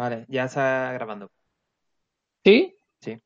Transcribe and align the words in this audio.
Vale, 0.00 0.24
ya 0.28 0.44
está 0.46 0.92
grabando. 0.94 1.30
¿Sí? 2.42 2.74
Sí. 3.02 3.22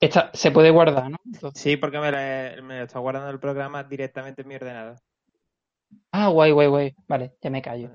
Esta, 0.00 0.30
se 0.32 0.50
puede 0.50 0.70
guardar, 0.70 1.10
¿no? 1.10 1.18
Entonces- 1.26 1.60
Sí, 1.62 1.76
porque 1.76 1.98
me, 1.98 2.10
la- 2.10 2.62
me 2.62 2.82
está 2.82 2.98
guardando 2.98 3.28
el 3.28 3.38
programa 3.38 3.84
directamente 3.84 4.40
en 4.40 4.48
mi 4.48 4.54
ordenador. 4.54 4.96
Ah, 6.12 6.28
guay, 6.28 6.50
guay, 6.52 6.68
guay. 6.68 6.96
Vale, 7.06 7.36
ya 7.42 7.50
me 7.50 7.60
callo. 7.60 7.94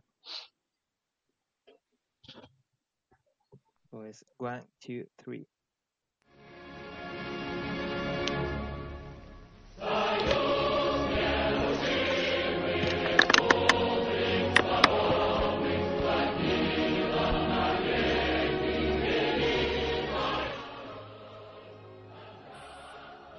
Pues, 3.89 4.23
one, 4.37 4.63
two, 4.79 5.05
three. 5.15 5.47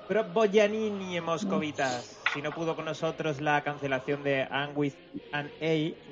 Pero 0.08 0.24
Boyanini 0.24 1.16
en 1.16 1.24
Moscovitas. 1.24 2.22
Si 2.32 2.42
no 2.42 2.50
pudo 2.52 2.76
con 2.76 2.84
nosotros 2.86 3.40
la 3.40 3.62
cancelación 3.62 4.22
de 4.22 4.46
And 4.50 4.76
With 4.76 4.94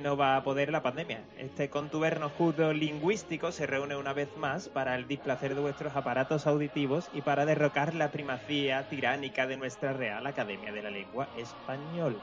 no 0.02 0.16
va 0.16 0.36
a 0.36 0.42
poder 0.42 0.70
la 0.70 0.82
pandemia. 0.82 1.24
Este 1.38 1.68
contuberno 1.68 2.30
judo 2.30 2.72
lingüístico 2.72 3.52
se 3.52 3.66
reúne 3.66 3.96
una 3.96 4.12
vez 4.12 4.36
más 4.36 4.68
para 4.68 4.94
el 4.94 5.06
displacer 5.06 5.54
de 5.54 5.60
vuestros 5.60 5.94
aparatos 5.96 6.46
auditivos 6.46 7.08
y 7.12 7.22
para 7.22 7.44
derrocar 7.44 7.94
la 7.94 8.10
primacía 8.10 8.88
tiránica 8.88 9.46
de 9.46 9.56
nuestra 9.56 9.92
Real 9.92 10.26
Academia 10.26 10.72
de 10.72 10.82
la 10.82 10.90
Lengua 10.90 11.28
Española, 11.34 12.18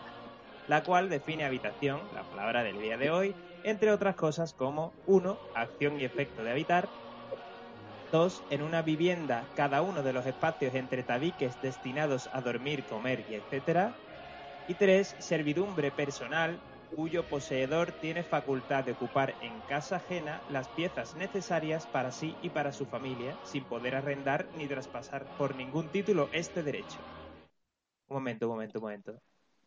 la 0.68 0.84
cual 0.84 1.10
define 1.10 1.46
habitación, 1.46 2.02
la 2.14 2.24
palabra 2.24 2.64
del 2.64 2.80
día 2.80 2.98
de 2.98 3.12
hoy, 3.12 3.36
entre 3.64 3.92
otras 3.92 4.16
cosas 4.16 4.54
como 4.54 4.94
1. 5.06 5.40
Acción 5.54 6.00
y 6.00 6.04
efecto 6.04 6.44
de 6.44 6.52
habitar, 6.52 6.90
2. 8.12 8.46
En 8.50 8.62
una 8.62 8.82
vivienda, 8.82 9.50
cada 9.54 9.82
uno 9.82 10.04
de 10.04 10.14
los 10.14 10.26
espacios 10.26 10.74
entre 10.74 11.04
tabiques 11.04 11.60
destinados 11.60 12.30
a 12.32 12.42
dormir, 12.42 12.86
comer 12.86 13.24
y 13.28 13.36
etcétera. 13.36 13.98
Y 14.66 14.76
3. 14.76 15.16
Servidumbre 15.20 15.92
personal, 15.92 16.64
cuyo 16.90 17.28
poseedor 17.28 17.94
tiene 17.94 18.24
facultad 18.24 18.84
de 18.86 18.94
ocupar 18.94 19.38
en 19.40 19.62
casa 19.64 19.98
ajena 19.98 20.44
las 20.48 20.70
piezas 20.70 21.16
necesarias 21.16 21.88
para 21.88 22.12
sí 22.12 22.38
y 22.42 22.52
para 22.52 22.72
su 22.74 22.88
familia, 22.88 23.40
sin 23.44 23.68
poder 23.68 23.96
arrendar 23.96 24.50
ni 24.54 24.68
traspasar 24.68 25.30
por 25.36 25.56
ningún 25.56 25.92
título 25.92 26.30
este 26.32 26.64
derecho. 26.64 27.04
Un 28.10 28.16
momento, 28.16 28.48
un 28.48 28.52
momento, 28.54 28.80
un 28.80 28.84
momento. 28.84 29.22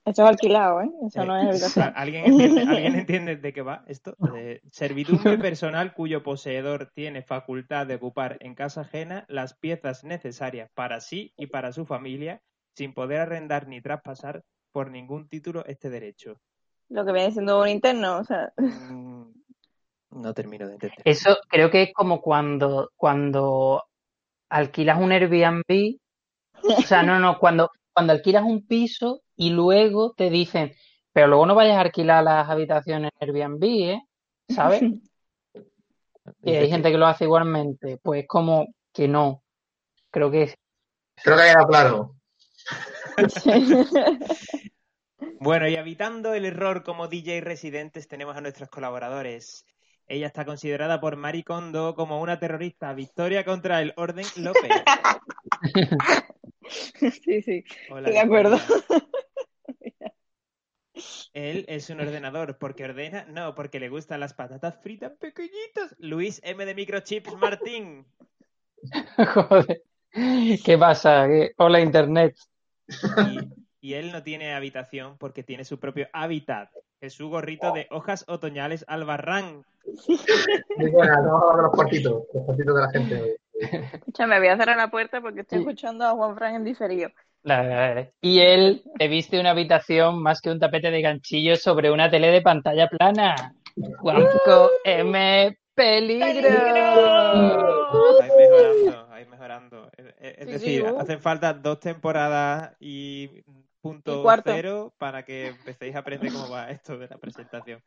Eso 0.05 0.23
es 0.23 0.29
alquilado, 0.29 0.81
¿eh? 0.81 0.91
Eso 1.07 1.23
Eh, 1.23 1.27
no 1.27 1.37
es 1.37 1.49
habitación. 1.49 1.93
¿Alguien 1.97 2.25
entiende, 2.25 2.63
¿Alguien 2.69 2.95
entiende 2.97 3.37
de 3.37 3.53
qué 3.53 3.63
va 3.63 3.85
esto? 3.87 4.15
De 4.19 4.63
servidumbre 4.71 5.39
personal 5.55 5.93
cuyo 5.95 6.23
poseedor 6.23 6.91
tiene 6.95 7.23
facultad 7.23 7.87
de 7.87 7.97
ocupar 7.97 8.39
en 8.41 8.55
casa 8.55 8.83
ajena 8.83 9.25
las 9.29 9.55
piezas 9.55 10.05
necesarias 10.05 10.71
para 10.75 11.01
sí 11.01 11.33
y 11.37 11.47
para 11.47 11.73
su 11.73 11.85
familia, 11.87 12.41
sin 12.75 12.95
poder 12.95 13.21
arrendar 13.21 13.69
ni 13.69 13.81
traspasar 13.81 14.43
por 14.73 14.91
ningún 14.91 15.29
título 15.29 15.65
este 15.67 15.91
derecho. 15.91 16.41
Lo 16.89 17.05
que 17.05 17.13
viene 17.13 17.31
siendo 17.31 17.61
un 17.61 17.69
interno, 17.69 18.19
o 18.19 18.25
sea, 18.25 18.53
Mm, 18.57 19.25
No 20.13 20.35
termino 20.35 20.67
de 20.67 20.75
entender. 20.75 20.99
Eso 21.05 21.37
creo 21.49 21.71
que 21.71 21.83
es 21.83 21.93
como 21.93 22.21
cuando, 22.21 22.91
cuando 22.97 23.85
alquilas 24.49 24.99
un 25.01 25.13
Airbnb. 25.13 25.99
O 26.63 26.83
sea, 26.83 27.03
no, 27.03 27.19
no, 27.19 27.39
cuando, 27.39 27.71
cuando 28.01 28.15
alquilas 28.15 28.45
un 28.45 28.67
piso 28.67 29.21
y 29.37 29.51
luego 29.51 30.15
te 30.17 30.31
dicen, 30.31 30.73
pero 31.13 31.27
luego 31.27 31.45
no 31.45 31.55
vayas 31.55 31.77
a 31.77 31.83
alquilar 31.83 32.25
las 32.25 32.49
habitaciones 32.49 33.11
en 33.21 33.29
Airbnb, 33.29 33.63
¿eh? 33.63 34.03
¿Sabes? 34.49 34.83
Y 36.43 36.55
hay 36.55 36.71
gente 36.71 36.91
que 36.91 36.97
lo 36.97 37.07
hace 37.07 37.25
igualmente. 37.25 37.99
Pues 38.03 38.25
como 38.27 38.69
que 38.95 39.09
no. 39.09 39.43
Creo 40.11 40.31
que 40.31 40.45
es 40.45 40.55
Creo 41.17 41.37
que 41.37 41.43
ha 41.43 41.53
quedado 41.53 41.67
claro. 41.67 42.15
Bueno, 45.41 45.69
y 45.69 45.77
habitando 45.77 46.33
el 46.33 46.47
error 46.47 46.83
como 46.83 47.09
DJ 47.09 47.43
residentes 47.43 48.09
tenemos 48.09 48.35
a 48.37 48.41
nuestros 48.41 48.71
colaboradores. 48.71 49.67
Ella 50.07 50.27
está 50.27 50.47
considerada 50.47 51.01
por 51.01 51.17
Mari 51.17 51.43
Kondo 51.43 51.95
como 51.95 52.23
una 52.23 52.39
terrorista. 52.39 52.95
Victoria 52.95 53.45
contra 53.45 53.83
el 53.83 53.93
orden 53.97 54.25
López. 54.37 54.71
sí, 57.25 57.43
sí. 57.43 57.65
Hola, 57.91 58.09
Estoy 58.09 58.13
de 58.15 58.21
acuerdo. 58.21 58.59
Él 61.33 61.65
es 61.69 61.89
un 61.91 62.01
ordenador 62.01 62.59
porque 62.59 62.85
ordena, 62.85 63.25
no, 63.27 63.55
porque 63.55 63.81
le 63.81 63.89
gustan 63.89 64.21
las 64.21 64.35
patatas 64.35 64.79
fritas 64.83 65.13
pequeñitas. 65.19 65.95
Luis 65.99 66.41
M 66.45 66.65
de 66.67 66.75
Microchips 66.75 67.35
Martín. 67.37 68.07
Joder. 69.35 69.83
¿Qué 70.13 70.77
pasa? 70.79 71.27
¿Qué- 71.29 71.53
Hola, 71.57 71.81
Internet. 71.81 72.37
Y, 73.29 73.39
y 73.81 73.95
él 73.95 74.11
no 74.13 74.23
tiene 74.23 74.53
habitación 74.55 75.17
porque 75.19 75.43
tiene 75.45 75.65
su 75.65 75.79
propio 75.79 76.09
hábitat. 76.13 76.71
Es 77.01 77.15
su 77.15 77.31
gorrito 77.31 77.73
de 77.73 77.87
hojas 77.91 78.25
otoñales 78.29 78.85
Albarrán. 78.89 79.65
Muy 80.77 80.91
buena, 80.91 81.23
de 81.23 81.63
los 81.63 81.71
cortitos, 81.71 82.25
los 82.35 82.45
cortitos 82.45 82.75
de 82.75 82.81
la 82.83 82.91
gente. 82.91 83.37
Escúchame, 83.61 84.39
voy 84.39 84.49
a 84.49 84.57
cerrar 84.57 84.77
la 84.77 84.91
puerta 84.91 85.21
porque 85.21 85.41
estoy 85.41 85.59
escuchando 85.59 86.05
a 86.07 86.13
Juan 86.13 86.37
Fran 86.37 86.55
en 86.57 86.65
diferido. 86.65 87.11
La- 87.43 88.11
Y 88.21 88.41
él 88.41 88.83
te 88.99 89.09
viste 89.09 89.41
una 89.41 89.51
habitación 89.51 90.23
más 90.23 90.41
que 90.41 90.51
un 90.51 90.59
tapete 90.61 90.91
de 90.91 91.01
ganchillo 91.01 91.57
sobre 91.57 91.91
una 91.91 92.11
tele 92.11 92.29
de 92.29 92.43
pantalla 92.43 92.89
plana. 92.89 93.55
Juanco 93.99 94.71
M. 94.85 95.57
Peligro. 95.75 96.51
Vais 98.19 98.33
mejorando, 98.37 99.09
vais 99.09 99.29
mejorando. 99.29 99.91
Es, 99.97 100.15
es- 100.19 100.51
decir, 100.51 100.83
sí, 100.83 100.83
uh. 100.83 101.01
hacen 101.01 101.21
falta 101.21 101.55
dos 101.55 101.81
temporadas 101.81 102.77
y 102.81 103.43
punto 103.81 104.23
cero 104.45 104.93
para 104.99 105.25
que 105.25 105.47
empecéis 105.49 105.97
a 105.97 106.01
aprender 106.01 106.33
cómo 106.33 106.51
va 106.51 106.71
esto 106.71 106.99
de 106.99 107.09
la 107.09 107.17
presentación. 107.17 107.83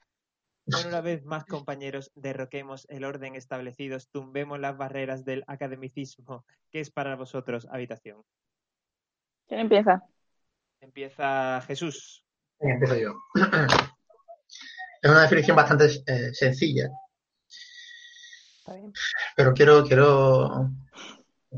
Bueno, 0.65 0.87
una 0.89 1.01
vez 1.01 1.25
más, 1.25 1.43
compañeros, 1.45 2.11
derroquemos 2.15 2.85
el 2.89 3.03
orden 3.03 3.35
establecido, 3.35 3.97
tumbemos 4.11 4.59
las 4.59 4.77
barreras 4.77 5.25
del 5.25 5.43
academicismo. 5.47 6.45
¿Qué 6.71 6.79
es 6.79 6.89
para 6.89 7.15
vosotros 7.17 7.67
habitación? 7.69 8.23
¿Quién 9.47 9.59
empieza? 9.59 10.03
Empieza 10.79 11.61
Jesús. 11.67 12.23
Empiezo 12.59 12.95
yo. 12.95 13.13
Es 15.01 15.09
una 15.11 15.23
definición 15.23 15.57
bastante 15.57 15.85
eh, 16.07 16.33
sencilla, 16.33 16.89
Está 18.59 18.75
bien. 18.75 18.93
pero 19.35 19.53
quiero, 19.53 19.83
quiero 19.83 20.69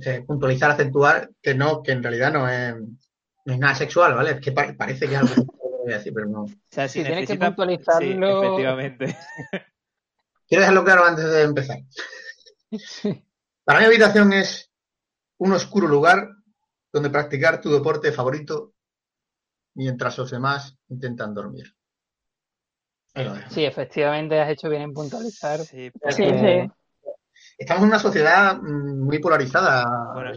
eh, 0.03 0.23
puntualizar, 0.25 0.71
acentuar 0.71 1.29
que 1.43 1.53
no, 1.53 1.83
que 1.83 1.91
en 1.91 2.01
realidad 2.01 2.33
no 2.33 2.49
es, 2.49 2.73
no 2.75 3.53
es 3.53 3.59
nada 3.59 3.75
sexual, 3.75 4.15
¿vale? 4.15 4.31
Es 4.31 4.41
que 4.41 4.51
pa- 4.51 4.73
parece 4.75 5.07
que 5.07 5.13
es 5.13 5.19
algo 5.21 5.35
que 5.35 5.41
voy 5.85 5.93
a 5.93 5.97
decir, 5.97 6.13
pero 6.13 6.27
no. 6.27 6.43
O 6.43 6.49
sea, 6.69 6.87
si 6.87 6.99
Si 6.99 7.05
tienes 7.05 7.27
que 7.27 7.39
puntualizarlo- 7.39 8.41
Sí, 8.41 8.45
efectivamente. 8.45 9.17
Quiero 10.47 10.61
dejarlo 10.61 10.83
claro 10.83 11.05
antes 11.05 11.25
de 11.25 11.41
empezar. 11.43 11.77
Para 13.63 13.79
mi 13.79 13.85
habitación 13.85 14.33
es 14.33 14.71
un 15.37 15.53
oscuro 15.53 15.87
lugar 15.87 16.29
donde 16.93 17.09
practicar 17.09 17.61
tu 17.61 17.71
deporte 17.71 18.11
favorito 18.11 18.73
mientras 19.73 20.17
los 20.17 20.29
demás 20.31 20.77
intentan 20.89 21.33
dormir. 21.33 21.75
Sí, 23.49 23.63
efectivamente 23.63 24.39
has 24.39 24.49
hecho 24.49 24.69
bien 24.69 24.81
en 24.83 24.93
puntualizar. 24.93 25.59
Sí, 25.61 25.89
Sí, 25.89 25.91
porque- 26.01 26.67
sí. 26.67 26.71
Estamos 27.57 27.83
en 27.83 27.89
una 27.89 27.99
sociedad 27.99 28.57
mm, 28.61 29.03
muy 29.05 29.19
polarizada. 29.19 29.85
Bueno, 30.13 30.33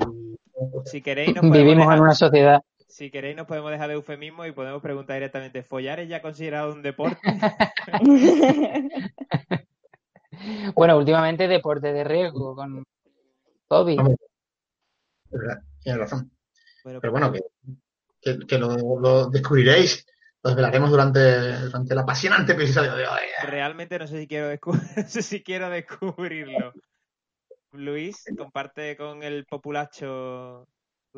si 0.85 1.03
queréis 1.03 1.29
nos 1.35 1.41
podemos 1.43 1.59
Vivimos 1.59 1.93
en 1.95 2.01
una 2.01 2.15
sociedad. 2.15 2.61
Si 2.99 3.13
queréis 3.13 3.37
nos 3.37 3.47
podemos 3.47 3.71
dejar 3.71 3.87
de 3.87 3.95
eufemismo 3.95 4.45
y 4.45 4.51
podemos 4.51 4.83
preguntar 4.83 5.15
directamente, 5.15 5.63
¿follar 5.63 6.01
es 6.01 6.09
ya 6.09 6.21
considerado 6.21 6.73
un 6.73 6.83
deporte? 6.83 7.21
Bueno, 10.75 10.97
últimamente 10.99 11.47
deporte 11.49 11.93
de 11.93 12.03
riesgo 12.05 12.55
con 12.57 12.85
COVID. 13.69 13.97
Vamos. 13.97 14.15
Es 15.31 15.31
verdad, 15.31 15.63
tienes 15.81 16.01
razón. 16.01 16.31
Bueno, 16.85 17.01
Pero 17.01 17.13
bueno, 17.13 17.33
que, 17.33 17.41
que, 18.21 18.39
que 18.47 18.59
lo, 18.59 18.77
lo 19.01 19.31
descubriréis, 19.31 20.05
lo 20.43 20.51
desvelaremos 20.51 20.91
durante, 20.91 21.21
durante 21.67 21.93
el 21.93 21.99
apasionante 21.99 22.53
episodio 22.53 22.95
de 22.97 23.07
hoy. 23.07 23.21
realmente 23.45 23.99
no 23.99 24.07
sé 24.07 24.21
si 24.21 24.27
quiero, 24.29 24.53
descu- 24.53 24.73
no 24.97 25.09
sé 25.09 25.23
si 25.23 25.43
quiero 25.43 25.71
descubrirlo. 25.71 26.73
Luis, 27.73 28.25
comparte 28.37 28.97
con 28.97 29.23
el 29.23 29.45
populacho 29.45 30.67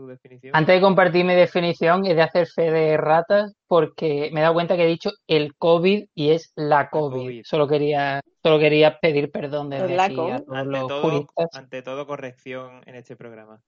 tu 0.00 0.06
definición. 0.06 0.56
Antes 0.56 0.74
de 0.74 0.80
compartir 0.80 1.24
mi 1.24 1.34
definición, 1.34 2.06
he 2.06 2.14
de 2.14 2.22
hacer 2.22 2.46
fe 2.46 2.70
de 2.70 2.96
ratas 2.96 3.54
porque 3.66 4.30
me 4.32 4.40
he 4.40 4.42
dado 4.42 4.54
cuenta 4.54 4.76
que 4.76 4.84
he 4.84 4.88
dicho 4.88 5.10
el 5.26 5.54
COVID 5.56 6.06
y 6.14 6.30
es 6.30 6.52
la 6.56 6.88
COVID. 6.90 7.22
COVID. 7.22 7.42
Solo 7.44 7.68
quería, 7.68 8.20
solo 8.42 8.58
quería 8.58 8.98
pedir 8.98 9.30
perdón 9.30 9.70
desde 9.70 10.00
aquí 10.00 10.14
a 10.14 10.16
todos 10.16 10.42
ante, 10.48 10.70
los 10.70 10.88
todo, 10.88 11.02
juristas. 11.02 11.48
ante 11.52 11.82
todo, 11.82 12.06
corrección 12.06 12.82
en 12.86 12.94
este 12.94 13.16
programa. 13.16 13.60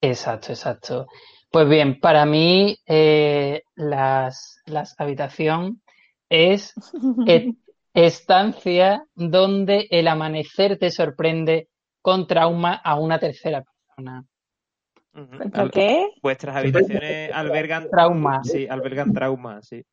Exacto, 0.00 0.52
exacto. 0.52 1.06
Pues 1.50 1.68
bien, 1.68 2.00
para 2.00 2.24
mí 2.26 2.76
eh, 2.86 3.62
las, 3.74 4.60
las 4.66 4.98
habitación 4.98 5.82
es, 6.28 6.74
estancia 7.92 9.04
donde 9.14 9.88
el 9.90 10.08
amanecer 10.08 10.78
te 10.78 10.90
sorprende 10.90 11.68
con 12.00 12.26
trauma 12.26 12.74
a 12.74 12.98
una 12.98 13.18
tercera 13.18 13.62
persona. 13.62 14.24
¿Contra 15.12 15.62
Al- 15.62 15.70
qué? 15.70 16.10
Vuestras 16.22 16.56
habitaciones 16.56 17.32
albergan 17.32 17.90
Trauma. 17.90 18.42
Sí, 18.44 18.66
albergan 18.68 19.12
trauma, 19.12 19.60
sí. 19.62 19.84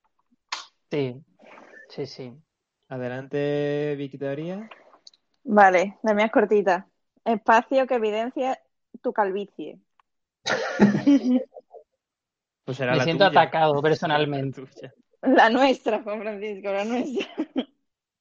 Sí, 0.92 1.22
sí, 1.90 2.06
sí. 2.06 2.34
Adelante, 2.90 3.96
Victoria. 3.98 4.70
Vale, 5.44 5.98
la 6.04 6.14
mía 6.14 6.26
es 6.26 6.32
cortita. 6.32 6.88
Espacio 7.26 7.88
que 7.88 7.96
evidencia 7.96 8.60
tu 9.02 9.12
calvicie. 9.12 9.80
Pues 12.64 12.78
será 12.78 12.92
Me 12.92 12.98
la 13.00 13.04
siento 13.04 13.28
tuya. 13.28 13.42
atacado 13.42 13.82
personalmente. 13.82 14.62
La 15.22 15.50
nuestra, 15.50 16.02
Juan 16.04 16.22
Francisco, 16.22 16.72
la 16.72 16.86
nuestra. 16.86 17.28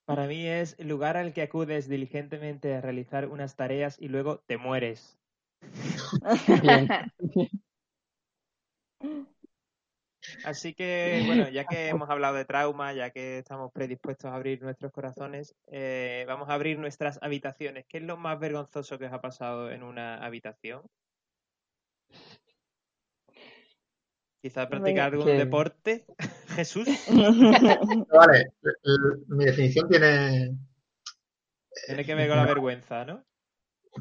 Para 0.04 0.26
mí 0.26 0.46
es 0.46 0.78
lugar 0.78 1.16
al 1.16 1.32
que 1.32 1.42
acudes 1.42 1.88
diligentemente 1.88 2.74
a 2.74 2.80
realizar 2.80 3.26
unas 3.26 3.56
tareas 3.56 4.00
y 4.00 4.08
luego 4.08 4.38
te 4.38 4.56
mueres. 4.56 5.18
Así 10.44 10.74
que, 10.74 11.22
bueno, 11.26 11.48
ya 11.48 11.64
que 11.66 11.88
hemos 11.88 12.10
hablado 12.10 12.34
de 12.36 12.44
trauma, 12.44 12.92
ya 12.92 13.10
que 13.10 13.38
estamos 13.38 13.70
predispuestos 13.72 14.30
a 14.30 14.34
abrir 14.34 14.62
nuestros 14.62 14.92
corazones, 14.92 15.54
eh, 15.68 16.24
vamos 16.26 16.48
a 16.48 16.54
abrir 16.54 16.78
nuestras 16.78 17.18
habitaciones. 17.22 17.84
¿Qué 17.88 17.98
es 17.98 18.04
lo 18.04 18.16
más 18.16 18.38
vergonzoso 18.38 18.98
que 18.98 19.06
os 19.06 19.12
ha 19.12 19.20
pasado 19.20 19.70
en 19.70 19.82
una 19.82 20.24
habitación? 20.24 20.82
Quizás 24.42 24.66
practicar 24.68 25.12
algún 25.12 25.26
que- 25.26 25.32
deporte. 25.32 26.06
Jesús, 26.56 26.88
Vale, 28.08 28.52
mi 29.28 29.44
definición 29.44 29.88
tiene, 29.88 30.56
tiene 31.86 32.04
que 32.04 32.14
ver 32.14 32.28
con 32.28 32.38
la 32.38 32.46
vergüenza, 32.46 33.04
¿no? 33.04 33.25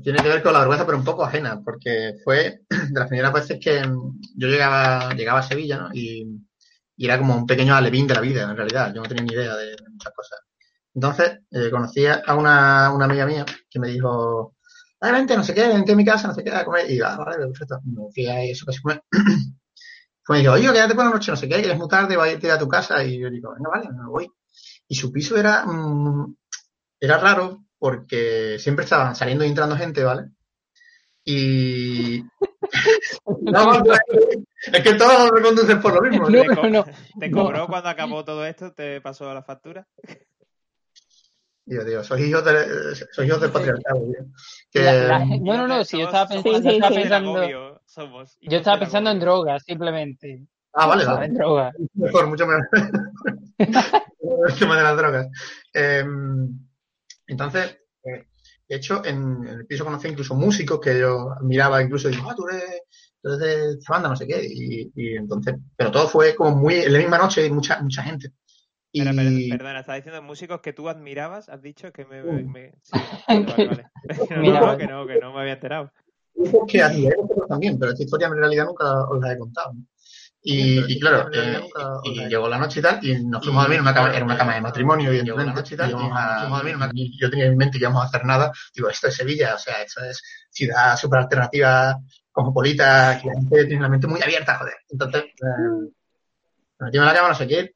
Tiene 0.03 0.21
que 0.21 0.29
ver 0.29 0.43
con 0.43 0.53
la 0.53 0.59
vergüenza, 0.59 0.85
pero 0.85 0.97
un 0.97 1.03
poco 1.03 1.23
ajena, 1.23 1.61
porque 1.63 2.15
fue 2.23 2.61
de 2.69 2.99
las 2.99 3.07
primeras 3.07 3.33
veces 3.33 3.59
que 3.61 3.85
mm, 3.85 4.21
yo 4.35 4.47
llegaba, 4.47 5.13
llegaba 5.13 5.39
a 5.39 5.43
Sevilla, 5.43 5.77
¿no? 5.77 5.89
Y, 5.93 6.25
y 6.97 7.05
era 7.05 7.17
como 7.17 7.35
un 7.35 7.45
pequeño 7.45 7.75
alevín 7.75 8.07
de 8.07 8.15
la 8.15 8.21
vida, 8.21 8.43
en 8.43 8.55
realidad. 8.55 8.93
Yo 8.93 9.01
no 9.01 9.07
tenía 9.07 9.23
ni 9.23 9.33
idea 9.33 9.55
de 9.55 9.75
muchas 9.91 10.13
cosas. 10.13 10.39
Entonces, 10.93 11.39
eh, 11.51 11.69
conocí 11.69 12.05
a 12.05 12.35
una, 12.35 12.91
una 12.93 13.05
amiga 13.05 13.25
mía 13.25 13.45
que 13.69 13.79
me 13.79 13.89
dijo, 13.89 14.55
ah, 15.01 15.11
vente, 15.11 15.35
no 15.35 15.43
sé 15.43 15.53
qué, 15.53 15.67
vente 15.67 15.91
a 15.91 15.95
mi 15.95 16.05
casa, 16.05 16.27
no 16.29 16.33
sé 16.33 16.43
qué, 16.43 16.51
a 16.51 16.63
comer. 16.63 16.89
Y 16.89 16.97
yo, 16.97 17.05
ah, 17.07 17.17
vale, 17.17 17.45
perfecto. 17.47 17.79
Me 17.85 18.11
fui 18.13 18.27
a 18.27 18.41
eso, 18.43 18.65
casi 18.65 18.81
comer. 18.81 19.03
Pues 19.09 19.21
me 20.29 20.39
dijo, 20.39 20.53
oye, 20.53 20.71
quédate 20.71 20.95
por 20.95 21.05
la 21.05 21.11
noche, 21.11 21.31
no 21.31 21.37
sé 21.37 21.49
qué, 21.49 21.61
que 21.61 21.71
es 21.71 21.77
muy 21.77 21.87
tarde, 21.89 22.15
voy 22.15 22.29
a 22.29 22.31
irte 22.31 22.49
a 22.51 22.57
tu 22.57 22.67
casa. 22.67 23.03
Y 23.03 23.19
yo 23.19 23.29
digo, 23.29 23.53
venga, 23.53 23.69
vale, 23.69 23.89
me 23.91 24.07
voy. 24.07 24.29
Y 24.87 24.95
su 24.95 25.11
piso 25.11 25.37
era, 25.37 25.65
mm, 25.65 26.35
era 26.99 27.17
raro 27.17 27.64
porque 27.85 28.57
siempre 28.57 28.83
estaban 28.83 29.15
saliendo 29.15 29.45
y 29.45 29.47
entrando 29.49 29.77
gente, 29.77 30.03
¿vale? 30.03 30.31
Y... 31.23 32.23
No, 33.41 33.83
es 34.73 34.81
que 34.83 34.93
todos 34.95 35.29
reconducen 35.29 35.79
por 35.79 35.93
lo 35.93 36.01
mismo. 36.01 36.27
No, 36.27 36.41
¿Te, 36.41 36.47
co- 36.47 36.67
no, 36.67 36.83
te 37.19 37.29
no. 37.29 37.37
cobró 37.43 37.67
cuando 37.67 37.89
acabó 37.89 38.25
todo 38.25 38.43
esto? 38.43 38.73
¿Te 38.73 39.01
pasó 39.01 39.31
la 39.35 39.43
factura? 39.43 39.87
Dios, 41.63 41.85
Dios, 41.85 42.07
sois 42.07 42.25
hijos, 42.25 42.43
del 42.43 43.51
patriarcado, 43.51 43.99
tío. 43.99 44.25
Que, 44.71 44.81
La- 44.81 44.93
la- 44.93 45.19
no, 45.19 45.57
no, 45.57 45.67
no, 45.67 45.83
si 45.83 45.99
yo 45.99 46.05
estaba 46.05 46.27
pensando, 46.27 46.57
Sí, 46.57 46.63
yo 46.63 46.69
sí, 46.71 46.75
estaba 46.77 46.91
sí. 46.95 46.99
pensando, 47.01 47.37
agobio, 47.37 47.81
somos 47.85 48.37
yo 48.41 48.57
estaba 48.57 48.79
pensando 48.79 49.11
en 49.11 49.19
drogas, 49.19 49.63
simplemente. 49.63 50.47
Ah, 50.73 50.87
vale, 50.87 51.05
vale. 51.05 51.25
en 51.27 51.33
drogas. 51.35 51.75
Mejor, 51.93 52.27
mucho 52.27 52.47
mejor. 52.47 52.67
El 53.59 54.55
tema 54.57 54.75
de 54.75 54.83
las 54.83 54.97
drogas. 54.97 55.27
Eh, 55.71 56.03
entonces, 57.27 57.77
eh, 58.03 58.25
de 58.67 58.75
hecho, 58.75 59.03
en, 59.05 59.45
en 59.47 59.59
el 59.59 59.65
piso 59.67 59.83
conocí 59.85 60.07
incluso 60.07 60.35
músicos 60.35 60.79
que 60.79 60.99
yo 60.99 61.31
admiraba, 61.31 61.81
incluso 61.81 62.09
digo, 62.09 62.29
ah, 62.29 62.35
tú 62.35 62.47
eres, 62.47 62.81
tú 63.21 63.29
eres 63.29 63.39
de 63.39 63.69
esta 63.79 63.93
banda, 63.93 64.09
no 64.09 64.15
sé 64.15 64.27
qué. 64.27 64.41
Y, 64.43 64.91
y 64.95 65.15
entonces, 65.15 65.55
pero 65.75 65.91
todo 65.91 66.07
fue 66.07 66.35
como 66.35 66.55
muy, 66.55 66.75
en 66.75 66.93
la 66.93 66.99
misma 66.99 67.17
noche, 67.17 67.49
mucha, 67.49 67.81
mucha 67.81 68.03
gente. 68.03 68.31
Y 68.91 69.49
perdona, 69.49 69.81
estás 69.81 69.97
diciendo 69.97 70.21
músicos 70.21 70.61
que 70.61 70.71
tú 70.71 70.87
admirabas, 70.87 71.49
has 71.49 71.61
dicho 71.61 71.91
que 71.91 72.05
me... 72.05 72.21
Sí. 72.21 72.43
me- 72.45 72.73
sí, 72.81 72.91
vale, 73.27 73.45
vale, 73.45 73.67
vale. 73.67 73.85
No, 74.29 74.41
Mira, 74.41 74.61
no, 74.61 74.77
que 74.77 74.87
no, 74.87 75.07
que 75.07 75.19
no 75.19 75.33
me 75.33 75.41
había 75.41 75.53
enterado. 75.53 75.91
grupos 76.33 76.71
que 76.71 76.81
admiré 76.81 77.15
también, 77.49 77.77
pero 77.77 77.91
esta 77.91 78.03
historia 78.03 78.27
en 78.27 78.37
realidad 78.37 78.65
nunca 78.65 79.03
os 79.09 79.19
la 79.21 79.33
he 79.33 79.37
contado. 79.37 79.73
¿no? 79.73 79.81
Y, 80.47 80.93
y 80.93 80.99
claro, 80.99 81.27
eh, 81.33 81.59
y 82.03 82.27
llegó 82.27 82.47
la 82.47 82.59
noche 82.59 82.79
y 82.79 82.83
tal, 82.83 82.99
y 83.03 83.19
nos 83.25 83.43
fuimos 83.43 83.61
a 83.61 83.63
dormir 83.63 83.77
en 83.77 83.81
una 83.81 83.95
cama, 83.95 84.15
era 84.15 84.23
una 84.23 84.37
cama 84.37 84.53
de 84.53 84.61
matrimonio, 84.61 85.11
y 85.11 85.23
llegó 85.23 85.39
la 85.39 85.51
noche 85.51 85.73
y 85.73 85.77
tal, 85.77 85.89
y 85.89 85.93
a, 85.93 85.97
fuimos 85.97 86.17
a 86.19 86.57
dormir 86.57 86.75
una- 86.75 86.91
y 86.93 87.19
yo 87.19 87.31
tenía 87.31 87.45
en 87.47 87.57
mente 87.57 87.79
que 87.79 87.83
íbamos 87.85 88.03
a 88.03 88.05
hacer 88.05 88.23
nada, 88.25 88.51
digo, 88.75 88.87
esto 88.87 89.07
es 89.07 89.15
Sevilla, 89.15 89.55
o 89.55 89.57
sea, 89.57 89.81
esto 89.81 90.03
es 90.03 90.21
ciudad 90.51 90.95
súper 90.97 91.21
alternativa, 91.21 91.97
cosmopolita, 92.31 93.19
que 93.19 93.27
la 93.27 93.33
gente 93.33 93.65
tiene 93.65 93.81
la 93.81 93.89
mente 93.89 94.05
muy 94.05 94.21
abierta, 94.21 94.55
joder. 94.59 94.75
Entonces, 94.87 95.23
eh, 95.23 95.91
nos 96.79 96.87
metimos 96.87 97.07
en 97.07 97.13
la 97.13 97.13
cama, 97.15 97.29
no 97.29 97.35
sé 97.35 97.47
qué, 97.47 97.71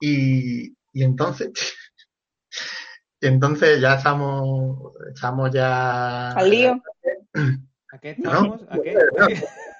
y, 0.00 0.74
y 0.94 1.02
entonces, 1.04 1.50
y 3.20 3.26
entonces 3.26 3.82
ya 3.82 3.96
estamos, 3.96 4.94
estamos 5.14 5.50
ya... 5.50 6.30
Al 6.30 6.48
lío. 6.48 6.82
¿A 7.92 7.98
qué 7.98 8.16
No, 8.16 8.30
estamos? 8.30 8.60
¿A 8.70 8.78
qué? 8.80 8.96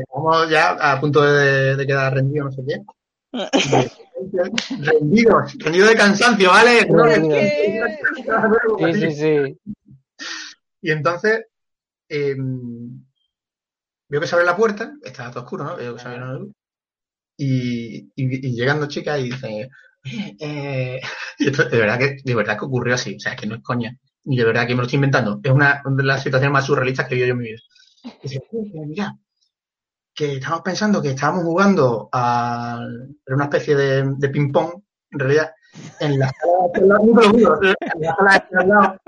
Estamos 0.00 0.50
ya 0.50 0.70
a 0.70 1.00
punto 1.00 1.22
de, 1.22 1.76
de 1.76 1.86
quedar 1.86 2.14
rendidos, 2.14 2.56
no 2.56 2.62
sé 2.62 2.68
qué. 2.68 2.82
Rendidos, 4.80 5.54
rendidos 5.58 5.88
de 5.90 5.96
cansancio, 5.96 6.50
¿vale? 6.50 6.86
No. 6.86 7.04
Sí, 8.78 8.94
sí, 8.94 9.10
sí. 9.12 9.58
Y 10.82 10.90
entonces 10.90 11.46
eh, 12.08 12.36
veo 14.08 14.20
que 14.20 14.26
se 14.26 14.34
abre 14.34 14.46
la 14.46 14.56
puerta, 14.56 14.92
estaba 15.02 15.30
todo 15.30 15.44
oscuro, 15.44 15.64
¿no? 15.64 15.76
Veo 15.76 15.94
que 15.94 16.00
se 16.00 16.08
abre 16.08 16.20
la 16.20 16.32
luz. 16.34 16.52
Y, 17.36 17.98
y, 18.16 18.46
y 18.48 18.54
llegando 18.54 18.88
chica 18.88 19.18
y 19.18 19.24
dice, 19.30 19.46
"Oye, 19.46 20.36
eh", 20.40 21.00
y 21.38 21.48
esto 21.48 21.68
de 21.68 21.78
verdad 21.78 21.98
que 21.98 22.16
de 22.24 22.34
verdad 22.34 22.58
que 22.58 22.64
ocurrió 22.64 22.94
así, 22.94 23.14
o 23.14 23.20
sea, 23.20 23.32
es 23.32 23.40
que 23.40 23.46
no 23.46 23.56
es 23.56 23.62
coña. 23.62 23.96
Y 24.24 24.36
de 24.36 24.44
verdad 24.44 24.66
que 24.66 24.74
me 24.74 24.78
lo 24.78 24.82
estoy 24.84 24.96
inventando. 24.96 25.40
Es 25.42 25.52
una, 25.52 25.82
de 25.84 26.02
las 26.02 26.22
situaciones 26.22 26.52
más 26.52 26.66
surrealistas 26.66 27.06
que 27.06 27.14
he 27.14 27.18
vivido 27.18 27.28
yo 27.28 27.34
en 27.34 27.38
mi 27.38 27.48
vida. 27.50 27.60
Dice, 28.22 28.40
"Oye, 28.50 28.72
que 28.72 28.86
mira, 28.86 29.14
que 30.18 30.34
estamos 30.34 30.62
pensando 30.62 31.00
que 31.00 31.10
estábamos 31.10 31.44
jugando 31.44 32.08
a 32.10 32.84
una 33.28 33.44
especie 33.44 33.76
de, 33.76 34.02
de 34.16 34.28
ping-pong, 34.28 34.82
en 35.12 35.18
realidad, 35.18 35.52
en 36.00 36.18
la 36.18 36.28
sala 36.28 36.52
de 36.72 36.80
en 36.80 36.88
la 38.00 38.16
sala 38.16 38.46
de 38.50 38.58
al 38.58 38.68
lado, 38.68 39.00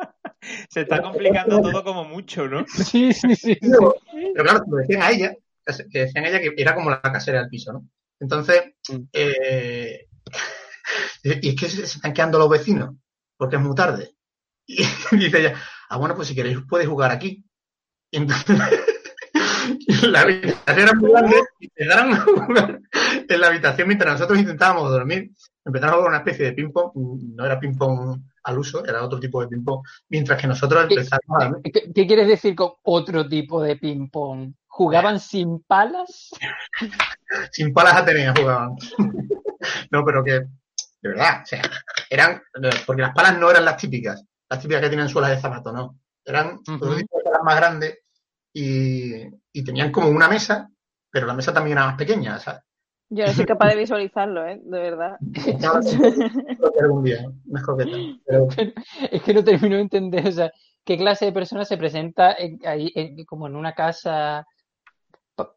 Se 0.71 0.83
está 0.83 1.03
complicando 1.03 1.61
todo 1.61 1.83
como 1.83 2.05
mucho, 2.05 2.47
¿no? 2.47 2.65
Sí, 2.69 3.13
sí, 3.13 3.35
sí. 3.35 3.59
Pero 3.61 3.97
claro, 4.37 4.63
lo 4.69 4.77
decían 4.77 5.03
a 5.03 5.11
ella, 5.11 5.35
que 5.91 5.99
decían 5.99 6.27
a 6.27 6.29
ella 6.29 6.39
que 6.39 6.55
era 6.57 6.77
como 6.77 6.91
la 6.91 7.03
casera 7.03 7.41
del 7.41 7.49
piso, 7.49 7.73
¿no? 7.73 7.89
Entonces, 8.21 8.63
Mm. 8.89 9.03
eh, 9.13 10.07
y 11.43 11.49
es 11.49 11.57
que 11.57 11.69
se, 11.69 11.87
se 11.89 11.97
están 11.97 12.13
quedando 12.13 12.39
los 12.39 12.49
vecinos, 12.49 12.95
porque 13.37 13.57
es 13.57 13.63
muy 13.63 13.75
tarde. 13.75 14.15
Y 14.65 14.77
dice 15.11 15.41
ella, 15.41 15.55
ah, 15.89 15.97
bueno, 15.99 16.15
pues 16.15 16.29
si 16.29 16.37
queréis 16.37 16.59
podéis 16.69 16.89
jugar 16.89 17.11
aquí. 17.11 17.45
Y 18.13 18.17
entonces, 18.17 18.59
la 20.11 20.21
habitación 20.23 20.79
era 20.79 20.93
muy 20.95 21.11
grande 21.11 21.37
y 21.61 21.67
empezaron 21.77 22.13
a 22.13 22.21
jugar 22.21 22.81
en 23.29 23.41
la 23.41 23.47
habitación 23.47 23.89
mientras 23.89 24.13
nosotros 24.15 24.39
intentábamos 24.39 24.91
dormir. 24.91 25.31
Empezaron 25.65 25.95
a 25.95 25.97
jugar 25.99 26.09
una 26.11 26.19
especie 26.19 26.47
de 26.47 26.53
ping-pong, 26.53 26.93
no 27.37 27.45
era 27.45 27.61
ping-pong 27.61 28.19
al 28.45 28.59
uso, 28.59 28.85
era 28.85 29.05
otro 29.05 29.21
tipo 29.21 29.41
de 29.43 29.49
ping-pong, 29.49 29.83
mientras 30.09 30.41
que 30.41 30.47
nosotros 30.47 30.87
¿Qué- 30.87 30.95
empezábamos 30.95 31.43
a 31.43 31.45
dormir. 31.49 31.73
¿Qué, 31.73 31.93
qué 31.95 32.07
quieres 32.07 32.27
decir 32.29 32.55
con 32.55 32.71
otro 32.83 33.29
tipo 33.29 33.63
de 33.63 33.77
ping-pong? 33.77 34.53
¿Jugaban 34.67 35.21
sin 35.21 35.61
palas? 35.65 36.31
sin 37.53 37.73
palas 37.73 37.97
Atenea 37.97 38.33
jugaban. 38.37 38.75
no, 39.91 40.05
pero 40.05 40.25
que, 40.25 40.33
de 40.33 40.49
verdad, 41.09 41.43
o 41.43 41.47
sea, 41.47 41.63
eran, 42.09 42.41
porque 42.87 43.03
las 43.03 43.15
palas 43.15 43.39
no 43.39 43.51
eran 43.51 43.65
las 43.65 43.77
típicas, 43.77 44.25
las 44.49 44.61
típicas 44.61 44.83
que 44.83 44.89
tienen 44.89 45.09
suelas 45.09 45.31
de 45.31 45.41
zapato, 45.41 45.73
no. 45.73 45.99
Eran 46.25 46.59
Ujú. 46.67 46.75
otro 46.75 46.97
tipo 46.97 47.19
de 47.19 47.25
palas 47.25 47.43
más 47.45 47.57
grandes 47.57 47.99
y, 48.53 49.25
y 49.53 49.65
tenían 49.65 49.93
como 49.93 50.09
una 50.09 50.29
mesa, 50.29 50.71
pero 51.11 51.27
la 51.27 51.35
mesa 51.35 51.53
también 51.53 51.77
era 51.79 51.87
más 51.87 51.97
pequeña, 51.97 52.39
¿sabes? 52.39 52.63
Yo 53.13 53.27
no 53.27 53.33
soy 53.33 53.45
capaz 53.45 53.71
de 53.71 53.77
visualizarlo, 53.77 54.47
¿eh? 54.47 54.61
De 54.63 54.79
verdad. 54.81 55.17
Algún 56.81 57.05
día. 57.05 57.27
Pero, 58.25 58.49
Es 59.11 59.23
que 59.23 59.35
no 59.35 59.43
termino 59.45 59.77
de 59.77 59.83
entender, 59.83 60.27
o 60.29 60.33
sea, 60.33 60.51
¿qué 60.85 60.97
clase 60.97 61.27
de 61.27 61.33
persona 61.33 61.65
se 61.65 61.77
presenta 61.77 62.33
en- 62.35 62.61
ahí 62.65 62.93
en- 62.95 63.25
como 63.25 63.47
en 63.47 63.57
una 63.57 63.75
casa 63.75 64.47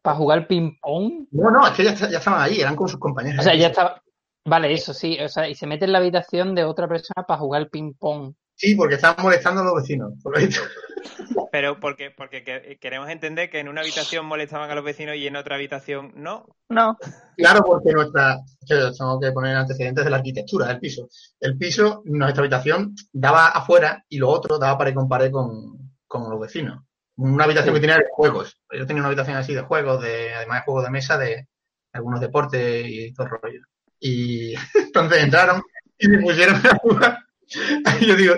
para 0.02 0.16
jugar 0.16 0.46
ping-pong? 0.46 1.26
no, 1.30 1.50
no, 1.50 1.66
es 1.66 1.72
que 1.74 1.84
ya, 1.84 1.94
ya 1.94 2.18
estaban 2.18 2.40
ahí, 2.40 2.60
eran 2.60 2.74
con 2.74 2.88
sus 2.88 2.98
compañeros. 2.98 3.40
O 3.40 3.42
sea, 3.42 3.54
ya 3.54 3.68
estaba. 3.68 4.00
Vale, 4.46 4.72
eso 4.72 4.92
sí, 4.92 5.18
o 5.20 5.28
sea, 5.28 5.48
y 5.48 5.54
se 5.54 5.66
mete 5.66 5.84
en 5.86 5.92
la 5.92 5.98
habitación 5.98 6.54
de 6.54 6.64
otra 6.64 6.86
persona 6.88 7.24
para 7.26 7.38
jugar 7.38 7.70
ping-pong. 7.70 8.34
Sí, 8.56 8.74
porque 8.74 8.94
estaban 8.96 9.22
molestando 9.22 9.62
a 9.62 9.64
los 9.64 9.74
vecinos. 9.74 10.12
Por 10.22 10.38
lo 10.38 10.46
visto. 10.46 10.62
Pero 11.52 11.78
porque, 11.78 12.10
porque 12.10 12.42
que- 12.42 12.78
queremos 12.80 13.08
entender 13.08 13.50
que 13.50 13.60
en 13.60 13.68
una 13.68 13.82
habitación 13.82 14.26
molestaban 14.26 14.70
a 14.70 14.74
los 14.74 14.84
vecinos 14.84 15.16
y 15.16 15.26
en 15.26 15.36
otra 15.36 15.56
habitación 15.56 16.12
no. 16.16 16.46
No, 16.68 16.96
Claro, 17.36 17.62
porque 17.64 17.92
nuestra. 17.92 18.40
Tengo 18.66 19.20
que 19.20 19.32
poner 19.32 19.56
antecedentes 19.56 20.04
de 20.04 20.10
la 20.10 20.16
arquitectura 20.16 20.66
del 20.66 20.80
piso. 20.80 21.08
El 21.40 21.56
piso, 21.56 22.02
nuestra 22.06 22.40
habitación, 22.42 22.94
daba 23.12 23.48
afuera 23.48 24.04
y 24.08 24.18
lo 24.18 24.30
otro 24.30 24.58
daba 24.58 24.78
pared 24.78 24.94
con 24.94 25.08
pared 25.08 25.30
con, 25.30 25.92
con 26.06 26.28
los 26.30 26.40
vecinos. 26.40 26.82
Una 27.16 27.44
habitación 27.44 27.74
que 27.74 27.80
tenía 27.80 27.96
de 27.98 28.06
juegos. 28.10 28.58
Yo 28.72 28.86
tenía 28.86 29.02
una 29.02 29.08
habitación 29.08 29.36
así 29.36 29.54
de 29.54 29.62
juegos, 29.62 30.02
de, 30.02 30.34
además 30.34 30.60
de 30.60 30.64
juegos 30.64 30.84
de 30.84 30.90
mesa, 30.90 31.18
de 31.18 31.46
algunos 31.92 32.20
deportes 32.20 32.86
y 32.88 33.12
todo 33.12 33.26
el 33.26 33.32
rollo. 33.40 33.60
Y 34.00 34.54
entonces 34.74 35.22
entraron 35.22 35.62
y 35.98 36.08
me 36.08 36.18
pusieron 36.18 36.56
a 36.56 36.76
jugar. 36.78 37.18
Yo 38.06 38.16
digo, 38.16 38.34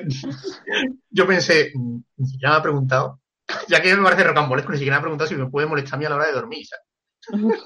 yo 1.10 1.26
pensé, 1.26 1.72
"Mm, 1.74 1.98
ni 2.16 2.26
siquiera 2.26 2.50
me 2.54 2.58
ha 2.58 2.62
preguntado, 2.62 3.20
ya 3.68 3.80
que 3.80 3.94
me 3.96 4.02
parece 4.02 4.24
rocambolesco, 4.24 4.72
ni 4.72 4.78
siquiera 4.78 4.96
me 4.96 4.98
ha 5.00 5.02
preguntado 5.02 5.28
si 5.28 5.36
me 5.36 5.46
puede 5.46 5.66
molestar 5.66 5.94
a 5.94 5.98
mí 5.98 6.04
a 6.04 6.08
la 6.10 6.16
hora 6.16 6.26
de 6.26 6.32
dormir. 6.32 6.66
¿sabes? 6.66 7.60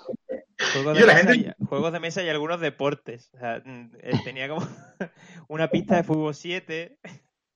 Juegos 0.72 0.98
de, 0.98 1.06
la 1.06 1.14
mesa 1.14 1.32
gente- 1.34 1.54
y, 1.58 1.64
juegos 1.66 1.92
de 1.92 2.00
mesa 2.00 2.22
y 2.22 2.28
algunos 2.28 2.60
deportes. 2.60 3.30
O 3.34 3.38
sea, 3.38 3.62
mm, 3.64 3.90
eh, 4.00 4.12
tenía 4.24 4.48
como 4.48 4.66
una 5.48 5.68
pista 5.68 5.96
de 5.96 6.04
fútbol 6.04 6.34
7, 6.34 6.98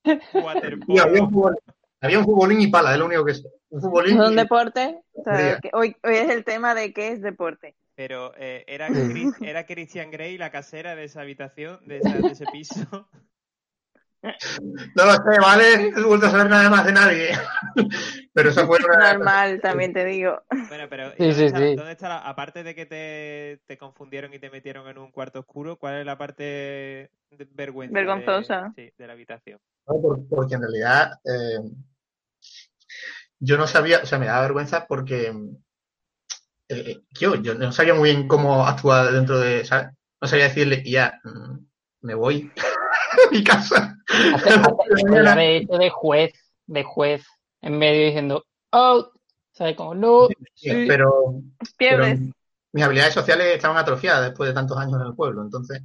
Y 0.04 0.10
había 0.10 0.20
un, 0.32 0.44
waterpolo. 0.44 1.28
fútbol, 1.30 1.58
había 2.00 2.18
un 2.18 2.24
futbolín 2.24 2.60
y 2.60 2.66
pala, 2.68 2.92
es 2.92 2.98
lo 2.98 3.06
único 3.06 3.24
que 3.24 3.32
es. 3.32 3.44
Un 3.70 3.80
futbolín 3.80 4.20
es 4.20 4.26
un 4.28 4.32
y- 4.34 4.36
deporte. 4.36 5.00
O 5.12 5.22
sea, 5.22 5.36
Sería. 5.36 5.58
que 5.60 5.70
hoy, 5.72 5.96
hoy 6.02 6.14
es 6.16 6.30
el 6.30 6.44
tema 6.44 6.74
de 6.74 6.92
qué 6.92 7.12
es 7.12 7.22
deporte. 7.22 7.76
Pero 7.96 8.32
eh, 8.36 8.64
era, 8.66 8.88
Chris- 8.88 9.36
era 9.40 9.66
Christian 9.66 10.10
Grey 10.10 10.36
la 10.36 10.50
casera 10.50 10.96
de 10.96 11.04
esa 11.04 11.20
habitación, 11.20 11.78
de, 11.86 11.98
esa- 11.98 12.18
de 12.18 12.28
ese 12.32 12.44
piso. 12.46 13.08
No 14.94 15.04
lo 15.04 15.12
sé, 15.12 15.40
¿vale? 15.40 15.90
No 15.92 15.98
he 15.98 16.04
vuelto 16.04 16.26
a 16.26 16.30
saber 16.30 16.48
nada 16.50 16.70
más 16.70 16.84
de 16.86 16.92
nadie. 16.92 17.30
Pero 18.32 18.50
eso 18.50 18.66
fue 18.66 18.78
una... 18.98 19.12
Normal, 19.14 19.60
también 19.60 19.92
te 19.92 20.04
digo. 20.04 20.42
Bueno, 20.68 20.86
pero 20.88 21.10
Sí, 21.12 21.16
¿dónde, 21.18 21.34
sí, 21.34 21.44
está, 21.44 21.58
sí. 21.58 21.74
dónde 21.76 21.92
está 21.92 22.08
la- 22.08 22.18
aparte 22.28 22.62
de 22.62 22.74
que 22.74 22.86
te, 22.86 23.60
te 23.66 23.78
confundieron 23.78 24.32
y 24.34 24.38
te 24.38 24.50
metieron 24.50 24.88
en 24.88 24.98
un 24.98 25.10
cuarto 25.12 25.40
oscuro, 25.40 25.76
cuál 25.76 26.00
es 26.00 26.06
la 26.06 26.16
parte 26.18 26.42
de 26.42 27.10
vergüenza 27.52 27.98
de- 27.98 28.04
Vergonzosa. 28.04 28.72
sí, 28.74 28.90
de 28.96 29.06
la 29.06 29.12
habitación? 29.12 29.60
No, 29.86 30.00
porque 30.30 30.54
en 30.54 30.62
realidad 30.62 31.12
eh, 31.24 31.58
yo 33.38 33.58
no 33.58 33.66
sabía, 33.66 34.00
o 34.02 34.06
sea, 34.06 34.18
me 34.18 34.26
daba 34.26 34.42
vergüenza 34.42 34.86
porque 34.86 35.32
eh, 36.68 37.00
yo, 37.10 37.34
yo 37.36 37.54
no 37.54 37.72
sabía 37.72 37.94
muy 37.94 38.10
bien 38.10 38.26
cómo 38.28 38.66
actuar 38.66 39.12
dentro 39.12 39.38
de, 39.38 39.64
¿sabes? 39.64 39.88
No 40.20 40.28
sabía 40.28 40.44
decirle, 40.48 40.82
y 40.84 40.92
ya, 40.92 41.20
mm, 41.24 41.58
me 42.02 42.14
voy 42.14 42.50
a 43.28 43.30
mi 43.30 43.44
casa. 43.44 43.93
Hace, 44.08 44.50
hace- 44.50 44.70
podría 44.70 45.32
haber 45.32 45.62
hecho 45.62 45.78
de 45.78 45.90
juez, 45.90 46.32
de 46.66 46.82
juez, 46.84 47.24
en 47.62 47.78
medio 47.78 48.06
diciendo, 48.06 48.44
oh, 48.72 49.10
¿sabes? 49.52 49.76
Como, 49.76 49.94
no, 49.94 50.28
sí. 50.54 50.84
Pero, 50.86 51.34
pero 51.78 52.04
mis 52.72 52.84
habilidades 52.84 53.14
sociales 53.14 53.54
estaban 53.54 53.76
atrofiadas 53.76 54.24
después 54.28 54.48
de 54.48 54.54
tantos 54.54 54.76
años 54.78 55.00
en 55.00 55.06
el 55.06 55.14
pueblo, 55.14 55.42
entonces 55.42 55.82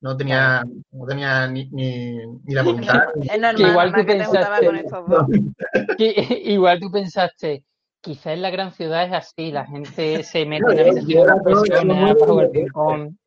no 0.00 0.16
tenía, 0.16 0.64
no 0.92 1.06
tenía 1.06 1.46
ni, 1.46 1.68
ni, 1.70 2.12
ni 2.44 2.54
la 2.54 2.62
voluntad. 2.62 3.04
Es 3.20 3.38
normal, 3.40 3.56
Que 3.56 3.62
igual 3.68 3.90
tú 3.92 3.96
que 4.06 4.14
te 4.14 4.24
juntaba 4.24 4.58
pensaste- 4.58 4.90
con 4.90 5.06
dos. 5.10 5.26
Que 5.98 6.42
igual 6.46 6.80
tú 6.80 6.90
pensaste, 6.90 7.64
quizás 8.00 8.34
en 8.34 8.42
la 8.42 8.50
gran 8.50 8.72
ciudad 8.72 9.04
es 9.04 9.12
así, 9.12 9.50
la 9.50 9.66
gente 9.66 10.22
se 10.24 10.46
mete 10.46 10.88
en 10.88 10.94
de. 11.06 11.12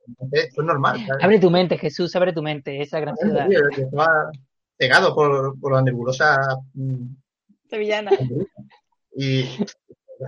Entonces, 0.05 0.45
Esto 0.45 0.61
es 0.61 0.67
normal. 0.67 0.97
¿sabes? 1.07 1.23
Abre 1.23 1.39
tu 1.39 1.49
mente, 1.49 1.77
Jesús, 1.77 2.15
abre 2.15 2.33
tu 2.33 2.41
mente, 2.41 2.81
esa 2.81 2.99
gran 2.99 3.15
ciudad. 3.15 3.47
Tío, 3.47 3.61
que 3.73 3.81
estaba 3.83 4.31
cegado 4.77 5.15
por, 5.15 5.59
por 5.59 5.73
la 5.73 5.81
nebulosa 5.81 6.39
mm, 6.73 7.15
Sevillana. 7.69 8.11
y 9.15 9.43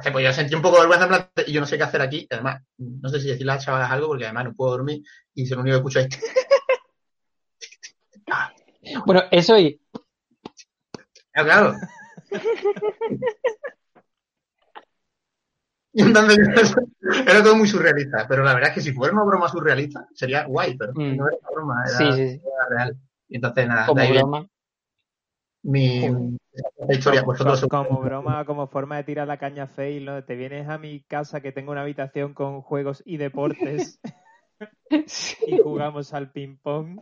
sé, 0.01 0.11
pues 0.11 0.25
yo 0.25 0.33
sentí 0.33 0.55
un 0.55 0.61
poco 0.61 0.75
de 0.75 0.81
vergüenza 0.81 1.05
en 1.05 1.09
plan, 1.09 1.29
y 1.47 1.51
yo 1.51 1.61
no 1.61 1.67
sé 1.67 1.77
qué 1.77 1.83
hacer 1.83 2.01
aquí 2.01 2.27
además 2.29 2.61
no 2.77 3.09
sé 3.09 3.19
si 3.19 3.27
decirle 3.27 3.51
a 3.51 3.55
las 3.55 3.65
chavalas 3.65 3.91
algo 3.91 4.07
porque 4.07 4.25
además 4.25 4.45
no 4.45 4.53
puedo 4.55 4.71
dormir 4.71 5.03
y 5.33 5.45
si 5.45 5.53
lo 5.53 5.61
único 5.61 5.75
que 5.75 5.77
escucho 5.77 5.99
es 5.99 6.09
Bueno, 9.05 9.23
eso 9.31 9.57
y 9.57 9.79
Ah, 11.33 11.43
claro 11.43 11.73
y 15.95 16.01
entonces 16.03 16.37
era 17.27 17.41
todo 17.43 17.55
muy 17.55 17.67
surrealista 17.67 18.27
pero 18.27 18.43
la 18.43 18.53
verdad 18.53 18.69
es 18.69 18.75
que 18.75 18.81
si 18.81 18.91
fuera 18.93 19.13
una 19.13 19.23
broma 19.23 19.49
surrealista 19.49 20.07
sería 20.13 20.45
guay 20.45 20.77
pero 20.77 20.93
Mm. 20.93 21.15
no 21.17 21.27
era 21.27 21.37
una 21.41 21.49
broma 21.51 21.83
era, 21.87 21.97
sí, 21.97 22.11
sí, 22.13 22.29
sí, 22.37 22.41
era 22.45 22.69
real 22.77 22.97
y 23.29 23.35
entonces 23.37 23.67
nada 23.67 23.85
como 23.87 24.01
de 24.01 24.07
ahí 24.07 24.13
broma. 24.17 24.47
mi 25.63 26.37
historia 26.89 27.21
Como, 27.21 27.31
vosotros 27.31 27.61
co- 27.61 27.69
como 27.69 28.01
broma, 28.01 28.45
como 28.45 28.67
forma 28.67 28.97
de 28.97 29.03
tirar 29.03 29.27
la 29.27 29.37
caña 29.37 29.67
fail, 29.67 30.05
¿no? 30.05 30.23
Te 30.23 30.35
vienes 30.35 30.69
a 30.69 30.77
mi 30.77 31.01
casa 31.01 31.41
que 31.41 31.51
tengo 31.51 31.71
una 31.71 31.81
habitación 31.81 32.33
con 32.33 32.61
juegos 32.61 33.01
y 33.05 33.17
deportes 33.17 33.99
y 35.47 35.57
jugamos 35.57 36.13
al 36.13 36.31
ping 36.31 36.57
pong. 36.61 36.99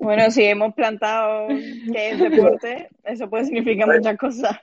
Bueno, 0.00 0.30
si 0.30 0.44
hemos 0.44 0.74
plantado 0.74 1.48
que 1.92 2.10
es 2.10 2.18
deporte, 2.18 2.88
eso 3.04 3.30
puede 3.30 3.44
significar 3.44 3.88
muchas 3.88 4.18
cosas. 4.18 4.58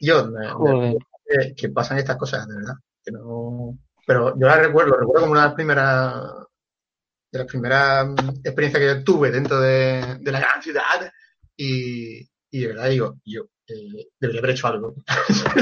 yo 0.00 0.26
me- 0.26 0.48
Joder. 0.48 0.96
Que, 1.30 1.54
que 1.54 1.68
pasan 1.68 1.98
estas 1.98 2.16
cosas, 2.16 2.46
de 2.48 2.56
verdad. 2.56 2.74
Que 3.04 3.12
no... 3.12 3.78
Pero 4.06 4.36
yo 4.38 4.46
la 4.46 4.56
recuerdo, 4.56 4.90
lo 4.92 4.96
recuerdo 5.00 5.20
como 5.22 5.32
una 5.32 5.42
de 5.42 5.46
las 5.46 5.54
primeras, 5.54 6.14
de 7.32 7.38
las 7.38 7.46
primeras 7.46 8.06
mm, 8.08 8.28
experiencias 8.44 8.80
que 8.80 8.86
yo 8.86 9.04
tuve 9.04 9.30
dentro 9.30 9.60
de, 9.60 10.18
de 10.20 10.32
la 10.32 10.40
gran 10.40 10.62
ciudad. 10.62 11.12
Y, 11.56 12.20
y 12.50 12.60
de 12.60 12.66
verdad 12.66 12.88
digo, 12.88 13.16
yo 13.24 13.42
eh, 13.68 14.08
debería 14.18 14.40
haber 14.40 14.50
hecho 14.52 14.66
algo. 14.66 14.94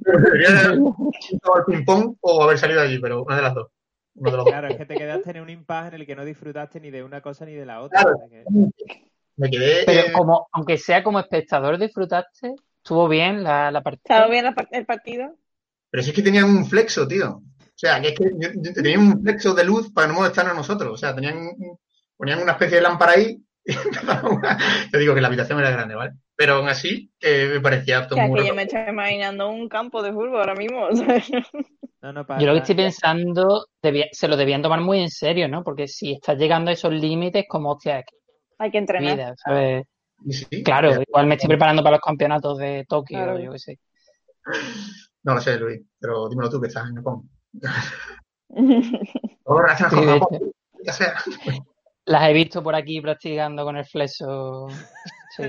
debería 0.00 0.48
haber 0.48 0.70
al 0.70 1.64
ping-pong 1.66 2.16
o 2.20 2.42
haber 2.44 2.58
salido 2.58 2.80
de 2.80 2.86
allí, 2.86 2.98
pero 2.98 3.22
una 3.24 3.36
de 3.36 3.42
las 3.42 3.54
dos. 3.54 3.68
Una 4.14 4.30
de 4.30 4.36
las 4.36 4.44
dos. 4.44 4.52
Claro, 4.52 4.68
es 4.68 4.76
que 4.76 4.86
te 4.86 4.94
quedaste 4.94 5.30
en 5.30 5.40
un 5.40 5.50
impasse 5.50 5.88
en 5.88 5.94
el 6.00 6.06
que 6.06 6.16
no 6.16 6.24
disfrutaste 6.24 6.80
ni 6.80 6.90
de 6.90 7.02
una 7.02 7.20
cosa 7.20 7.44
ni 7.44 7.54
de 7.54 7.66
la 7.66 7.82
otra. 7.82 8.00
Claro. 8.02 8.18
Así 8.24 8.30
que- 8.30 9.10
Me 9.36 9.50
quedé. 9.50 9.84
Pero 9.86 10.00
eh, 10.08 10.12
como, 10.12 10.48
aunque 10.52 10.78
sea 10.78 11.02
como 11.02 11.18
espectador, 11.18 11.78
disfrutaste, 11.78 12.54
estuvo 12.82 13.08
bien 13.08 13.42
la, 13.42 13.70
la 13.70 13.82
partida. 13.82 14.14
¿Estaba 14.16 14.30
bien 14.30 14.44
la 14.44 14.54
el 14.72 14.86
partido? 14.86 15.36
Pero 15.90 16.02
si 16.02 16.10
es 16.10 16.16
que 16.16 16.22
tenían 16.22 16.44
un 16.44 16.66
flexo, 16.66 17.06
tío. 17.06 17.36
O 17.36 17.74
sea, 17.74 18.00
que 18.00 18.08
es 18.08 18.14
que 18.18 18.72
tenían 18.74 19.00
un 19.00 19.22
flexo 19.22 19.54
de 19.54 19.64
luz 19.64 19.92
para 19.92 20.08
no 20.08 20.14
molestarnos 20.14 20.52
a 20.54 20.56
nosotros. 20.56 20.92
O 20.92 20.96
sea, 20.96 21.14
tenían 21.14 21.50
ponían 22.16 22.40
una 22.42 22.52
especie 22.52 22.76
de 22.76 22.82
lámpara 22.82 23.12
ahí. 23.12 23.38
Yo 24.92 24.98
digo 24.98 25.14
que 25.14 25.20
la 25.20 25.28
habitación 25.28 25.58
era 25.58 25.70
grande, 25.70 25.94
¿vale? 25.94 26.12
Pero 26.36 26.54
aún 26.54 26.68
así 26.68 27.10
eh, 27.20 27.48
me 27.54 27.60
parecía 27.60 28.06
todo 28.06 28.18
Que 28.18 28.26
muy 28.26 28.40
aquí 28.40 28.48
yo 28.48 28.54
me 28.54 28.62
estoy 28.62 28.80
imaginando 28.88 29.48
un 29.50 29.68
campo 29.68 30.02
de 30.02 30.12
fútbol 30.12 30.36
ahora 30.40 30.54
mismo. 30.54 30.88
No, 32.02 32.12
no, 32.12 32.26
para, 32.26 32.40
Yo 32.40 32.48
lo 32.48 32.54
que 32.54 32.58
estoy 32.58 32.74
pensando, 32.74 33.66
debía- 33.80 34.08
se 34.10 34.26
lo 34.26 34.36
debían 34.36 34.60
tomar 34.60 34.80
muy 34.80 34.98
en 34.98 35.08
serio, 35.08 35.46
¿no? 35.46 35.62
Porque 35.62 35.86
si 35.86 36.10
estás 36.14 36.36
llegando 36.36 36.70
a 36.70 36.74
esos 36.74 36.92
límites, 36.92 37.44
como, 37.48 37.70
hostia, 37.70 38.02
que 38.02 38.16
Hay 38.58 38.72
que 38.72 38.78
entrenar. 38.78 39.14
vida, 39.14 39.34
¿sabes? 39.36 39.84
Sí, 40.30 40.62
Claro, 40.62 40.92
eh, 40.94 41.04
igual 41.06 41.26
me 41.26 41.34
estoy 41.34 41.48
preparando 41.48 41.82
para 41.82 41.96
los 41.96 42.04
campeonatos 42.04 42.58
de 42.58 42.84
Tokio, 42.88 43.18
Claro. 43.18 43.38
yo 43.38 43.52
qué 43.52 43.58
sé. 43.58 43.78
No 45.22 45.34
lo 45.34 45.40
sé, 45.40 45.58
Luis, 45.58 45.80
pero 45.98 46.28
dímelo 46.28 46.50
tú 46.50 46.60
que 46.60 46.68
estás 46.68 46.88
en 46.88 46.96
Japón. 46.96 47.28
Sí, 48.54 48.90
con 49.46 49.66
Japón. 49.66 50.52
Ya 50.84 50.92
sea. 50.92 51.14
Las 52.04 52.28
he 52.28 52.32
visto 52.34 52.62
por 52.62 52.74
aquí 52.74 53.00
practicando 53.00 53.64
con 53.64 53.76
el 53.76 53.86
flexo. 53.86 54.66
Sí. 55.36 55.44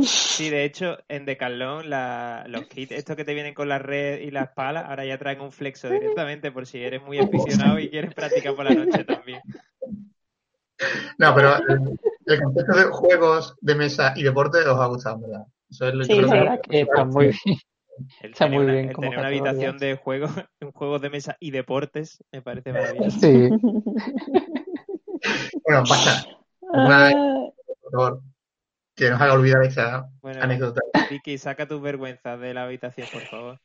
Sí, 0.00 0.48
de 0.50 0.64
hecho, 0.64 0.98
en 1.08 1.24
Decathlon 1.24 1.90
la, 1.90 2.44
los 2.46 2.66
kits, 2.66 2.92
estos 2.92 3.16
que 3.16 3.24
te 3.24 3.34
vienen 3.34 3.54
con 3.54 3.68
la 3.68 3.78
red 3.78 4.20
y 4.20 4.30
las 4.30 4.50
palas, 4.50 4.84
ahora 4.86 5.04
ya 5.04 5.18
traen 5.18 5.40
un 5.40 5.50
flexo 5.50 5.88
directamente 5.88 6.52
por 6.52 6.66
si 6.66 6.80
eres 6.80 7.02
muy 7.02 7.18
aficionado 7.18 7.78
y 7.80 7.90
quieres 7.90 8.14
practicar 8.14 8.54
por 8.54 8.66
la 8.66 8.74
noche 8.74 9.02
también. 9.04 9.40
No, 11.18 11.34
pero 11.34 11.56
el, 12.34 12.42
concepto 12.42 12.76
de 12.76 12.84
juegos 12.84 13.56
de 13.60 13.74
mesa 13.74 14.12
y 14.16 14.22
deporte 14.22 14.58
os 14.58 14.78
ha 14.80 14.86
gustado, 14.86 15.20
¿verdad? 15.20 15.46
Eso 15.70 15.88
es 15.88 15.94
lo 15.94 16.04
Sí, 16.04 16.16
yo 16.16 16.28
creo 16.28 16.28
La 16.28 16.32
que- 16.34 16.40
verdad 16.40 16.60
que 16.68 16.80
está 16.80 17.04
muy 17.04 17.24
bien. 17.26 17.38
El 18.22 18.30
Está 18.30 18.46
muy 18.46 18.58
una, 18.58 18.72
bien 18.74 18.88
el 18.90 18.92
como 18.94 19.06
tener 19.08 19.18
una 19.18 19.26
habitación 19.26 19.78
de 19.78 19.96
juegos, 19.96 20.30
un 20.60 20.70
juego 20.70 21.00
de 21.00 21.10
mesa 21.10 21.36
y 21.40 21.50
deportes, 21.50 22.22
me 22.30 22.42
parece 22.42 22.72
maravilloso. 22.72 23.18
Sí. 23.18 23.48
Bueno, 25.64 25.82
basta, 25.88 26.26
Una- 26.60 27.08
Ah, 27.08 27.48
por 27.82 27.90
favor, 27.90 28.20
que 28.94 29.10
nos 29.10 29.20
haga 29.20 29.32
olvidar 29.34 29.64
esa 29.64 30.08
Bueno, 30.22 30.42
anécdota. 30.42 30.80
Vicky, 31.10 31.38
saca 31.38 31.66
tus 31.66 31.82
vergüenzas 31.82 32.38
de 32.40 32.54
la 32.54 32.64
habitación, 32.64 33.08
por 33.12 33.22
favor. 33.22 33.60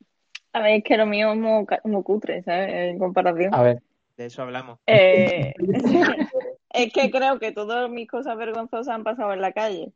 A 0.54 0.62
ver, 0.62 0.78
es 0.78 0.84
que 0.84 0.98
lo 0.98 1.06
mío 1.06 1.32
es 1.34 1.84
muy 1.84 2.04
cutre, 2.04 2.42
¿sabes? 2.44 2.70
En 2.74 2.98
comparación. 3.00 3.54
A 3.54 3.62
ver. 3.62 3.84
De 4.24 4.28
eso 4.28 4.42
hablamos. 4.42 4.80
Eh, 4.88 5.54
es 6.70 6.94
que 6.94 7.12
creo 7.12 7.40
que 7.40 7.52
todas 7.52 7.90
mis 7.90 8.08
cosas 8.08 8.38
vergonzosas 8.38 8.88
han 8.88 9.04
pasado 9.04 9.34
en 9.34 9.42
la 9.42 9.52
calle. 9.52 9.92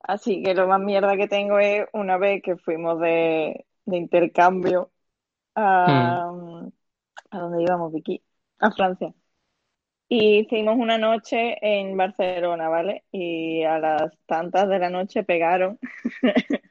Así 0.00 0.42
que 0.42 0.52
lo 0.52 0.68
más 0.68 0.80
mierda 0.80 1.16
que 1.16 1.28
tengo 1.28 1.58
es 1.58 1.86
una 1.94 2.18
vez 2.18 2.42
que 2.42 2.58
fuimos 2.58 3.00
de, 3.00 3.64
de 3.86 3.96
intercambio 3.96 4.90
a, 5.54 6.30
¿a 7.30 7.38
dónde 7.38 7.62
íbamos, 7.62 7.90
Vicky? 7.90 8.22
A 8.58 8.70
Francia. 8.70 9.14
Y 10.10 10.40
hicimos 10.40 10.76
una 10.76 10.98
noche 10.98 11.56
en 11.62 11.96
Barcelona, 11.96 12.68
¿vale? 12.68 13.04
Y 13.12 13.62
a 13.62 13.78
las 13.78 14.12
tantas 14.26 14.68
de 14.68 14.78
la 14.78 14.90
noche 14.90 15.24
pegaron. 15.24 15.78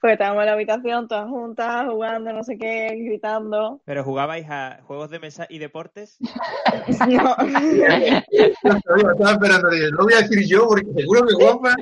Pues 0.00 0.12
estábamos 0.12 0.42
en 0.42 0.46
la 0.46 0.52
habitación 0.52 1.08
todas 1.08 1.28
juntas, 1.28 1.86
jugando, 1.88 2.32
no 2.32 2.44
sé 2.44 2.56
qué, 2.56 2.94
gritando. 2.94 3.80
¿Pero 3.84 4.04
jugabais 4.04 4.46
a 4.48 4.80
juegos 4.84 5.10
de 5.10 5.18
mesa 5.18 5.46
y 5.48 5.58
deportes? 5.58 6.18
No. 7.08 7.34
Estaba 8.30 9.32
esperando, 9.32 9.68
no 9.92 10.04
voy 10.04 10.12
a 10.14 10.22
decir 10.22 10.46
yo 10.46 10.66
porque 10.68 10.86
seguro 10.94 11.26
que 11.26 11.34
guapa. 11.34 11.74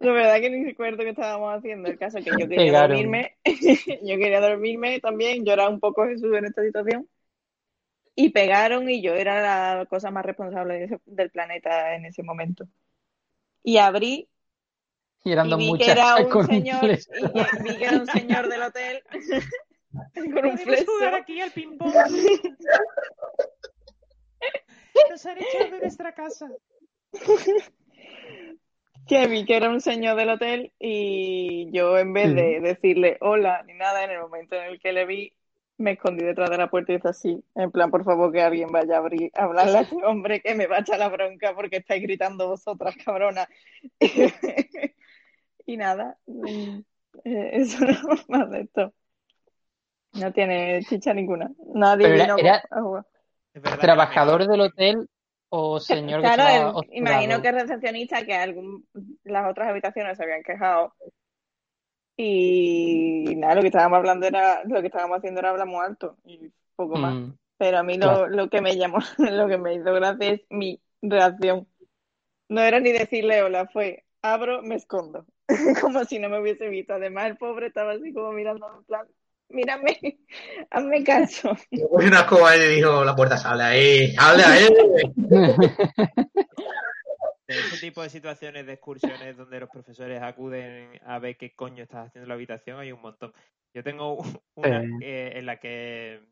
La 0.00 0.12
verdad 0.12 0.40
que 0.40 0.50
ni 0.50 0.64
recuerdo 0.64 0.98
qué 0.98 1.10
estábamos 1.10 1.54
haciendo. 1.56 1.88
El 1.88 1.98
caso 1.98 2.18
es 2.18 2.24
que 2.24 2.32
yo 2.38 2.48
quería 2.48 2.80
dormirme. 2.80 3.36
yo 3.44 4.16
quería 4.18 4.40
dormirme 4.40 5.00
también. 5.00 5.44
Yo 5.44 5.52
era 5.54 5.68
un 5.68 5.80
poco 5.80 6.04
Jesús 6.06 6.34
en 6.36 6.44
esta 6.44 6.62
situación. 6.62 7.08
Y 8.14 8.30
pegaron 8.30 8.88
y 8.90 9.02
yo 9.02 9.14
era 9.14 9.76
la 9.76 9.86
cosa 9.86 10.10
más 10.10 10.24
responsable 10.24 10.74
de 10.74 10.84
ese- 10.84 11.00
del 11.06 11.30
planeta 11.30 11.94
en 11.96 12.04
ese 12.04 12.22
momento. 12.22 12.66
Y 13.62 13.78
abrí 13.78 14.28
Y 15.24 15.32
eran 15.32 15.48
dos 15.48 15.60
muchachas 15.60 15.96
era 15.96 16.16
un 16.24 16.28
con 16.30 16.40
un 16.42 16.46
señor, 16.48 16.80
fleso. 16.80 17.10
y 17.14 17.62
vi 17.62 17.76
que 17.76 17.84
era 17.84 17.96
un 17.96 18.06
señor 18.06 18.48
del 18.48 18.62
hotel 18.62 19.02
con 20.14 20.26
un 20.26 20.34
¿Podemos 20.34 20.60
fleso. 20.62 20.92
jugar 20.92 21.14
aquí 21.14 21.40
al 21.40 21.50
ping-pong? 21.50 21.94
Nos 25.10 25.26
han 25.26 25.38
echado 25.38 25.70
de 25.70 25.80
nuestra 25.80 26.14
casa. 26.14 26.48
que 29.08 29.26
vi 29.26 29.44
que 29.44 29.56
era 29.56 29.68
un 29.70 29.80
señor 29.80 30.16
del 30.16 30.30
hotel 30.30 30.72
y 30.78 31.70
yo 31.72 31.98
en 31.98 32.12
vez 32.12 32.34
de 32.34 32.60
decirle 32.60 33.16
hola 33.20 33.62
ni 33.66 33.74
nada, 33.74 34.04
en 34.04 34.10
el 34.10 34.20
momento 34.20 34.56
en 34.56 34.64
el 34.64 34.80
que 34.80 34.92
le 34.92 35.06
vi, 35.06 35.32
me 35.78 35.92
escondí 35.92 36.24
detrás 36.24 36.50
de 36.50 36.58
la 36.58 36.70
puerta 36.70 36.92
y 36.92 36.96
hice 36.96 37.08
así, 37.08 37.42
en 37.54 37.70
plan, 37.72 37.90
por 37.90 38.04
favor 38.04 38.32
que 38.32 38.42
alguien 38.42 38.70
vaya 38.70 38.96
a 38.96 38.98
abrir, 38.98 39.30
a 39.34 39.44
hablarle 39.44 39.78
a 39.78 39.80
este 39.82 39.96
hombre 40.04 40.40
que 40.40 40.54
me 40.54 40.66
va 40.66 40.76
a 40.76 40.80
echar 40.80 40.98
la 40.98 41.08
bronca 41.08 41.54
porque 41.54 41.78
estáis 41.78 42.02
gritando 42.02 42.48
vosotras, 42.48 42.94
cabrona. 43.04 43.48
Y 45.66 45.76
nada, 45.76 46.18
eh, 46.26 46.82
eso 47.24 47.84
no 47.84 47.94
más 48.28 48.50
de 48.50 48.60
esto. 48.62 48.92
No 50.14 50.32
tiene 50.32 50.80
chicha 50.88 51.12
ninguna. 51.12 51.50
Nadie 51.74 52.04
Pero 52.06 52.14
era- 52.14 52.24
vino 52.36 52.38
era- 52.38 52.62
a 52.70 52.80
jugar. 52.82 53.06
Es 53.52 53.62
verdad 53.62 53.76
que 53.78 53.82
¿Trabajador 53.82 54.46
del 54.48 54.60
hotel 54.60 55.08
o 55.48 55.78
señor 55.80 56.20
que 56.20 56.26
Claro, 56.26 56.42
estaba 56.42 56.80
el- 56.82 56.88
imagino 56.98 57.40
que 57.42 57.52
recepcionista, 57.52 58.24
que 58.24 58.34
algún, 58.34 58.86
las 59.24 59.50
otras 59.50 59.68
habitaciones 59.68 60.16
se 60.16 60.24
habían 60.24 60.42
quejado. 60.42 60.92
Y 62.16 63.34
nada, 63.36 63.56
lo 63.56 63.60
que 63.60 63.68
estábamos 63.68 63.98
hablando 63.98 64.26
era, 64.26 64.62
lo 64.64 64.80
que 64.80 64.86
estábamos 64.86 65.18
haciendo 65.18 65.40
era 65.40 65.50
hablar 65.50 65.66
muy 65.66 65.84
alto 65.84 66.16
y 66.24 66.52
poco 66.76 66.96
más. 66.96 67.14
Mm, 67.14 67.32
Pero 67.58 67.78
a 67.78 67.82
mí 67.82 67.94
lo, 67.98 68.06
Claro. 68.06 68.28
lo 68.28 68.48
que 68.48 68.60
me 68.60 68.76
llamó, 68.76 68.98
lo 69.18 69.48
que 69.48 69.58
me 69.58 69.74
hizo 69.74 69.92
gracia 69.92 70.30
es 70.30 70.40
mi 70.50 70.80
reacción. 71.02 71.66
No 72.48 72.60
era 72.60 72.78
ni 72.78 72.92
decirle 72.92 73.42
hola, 73.42 73.66
fue 73.72 74.04
abro, 74.22 74.62
me 74.62 74.76
escondo. 74.76 75.26
Como 75.80 76.04
si 76.04 76.18
no 76.18 76.28
me 76.28 76.40
hubiese 76.40 76.68
visto. 76.68 76.94
Además, 76.94 77.26
el 77.26 77.36
pobre 77.36 77.66
estaba 77.66 77.92
así 77.92 78.12
como 78.12 78.32
mirando 78.32 78.66
en 78.78 78.84
plan, 78.84 79.06
mírame, 79.48 80.18
hazme 80.70 81.04
caso. 81.04 81.56
Puse 81.70 82.06
una 82.06 82.20
escoba 82.20 82.56
y 82.56 82.60
le 82.60 82.68
dijo, 82.68 83.04
la 83.04 83.16
puerta, 83.16 83.36
sale 83.36 83.62
ahí, 83.62 84.14
sale 84.14 84.42
ahí. 84.44 84.68
De 87.46 87.58
ese 87.58 87.78
tipo 87.78 88.02
de 88.02 88.08
situaciones 88.08 88.64
de 88.64 88.72
excursiones 88.72 89.36
donde 89.36 89.60
los 89.60 89.68
profesores 89.68 90.22
acuden 90.22 90.98
a 91.04 91.18
ver 91.18 91.36
qué 91.36 91.54
coño 91.54 91.82
estás 91.82 92.06
haciendo 92.06 92.24
en 92.24 92.28
la 92.28 92.34
habitación, 92.36 92.80
hay 92.80 92.90
un 92.90 93.02
montón. 93.02 93.34
Yo 93.74 93.84
tengo 93.84 94.24
una 94.54 94.82
eh, 95.02 95.32
en 95.34 95.44
la 95.44 95.60
que 95.60 96.22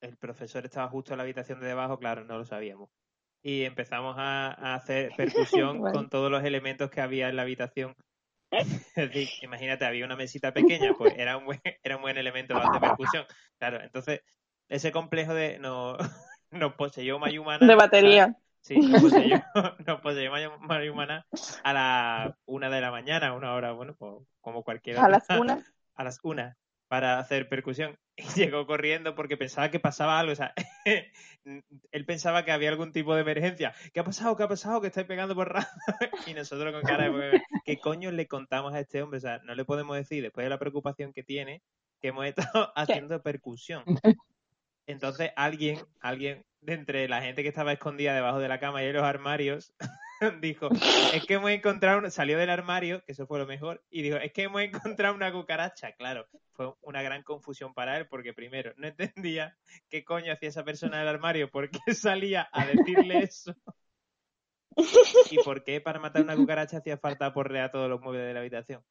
el 0.00 0.16
profesor 0.16 0.64
estaba 0.64 0.88
justo 0.88 1.12
en 1.12 1.16
la 1.18 1.24
habitación 1.24 1.58
de 1.58 1.66
debajo, 1.66 1.98
claro, 1.98 2.24
no 2.24 2.38
lo 2.38 2.44
sabíamos. 2.44 2.90
Y 3.42 3.64
empezamos 3.64 4.14
a, 4.18 4.52
a 4.52 4.76
hacer 4.76 5.10
percusión 5.16 5.80
con 5.80 6.08
todos 6.08 6.30
los 6.30 6.44
elementos 6.44 6.90
que 6.90 7.00
había 7.00 7.28
en 7.28 7.34
la 7.34 7.42
habitación. 7.42 7.96
Decir, 8.96 9.28
imagínate, 9.42 9.84
había 9.84 10.04
una 10.04 10.16
mesita 10.16 10.52
pequeña, 10.52 10.94
pues 10.94 11.14
era 11.16 11.36
un 11.36 11.46
buen, 11.46 11.60
era 11.82 11.96
un 11.96 12.02
buen 12.02 12.16
elemento 12.16 12.54
para 12.54 12.68
hacer 12.68 12.80
percusión. 12.80 13.24
Claro, 13.58 13.80
entonces 13.82 14.22
ese 14.68 14.92
complejo 14.92 15.34
de 15.34 15.58
no, 15.58 15.96
nos 16.50 16.74
poseyó 16.74 17.18
Mayumana. 17.18 17.66
De 17.66 17.74
batería. 17.74 18.36
Sí, 18.60 18.78
nos 18.78 19.00
poseyó, 19.00 19.40
nos 19.86 20.00
poseyó 20.00 20.32
Mayu- 20.32 20.58
Mayumana 20.58 21.24
a 21.62 21.72
las 21.72 22.34
una 22.46 22.68
de 22.68 22.80
la 22.80 22.90
mañana, 22.90 23.32
una 23.32 23.54
hora, 23.54 23.70
bueno, 23.72 23.94
pues, 23.96 24.14
como 24.40 24.64
cualquiera. 24.64 25.04
A 25.04 25.08
las 25.08 25.28
una. 25.30 25.64
A 25.94 26.04
las 26.04 26.18
una 26.24 26.56
para 26.88 27.18
hacer 27.20 27.48
percusión. 27.48 27.96
Y 28.36 28.40
llegó 28.40 28.66
corriendo 28.66 29.14
porque 29.14 29.36
pensaba 29.36 29.70
que 29.70 29.80
pasaba 29.80 30.18
algo. 30.18 30.32
O 30.32 30.36
sea, 30.36 30.54
él 31.44 32.04
pensaba 32.06 32.44
que 32.44 32.52
había 32.52 32.70
algún 32.70 32.92
tipo 32.92 33.14
de 33.14 33.20
emergencia. 33.20 33.74
¿Qué 33.92 34.00
ha 34.00 34.04
pasado? 34.04 34.36
¿Qué 34.36 34.42
ha 34.42 34.48
pasado? 34.48 34.80
Que 34.80 34.86
estáis 34.86 35.06
pegando 35.06 35.34
por 35.34 35.52
rato. 35.52 35.68
y 36.26 36.34
nosotros 36.34 36.72
con 36.72 36.82
cara 36.82 37.10
de... 37.10 37.42
¿Qué 37.64 37.78
coño 37.78 38.10
le 38.10 38.26
contamos 38.26 38.74
a 38.74 38.80
este 38.80 39.02
hombre? 39.02 39.18
O 39.18 39.20
sea, 39.20 39.38
no 39.44 39.54
le 39.54 39.64
podemos 39.64 39.96
decir, 39.96 40.22
después 40.22 40.44
de 40.44 40.50
la 40.50 40.58
preocupación 40.58 41.12
que 41.12 41.22
tiene, 41.22 41.62
que 42.00 42.08
hemos 42.08 42.26
estado 42.26 42.72
haciendo 42.74 43.22
percusión. 43.22 43.84
Entonces 44.86 45.32
alguien, 45.36 45.78
alguien 46.00 46.44
de 46.60 46.74
entre 46.74 47.08
la 47.08 47.20
gente 47.20 47.42
que 47.42 47.48
estaba 47.48 47.72
escondida 47.72 48.14
debajo 48.14 48.38
de 48.38 48.48
la 48.48 48.60
cama 48.60 48.82
y 48.82 48.86
en 48.86 48.94
los 48.94 49.02
armarios, 49.02 49.74
dijo, 50.40 50.68
es 51.12 51.24
que 51.26 51.34
hemos 51.34 51.50
encontrado, 51.50 51.98
una-". 51.98 52.10
salió 52.10 52.38
del 52.38 52.50
armario, 52.50 53.02
que 53.04 53.12
eso 53.12 53.26
fue 53.26 53.38
lo 53.38 53.46
mejor, 53.46 53.84
y 53.90 54.02
dijo, 54.02 54.16
es 54.16 54.32
que 54.32 54.44
hemos 54.44 54.62
encontrado 54.62 55.14
una 55.14 55.32
cucaracha. 55.32 55.92
Claro, 55.92 56.26
fue 56.52 56.72
una 56.82 57.02
gran 57.02 57.22
confusión 57.22 57.74
para 57.74 57.96
él, 57.98 58.06
porque 58.08 58.32
primero, 58.32 58.72
no 58.76 58.86
entendía 58.88 59.56
qué 59.88 60.04
coño 60.04 60.32
hacía 60.32 60.48
esa 60.48 60.64
persona 60.64 60.98
del 60.98 61.08
armario, 61.08 61.50
por 61.50 61.70
qué 61.70 61.94
salía 61.94 62.48
a 62.52 62.66
decirle 62.66 63.18
eso. 63.30 63.54
¿Y 65.30 65.38
por 65.42 65.64
qué 65.64 65.80
para 65.80 65.98
matar 65.98 66.22
una 66.22 66.36
cucaracha 66.36 66.78
hacía 66.78 66.98
falta 66.98 67.32
porrear 67.32 67.70
todos 67.70 67.88
los 67.88 68.00
muebles 68.00 68.26
de 68.26 68.34
la 68.34 68.40
habitación? 68.40 68.82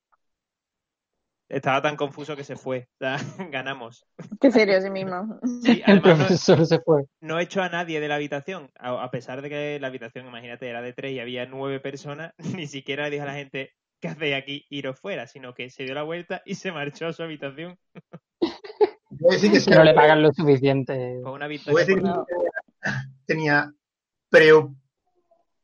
Estaba 1.48 1.82
tan 1.82 1.96
confuso 1.96 2.36
que 2.36 2.44
se 2.44 2.56
fue. 2.56 2.88
O 2.94 2.98
sea, 3.00 3.18
ganamos. 3.52 4.06
Qué 4.42 4.50
serio, 4.52 4.82
sí 4.82 4.90
mismo. 4.90 5.40
Sí, 5.64 5.84
El 5.86 6.00
además 6.00 6.04
no, 6.04 6.16
profesor 6.26 6.66
se 6.66 6.80
fue. 6.80 7.04
no 7.22 7.40
echó 7.40 7.62
a 7.62 7.70
nadie 7.70 8.00
de 8.00 8.08
la 8.08 8.16
habitación, 8.16 8.72
a, 8.80 9.04
a 9.04 9.12
pesar 9.12 9.42
de 9.42 9.50
que 9.50 9.80
la 9.80 9.88
habitación, 9.88 10.26
imagínate, 10.26 10.68
era 10.70 10.82
de 10.82 10.94
tres 10.94 11.12
y 11.14 11.20
había 11.20 11.46
nueve 11.46 11.80
personas, 11.80 12.34
ni 12.60 12.68
siquiera 12.68 13.04
le 13.06 13.12
dijo 13.12 13.24
a 13.24 13.28
la 13.28 13.34
gente, 13.36 13.74
¿qué 14.02 14.08
hacéis 14.08 14.36
aquí? 14.36 14.66
Iros 14.70 15.00
fuera, 15.00 15.28
sino 15.28 15.54
que 15.54 15.70
se 15.70 15.84
dio 15.84 15.94
la 15.94 16.04
vuelta 16.04 16.42
y 16.46 16.56
se 16.56 16.72
marchó 16.72 17.08
a 17.08 17.14
su 17.14 17.22
habitación. 17.24 17.78
Decir 19.12 19.52
que 19.52 19.76
no 19.76 19.84
le 19.84 19.94
pagan 19.94 20.22
lo 20.22 20.34
suficiente. 20.34 21.20
Fue 21.22 21.32
una 21.32 21.48
victoria. 21.48 21.80
decir 21.86 22.02
por- 22.02 22.26
que 22.26 22.34
tenía 23.26 23.72
preo... 24.30 24.76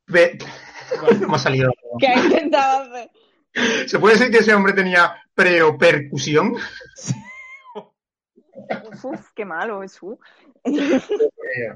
pe- 0.05 0.37
No 1.19 1.27
me 1.27 1.35
ha 1.35 1.39
salido. 1.39 1.71
¿Qué 1.99 2.07
ha 2.07 2.23
intentado 2.23 2.83
hacer? 2.83 3.09
¿Se 3.87 3.99
puede 3.99 4.15
decir 4.15 4.31
que 4.31 4.39
ese 4.39 4.53
hombre 4.53 4.73
tenía 4.73 5.15
preopercusión? 5.33 6.55
Uf, 9.03 9.31
qué 9.35 9.45
malo, 9.45 9.81
Jesús. 9.81 10.17
Eh, 10.63 11.73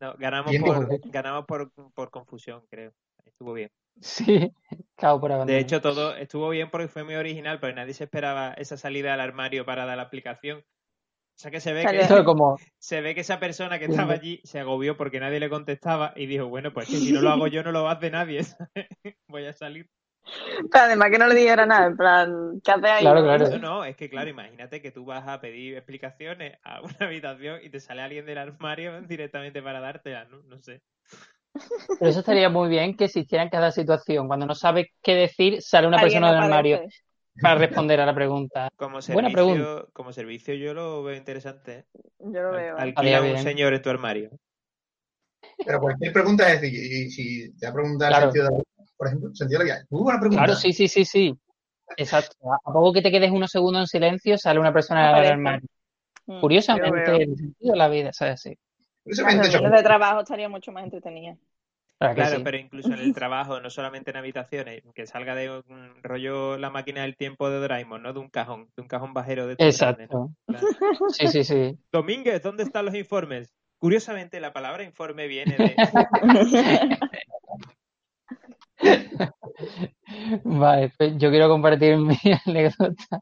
No, 0.00 0.14
ganamos 0.18 0.54
por, 0.58 1.10
ganamos 1.10 1.46
por, 1.46 1.72
por 1.94 2.10
confusión, 2.10 2.62
creo. 2.70 2.92
Estuvo 3.24 3.52
bien. 3.54 3.70
Sí, 4.00 4.52
cao 4.94 5.18
por 5.20 5.32
abandonar. 5.32 5.56
De 5.58 5.62
hecho, 5.62 5.80
todo 5.80 6.14
estuvo 6.16 6.50
bien 6.50 6.70
porque 6.70 6.88
fue 6.88 7.02
muy 7.02 7.14
original, 7.14 7.58
pero 7.60 7.74
nadie 7.74 7.94
se 7.94 8.04
esperaba 8.04 8.52
esa 8.54 8.76
salida 8.76 9.14
al 9.14 9.20
armario 9.20 9.64
para 9.64 9.86
dar 9.86 9.96
la 9.96 10.02
aplicación. 10.04 10.58
O 10.58 11.38
sea 11.38 11.50
que 11.50 11.60
se 11.60 11.72
ve 11.72 11.82
Salió- 11.82 12.06
que, 12.06 12.14
es 12.14 12.22
como, 12.24 12.58
se 12.78 13.00
ve 13.00 13.14
que 13.14 13.20
esa 13.22 13.38
persona 13.40 13.78
que 13.78 13.86
estaba 13.86 14.14
allí 14.14 14.40
se 14.44 14.60
agobió 14.60 14.96
porque 14.96 15.20
nadie 15.20 15.40
le 15.40 15.50
contestaba 15.50 16.12
y 16.16 16.26
dijo, 16.26 16.46
bueno, 16.46 16.72
pues 16.72 16.88
que 16.88 16.96
si 16.96 17.12
no 17.12 17.20
lo 17.20 17.30
hago 17.30 17.46
yo 17.46 17.62
no 17.62 17.72
lo 17.72 17.88
hace 17.88 18.10
nadie, 18.10 18.42
¿sabes? 18.44 18.88
Voy 19.28 19.46
a 19.46 19.52
salir. 19.52 19.88
Pero 20.70 20.84
además 20.84 21.10
que 21.10 21.18
no 21.18 21.26
le 21.28 21.34
dijera 21.34 21.66
nada, 21.66 21.86
en 21.86 21.96
plan, 21.96 22.60
¿qué 22.64 22.72
hace 22.72 22.86
ahí? 22.86 23.02
Claro, 23.02 23.22
claro. 23.22 23.48
No, 23.50 23.58
no, 23.58 23.84
es 23.84 23.96
que 23.96 24.10
claro, 24.10 24.28
imagínate 24.28 24.82
que 24.82 24.90
tú 24.90 25.04
vas 25.04 25.26
a 25.28 25.40
pedir 25.40 25.76
explicaciones 25.76 26.58
a 26.64 26.80
una 26.82 26.96
habitación 27.00 27.60
y 27.62 27.70
te 27.70 27.80
sale 27.80 28.02
alguien 28.02 28.26
del 28.26 28.38
armario 28.38 29.00
directamente 29.02 29.62
para 29.62 29.80
dártelas, 29.80 30.28
¿no? 30.28 30.42
No 30.42 30.58
sé. 30.58 30.80
pero 31.98 32.10
eso 32.10 32.20
estaría 32.20 32.48
muy 32.48 32.68
bien 32.68 32.96
que 32.96 33.04
existiera 33.04 33.44
en 33.44 33.50
cada 33.50 33.70
situación. 33.70 34.26
Cuando 34.26 34.46
no 34.46 34.54
sabes 34.54 34.88
qué 35.02 35.14
decir, 35.14 35.62
sale 35.62 35.86
una 35.86 36.00
persona 36.00 36.32
del 36.32 36.42
armario 36.42 36.80
para 37.40 37.54
responder 37.56 38.00
a 38.00 38.06
la 38.06 38.14
pregunta. 38.14 38.68
Como 38.76 38.98
Buena 39.12 39.30
servicio, 39.30 39.88
como 39.92 40.12
servicio 40.12 40.54
yo 40.54 40.74
lo 40.74 41.02
veo 41.02 41.16
interesante. 41.16 41.78
¿eh? 41.78 41.84
Yo 42.18 42.42
lo 42.42 42.52
veo. 42.52 42.76
Alquila 42.76 43.20
un 43.20 43.26
bien. 43.32 43.42
señor 43.42 43.74
en 43.74 43.82
tu 43.82 43.90
armario. 43.90 44.30
Pero 45.64 45.80
cualquier 45.80 46.12
pregunta 46.12 46.52
es 46.52 46.60
decir, 46.60 46.74
y 46.74 47.10
si 47.10 47.52
te 47.56 47.66
va 47.66 47.70
a 47.70 47.74
preguntar 47.74 48.08
Claro. 48.08 48.26
sentido 48.26 48.44
de 48.44 48.50
la 48.50 48.56
vida, 48.56 48.75
por 48.96 49.08
ejemplo, 49.08 49.34
sentido 49.34 49.60
de 49.60 49.66
la 49.66 49.74
vida. 49.74 49.86
Muy 49.90 50.02
buena 50.02 50.20
pregunta. 50.20 50.44
Claro, 50.44 50.58
sí, 50.58 50.72
sí, 50.72 50.88
sí, 50.88 51.04
sí. 51.04 51.38
Exacto. 51.96 52.36
A 52.64 52.72
poco 52.72 52.92
que 52.92 53.02
te 53.02 53.10
quedes 53.10 53.30
unos 53.30 53.50
segundos 53.50 53.82
en 53.82 53.86
silencio, 53.86 54.38
sale 54.38 54.58
una 54.58 54.72
persona 54.72 55.20
del 55.20 55.32
armario. 55.32 55.68
Mm, 56.26 56.32
yo 56.34 56.40
Curiosamente, 56.40 57.16
el 57.22 57.36
sentido 57.36 57.72
de 57.72 57.78
la 57.78 57.88
vida, 57.88 58.12
¿sabes? 58.12 58.40
Sí. 58.40 58.58
Eso. 59.04 59.24
reuniones 59.24 59.70
de 59.70 59.82
trabajo 59.82 60.20
estaría 60.20 60.48
mucho 60.48 60.72
más 60.72 60.84
entretenida. 60.84 61.36
Claro 61.98 62.14
que 62.14 62.20
Claro, 62.20 62.36
sí. 62.36 62.42
pero 62.44 62.56
incluso 62.58 62.88
en 62.92 62.98
el 62.98 63.14
trabajo, 63.14 63.60
no 63.60 63.70
solamente 63.70 64.10
en 64.10 64.16
habitaciones, 64.18 64.82
que 64.94 65.06
salga 65.06 65.34
de 65.34 65.50
un 65.50 66.02
rollo 66.02 66.58
la 66.58 66.68
máquina 66.68 67.02
del 67.02 67.16
tiempo 67.16 67.48
de 67.48 67.58
Doraemon, 67.58 68.02
¿no? 68.02 68.12
De 68.12 68.18
un 68.18 68.28
cajón, 68.28 68.68
de 68.76 68.82
un 68.82 68.88
cajón 68.88 69.14
bajero 69.14 69.46
de 69.46 69.52
estos 69.52 69.78
grandes, 69.78 70.10
¿no? 70.10 70.34
Exacto. 70.48 70.76
Claro. 70.78 71.08
Sí, 71.10 71.28
sí, 71.28 71.44
sí. 71.44 71.78
Domínguez, 71.90 72.42
¿dónde 72.42 72.64
están 72.64 72.84
los 72.84 72.94
informes? 72.94 73.54
Curiosamente, 73.78 74.40
la 74.40 74.52
palabra 74.52 74.82
informe 74.82 75.26
viene 75.26 75.56
de. 75.56 75.76
Vale, 80.44 80.92
pues 80.96 81.16
yo 81.16 81.30
quiero 81.30 81.48
compartir 81.48 81.96
mi 81.98 82.16
anécdota 82.46 83.20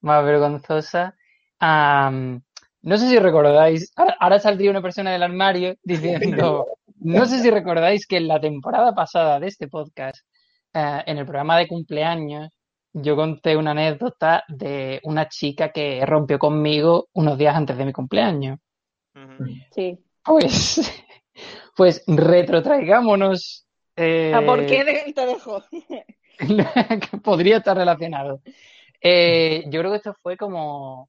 más 0.00 0.24
vergonzosa. 0.24 1.14
No 1.60 2.98
sé 2.98 3.08
si 3.08 3.18
recordáis, 3.18 3.92
ahora, 3.96 4.16
ahora 4.20 4.38
saldría 4.38 4.70
una 4.70 4.82
persona 4.82 5.10
del 5.10 5.24
armario 5.24 5.74
diciendo, 5.82 6.66
no 7.00 7.26
sé 7.26 7.40
si 7.40 7.50
recordáis 7.50 8.06
que 8.06 8.16
en 8.18 8.28
la 8.28 8.40
temporada 8.40 8.94
pasada 8.94 9.40
de 9.40 9.48
este 9.48 9.68
podcast, 9.68 10.18
eh, 10.72 11.02
en 11.06 11.18
el 11.18 11.24
programa 11.24 11.58
de 11.58 11.66
cumpleaños, 11.66 12.50
yo 12.92 13.16
conté 13.16 13.56
una 13.56 13.72
anécdota 13.72 14.44
de 14.48 15.00
una 15.02 15.28
chica 15.28 15.70
que 15.70 16.04
rompió 16.06 16.38
conmigo 16.38 17.08
unos 17.12 17.36
días 17.36 17.54
antes 17.54 17.76
de 17.76 17.84
mi 17.84 17.92
cumpleaños. 17.92 18.58
Sí. 19.72 19.98
Pues, 20.24 20.80
pues 21.76 22.04
retrotraigámonos. 22.06 23.65
Eh, 23.96 24.32
¿A 24.34 24.44
por 24.44 24.66
qué 24.66 24.84
de- 24.84 25.12
te 25.12 25.26
dejó? 25.26 25.62
que 25.70 26.06
podría 27.22 27.58
estar 27.58 27.76
relacionado. 27.76 28.40
Eh, 29.00 29.64
yo 29.68 29.80
creo 29.80 29.90
que 29.92 29.96
esto 29.98 30.14
fue 30.22 30.36
como 30.36 31.08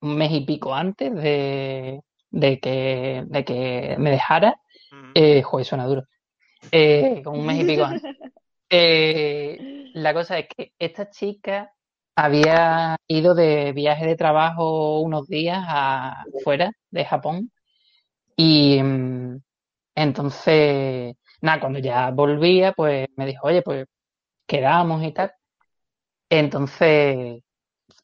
un 0.00 0.16
mes 0.16 0.30
y 0.32 0.40
pico 0.40 0.74
antes 0.74 1.14
de, 1.14 2.00
de 2.30 2.60
que, 2.60 3.24
de 3.26 3.44
que 3.44 3.96
me 3.98 4.10
dejara. 4.10 4.60
Eh, 5.14 5.42
joder, 5.42 5.66
suena 5.66 5.86
duro. 5.86 6.04
Eh, 6.72 7.22
como 7.24 7.38
un 7.40 7.46
mes 7.46 7.60
y 7.62 7.64
pico 7.64 7.84
antes. 7.84 8.16
Eh, 8.68 9.90
la 9.94 10.12
cosa 10.12 10.40
es 10.40 10.48
que 10.48 10.72
esta 10.76 11.08
chica 11.08 11.70
había 12.16 12.96
ido 13.06 13.32
de 13.36 13.72
viaje 13.72 14.04
de 14.06 14.16
trabajo 14.16 14.98
unos 15.02 15.28
días 15.28 15.64
afuera 15.68 16.72
de 16.90 17.04
Japón 17.04 17.52
y 18.36 18.82
mm, 18.82 19.40
entonces, 19.94 21.14
nada, 21.42 21.60
cuando 21.60 21.78
ya 21.78 22.10
volvía, 22.10 22.72
pues 22.72 23.08
me 23.16 23.26
dijo, 23.26 23.46
oye, 23.46 23.62
pues 23.62 23.86
quedamos 24.46 25.02
y 25.04 25.12
tal. 25.12 25.32
Entonces, 26.30 27.42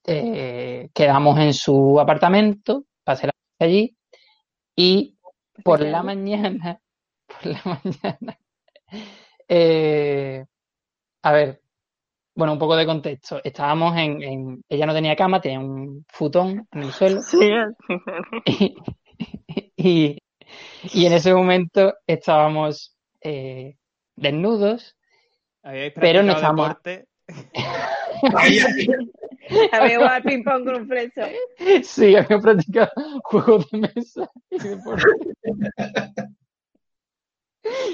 eh, 0.07 0.90
quedamos 0.95 1.38
en 1.38 1.53
su 1.55 1.99
apartamento, 2.01 2.85
pasé 3.05 3.27
la 3.29 3.33
noche 3.33 3.73
allí 3.73 3.97
y 4.77 5.18
por 5.64 5.81
la 5.81 6.03
mañana, 6.03 6.81
por 7.27 7.47
la 7.47 7.62
mañana, 7.64 8.38
eh, 9.49 10.45
a 11.23 11.33
ver, 11.33 11.61
bueno, 12.35 12.55
un 12.55 12.59
poco 12.59 12.77
de 12.77 12.87
contexto. 12.87 13.40
Estábamos 13.45 13.97
en, 13.97 14.23
en- 14.23 14.64
ella 14.68 14.87
no 14.87 14.95
tenía 14.95 15.16
cama, 15.16 15.40
tenía 15.40 15.61
un 15.61 16.05
futón 16.09 16.66
en 16.73 16.83
el 16.83 16.92
suelo 16.92 17.21
Sí. 17.31 17.51
y, 18.47 18.77
y, 19.77 20.18
y 20.95 21.07
en 21.07 21.12
ese 21.12 21.35
momento 21.35 21.95
estábamos 22.07 22.91
eh, 23.23 23.77
desnudos, 24.17 24.97
¿Habíais 25.63 25.93
Pero 25.95 26.23
no 26.23 26.33
estamos- 26.33 26.69
deporte? 26.69 27.07
Había 29.73 29.97
jugado 29.97 30.15
al 30.15 30.23
ping 30.23 30.43
pong 30.45 30.65
con 30.65 30.75
un 30.77 30.89
flecho. 30.89 31.23
sí, 31.83 32.15
habíamos 32.17 32.43
practicado 32.45 32.91
juegos 33.25 33.71
de 33.71 33.79
mesa 33.79 34.31
y 34.51 34.59
deporte. 34.59 35.05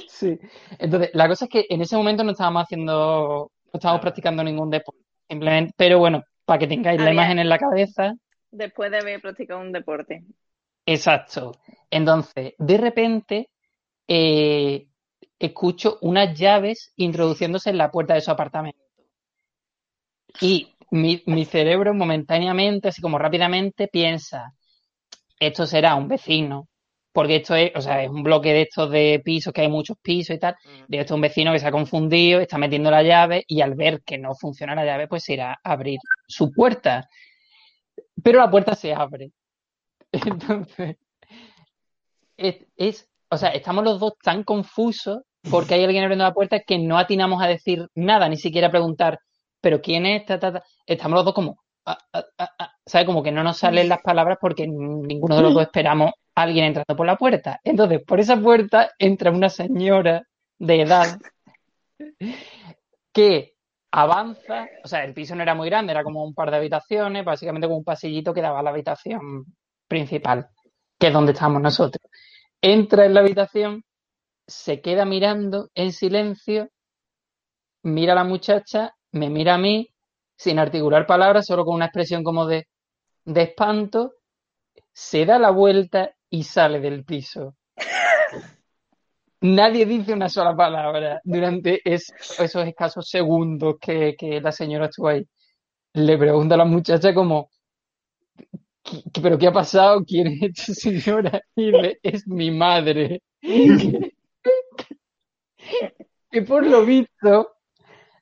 Sí, 0.08 0.38
entonces 0.78 1.10
la 1.12 1.28
cosa 1.28 1.44
es 1.44 1.50
que 1.50 1.66
en 1.68 1.82
ese 1.82 1.96
momento 1.96 2.24
no 2.24 2.32
estábamos 2.32 2.62
haciendo, 2.64 3.50
no 3.66 3.70
estábamos 3.74 4.00
practicando 4.00 4.42
ningún 4.42 4.70
deporte, 4.70 5.02
simplemente, 5.28 5.72
pero 5.76 5.98
bueno, 5.98 6.22
para 6.44 6.58
que 6.58 6.66
tengáis 6.66 6.98
la 6.98 7.06
Había- 7.08 7.14
imagen 7.14 7.38
en 7.38 7.48
la 7.48 7.58
cabeza, 7.58 8.14
Después 8.50 8.90
de 8.90 8.98
haber 8.98 9.20
practicado 9.20 9.60
un 9.60 9.72
deporte. 9.72 10.24
Exacto. 10.86 11.52
Entonces, 11.90 12.54
de 12.56 12.78
repente, 12.78 13.50
eh, 14.08 14.86
escucho 15.38 15.98
unas 16.02 16.38
llaves 16.38 16.92
introduciéndose 16.96 17.70
en 17.70 17.78
la 17.78 17.90
puerta 17.90 18.14
de 18.14 18.20
su 18.20 18.30
apartamento. 18.30 18.78
Y 20.40 20.68
mi, 20.90 21.22
mi 21.26 21.44
cerebro 21.44 21.94
momentáneamente, 21.94 22.88
así 22.88 23.00
como 23.02 23.18
rápidamente, 23.18 23.88
piensa, 23.88 24.52
esto 25.40 25.66
será 25.66 25.94
un 25.96 26.08
vecino, 26.08 26.68
porque 27.12 27.36
esto 27.36 27.54
es, 27.56 27.72
o 27.74 27.80
sea, 27.80 28.02
es 28.02 28.10
un 28.10 28.22
bloque 28.22 28.52
de 28.52 28.62
estos 28.62 28.90
de 28.90 29.20
pisos, 29.24 29.52
que 29.52 29.62
hay 29.62 29.68
muchos 29.68 29.96
pisos 30.02 30.36
y 30.36 30.38
tal. 30.38 30.56
De 30.88 31.00
esto 31.00 31.14
un 31.14 31.20
vecino 31.20 31.52
que 31.52 31.58
se 31.58 31.66
ha 31.66 31.72
confundido, 31.72 32.40
está 32.40 32.58
metiendo 32.58 32.90
la 32.90 33.02
llave 33.02 33.44
y 33.48 33.60
al 33.60 33.74
ver 33.74 34.02
que 34.04 34.18
no 34.18 34.34
funciona 34.34 34.74
la 34.74 34.84
llave, 34.84 35.08
pues 35.08 35.28
irá 35.28 35.52
a 35.62 35.72
abrir 35.72 35.98
su 36.28 36.52
puerta. 36.52 37.08
Pero 38.22 38.38
la 38.38 38.50
puerta 38.50 38.74
se 38.74 38.92
abre. 38.94 39.32
Entonces, 40.12 40.96
es, 42.36 42.66
es- 42.76 43.08
o 43.30 43.36
sea, 43.36 43.50
estamos 43.50 43.84
los 43.84 44.00
dos 44.00 44.14
tan 44.22 44.42
confusos 44.44 45.18
porque 45.50 45.74
hay 45.74 45.84
alguien 45.84 46.04
abriendo 46.04 46.24
la 46.24 46.34
puerta 46.34 46.60
que 46.60 46.78
no 46.78 46.98
atinamos 46.98 47.42
a 47.42 47.46
decir 47.46 47.88
nada, 47.94 48.28
ni 48.28 48.36
siquiera 48.36 48.68
a 48.68 48.70
preguntar, 48.70 49.20
¿pero 49.60 49.80
quién 49.80 50.06
es? 50.06 50.24
Ta, 50.26 50.38
ta, 50.38 50.52
ta. 50.52 50.64
Estamos 50.86 51.16
los 51.16 51.24
dos 51.24 51.34
como, 51.34 51.58
ah, 51.86 51.98
ah, 52.12 52.24
ah, 52.38 52.72
¿sabes? 52.86 53.06
Como 53.06 53.22
que 53.22 53.32
no 53.32 53.42
nos 53.42 53.58
salen 53.58 53.88
las 53.88 54.02
palabras 54.02 54.38
porque 54.40 54.66
ninguno 54.66 55.36
de 55.36 55.42
los 55.42 55.54
dos 55.54 55.62
esperamos 55.64 56.12
a 56.34 56.42
alguien 56.42 56.66
entrando 56.66 56.96
por 56.96 57.06
la 57.06 57.16
puerta. 57.16 57.60
Entonces, 57.64 58.02
por 58.04 58.20
esa 58.20 58.36
puerta 58.40 58.90
entra 58.98 59.30
una 59.30 59.48
señora 59.48 60.22
de 60.58 60.82
edad 60.82 61.18
que 63.12 63.54
avanza, 63.90 64.68
o 64.84 64.88
sea, 64.88 65.04
el 65.04 65.14
piso 65.14 65.34
no 65.34 65.42
era 65.42 65.54
muy 65.54 65.68
grande, 65.68 65.92
era 65.92 66.04
como 66.04 66.24
un 66.24 66.34
par 66.34 66.50
de 66.50 66.58
habitaciones, 66.58 67.24
básicamente 67.24 67.66
como 67.66 67.78
un 67.78 67.84
pasillito 67.84 68.34
que 68.34 68.42
daba 68.42 68.60
a 68.60 68.62
la 68.62 68.70
habitación 68.70 69.46
principal, 69.86 70.48
que 70.98 71.08
es 71.08 71.12
donde 71.12 71.32
estamos 71.32 71.62
nosotros. 71.62 72.02
Entra 72.60 73.06
en 73.06 73.14
la 73.14 73.20
habitación, 73.20 73.84
se 74.48 74.80
queda 74.80 75.04
mirando 75.04 75.70
en 75.76 75.92
silencio, 75.92 76.70
mira 77.82 78.12
a 78.12 78.16
la 78.16 78.24
muchacha, 78.24 78.94
me 79.12 79.28
mira 79.30 79.54
a 79.54 79.58
mí, 79.58 79.88
sin 80.36 80.58
articular 80.58 81.06
palabras, 81.06 81.46
solo 81.46 81.64
con 81.64 81.74
una 81.74 81.86
expresión 81.86 82.22
como 82.22 82.46
de, 82.46 82.68
de 83.24 83.42
espanto, 83.42 84.14
se 84.92 85.26
da 85.26 85.38
la 85.38 85.50
vuelta 85.50 86.12
y 86.30 86.44
sale 86.44 86.80
del 86.80 87.04
piso. 87.04 87.56
Nadie 89.40 89.84
dice 89.86 90.12
una 90.12 90.28
sola 90.28 90.54
palabra 90.56 91.20
durante 91.24 91.80
es- 91.84 92.12
esos 92.38 92.66
escasos 92.66 93.08
segundos 93.08 93.76
que, 93.80 94.14
que 94.18 94.40
la 94.40 94.52
señora 94.52 94.86
estuvo 94.86 95.08
ahí. 95.08 95.24
Le 95.94 96.18
pregunta 96.18 96.54
a 96.56 96.58
la 96.58 96.64
muchacha 96.66 97.14
como, 97.14 97.50
"¿Qué- 98.84 99.02
qué- 99.12 99.20
¿pero 99.20 99.38
qué 99.38 99.46
ha 99.48 99.52
pasado? 99.52 100.04
¿Quién 100.06 100.28
es 100.28 100.42
esta 100.42 100.74
señora? 100.74 101.40
Y 101.56 101.66
dice, 101.72 101.98
es 102.02 102.26
mi 102.26 102.50
madre. 102.50 103.22
Que 106.30 106.42
por 106.42 106.66
lo 106.66 106.84
visto, 106.84 107.52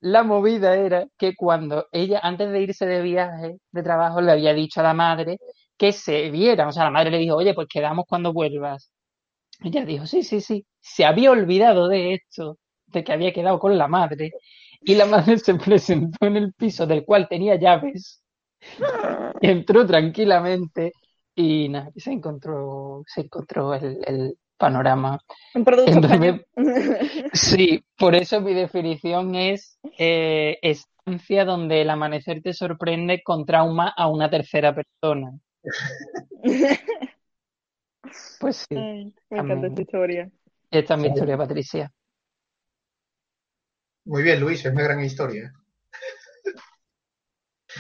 la 0.01 0.23
movida 0.23 0.77
era 0.77 1.07
que 1.19 1.35
cuando 1.35 1.89
ella, 1.93 2.21
antes 2.23 2.51
de 2.53 2.63
irse 2.63 2.87
de 2.87 3.03
viaje 3.03 3.59
de 3.73 3.83
trabajo, 3.83 4.21
le 4.21 4.33
había 4.33 4.55
dicho 4.55 4.81
a 4.81 4.85
la 4.85 4.95
madre 4.95 5.39
que 5.77 5.93
se 5.93 6.31
viera. 6.31 6.69
O 6.69 6.73
sea, 6.73 6.85
la 6.85 6.91
madre 6.91 7.11
le 7.11 7.19
dijo, 7.19 7.37
oye, 7.37 7.55
pues 7.55 7.69
quedamos 7.69 8.05
cuando 8.09 8.33
vuelvas. 8.33 8.91
Ella 9.65 9.85
dijo, 9.85 10.07
sí, 10.07 10.23
sí, 10.23 10.41
sí. 10.41 10.67
Se 10.81 11.05
había 11.05 11.31
olvidado 11.33 11.89
de 11.89 12.15
esto, 12.15 12.59
de 12.87 13.05
que 13.05 13.13
había 13.13 13.33
quedado 13.33 13.59
con 13.59 13.77
la 13.79 13.89
madre. 13.89 14.33
Y 14.83 14.95
la 14.95 15.07
madre 15.07 15.39
se 15.39 15.55
presentó 15.57 16.27
en 16.27 16.37
el 16.37 16.53
piso 16.55 16.87
del 16.87 17.05
cual 17.05 17.29
tenía 17.29 17.57
llaves. 17.57 18.23
Entró 19.41 19.87
tranquilamente 19.87 20.93
y 21.35 21.69
nada, 21.69 21.91
se 21.97 22.13
encontró, 22.13 23.03
se 23.07 23.23
encontró 23.23 23.75
el 23.75 24.39
panorama. 24.57 25.19
Un 25.55 25.65
producto 25.65 25.93
Entonces, 25.93 26.13
español. 26.13 26.47
Sí, 27.33 27.85
por 27.97 28.15
eso 28.15 28.41
mi 28.41 28.55
definición 28.55 29.35
es 29.35 29.79
eh, 29.99 30.59
estancia 30.63 31.45
donde 31.45 31.83
el 31.83 31.91
amanecer 31.91 32.43
te 32.43 32.53
sorprende 32.53 33.23
con 33.23 33.45
trauma 33.47 33.93
a 33.97 34.09
una 34.09 34.31
tercera 34.31 34.75
persona. 34.75 35.33
Pues 38.39 38.65
sí, 38.69 38.77
Ay, 38.77 39.13
me 39.31 39.39
encanta 39.39 39.67
esta 39.67 39.83
historia. 39.83 40.31
esta 40.71 40.95
es 40.95 41.01
mi 41.01 41.09
historia, 41.09 41.37
Patricia. 41.37 41.93
Muy 44.05 44.23
bien, 44.23 44.39
Luis, 44.41 44.65
es 44.65 44.73
una 44.73 44.83
gran 44.85 45.03
historia. 45.03 45.53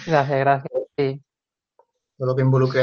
Gracias, 0.04 0.38
gracias. 0.40 0.82
Sí. 0.96 1.22
Todo 2.18 2.28
lo 2.28 2.34
que 2.34 2.42
involucre 2.42 2.82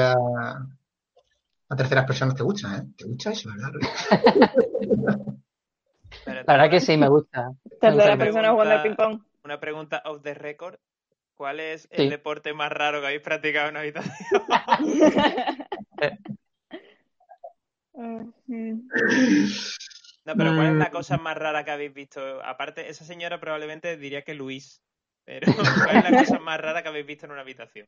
a, 1.73 1.75
terceras 1.75 2.05
personas 2.05 2.35
te 2.35 2.43
gusta, 2.43 2.77
¿eh? 2.77 2.83
¿Te 2.97 3.05
gusta 3.05 3.31
eso, 3.31 3.49
verdad, 3.49 3.71
La 6.25 6.43
verdad 6.53 6.69
que 6.69 6.79
sí, 6.79 6.95
me 6.97 7.07
gusta. 7.09 7.51
Tercera 7.81 8.17
persona 8.17 8.51
jugando 8.51 8.75
al 8.75 8.83
ping 8.83 8.95
pregunta- 8.95 9.23
pong. 9.25 9.33
Una 9.45 9.59
pregunta 9.59 10.01
off 10.05 10.21
the 10.23 10.33
record. 10.33 10.75
¿Cuál 11.35 11.59
es 11.59 11.81
Sí. 11.83 11.89
el 12.03 12.09
deporte 12.09 12.53
más 12.53 12.71
raro 12.71 13.01
que 13.01 13.07
habéis 13.07 13.21
practicado 13.21 13.69
en 13.69 13.77
habitación? 13.81 14.13
No, 20.25 20.35
pero 20.37 20.55
¿cuál 20.55 20.67
es 20.67 20.73
la 20.75 20.89
cosa 20.89 21.17
más 21.17 21.37
rara 21.37 21.65
que 21.65 21.71
habéis 21.71 21.93
visto? 21.93 22.41
Aparte, 22.43 22.89
esa 22.89 23.03
señora 23.03 23.39
probablemente 23.41 23.97
diría 23.97 24.21
que 24.23 24.33
Luis. 24.33 24.81
Pero 25.25 25.47
¿cuál 25.85 25.97
es 25.97 26.03
la 26.11 26.17
cosa 26.17 26.39
más 26.39 26.59
rara 26.61 26.81
que 26.81 26.87
habéis 26.89 27.05
visto 27.05 27.25
en 27.25 27.33
una 27.33 27.41
habitación? 27.41 27.87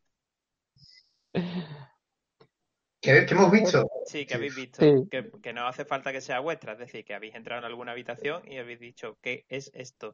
¿Qué, 3.05 3.25
qué 3.25 3.33
hemos 3.33 3.51
visto? 3.51 3.89
Sí, 4.05 4.25
que 4.25 4.33
habéis 4.33 4.55
visto. 4.55 4.81
Sí. 4.81 5.07
Que, 5.09 5.29
que 5.41 5.53
no 5.53 5.67
hace 5.67 5.85
falta 5.85 6.11
que 6.11 6.21
sea 6.21 6.39
vuestra. 6.39 6.73
Es 6.73 6.79
decir, 6.79 7.05
que 7.05 7.13
habéis 7.13 7.35
entrado 7.35 7.59
en 7.59 7.65
alguna 7.65 7.91
habitación 7.91 8.41
y 8.51 8.57
habéis 8.57 8.79
dicho, 8.79 9.17
¿qué 9.21 9.45
es 9.47 9.71
esto? 9.73 10.11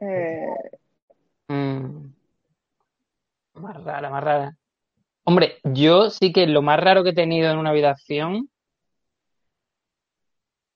Eh, 0.00 0.46
Mm. 1.50 2.12
Más 3.54 3.82
rara, 3.82 4.08
más 4.08 4.22
rara. 4.22 4.56
Hombre, 5.24 5.58
yo 5.64 6.08
sí 6.10 6.32
que 6.32 6.46
lo 6.46 6.62
más 6.62 6.78
raro 6.78 7.02
que 7.02 7.10
he 7.10 7.14
tenido 7.14 7.50
en 7.50 7.58
una 7.58 7.70
habitación 7.70 8.48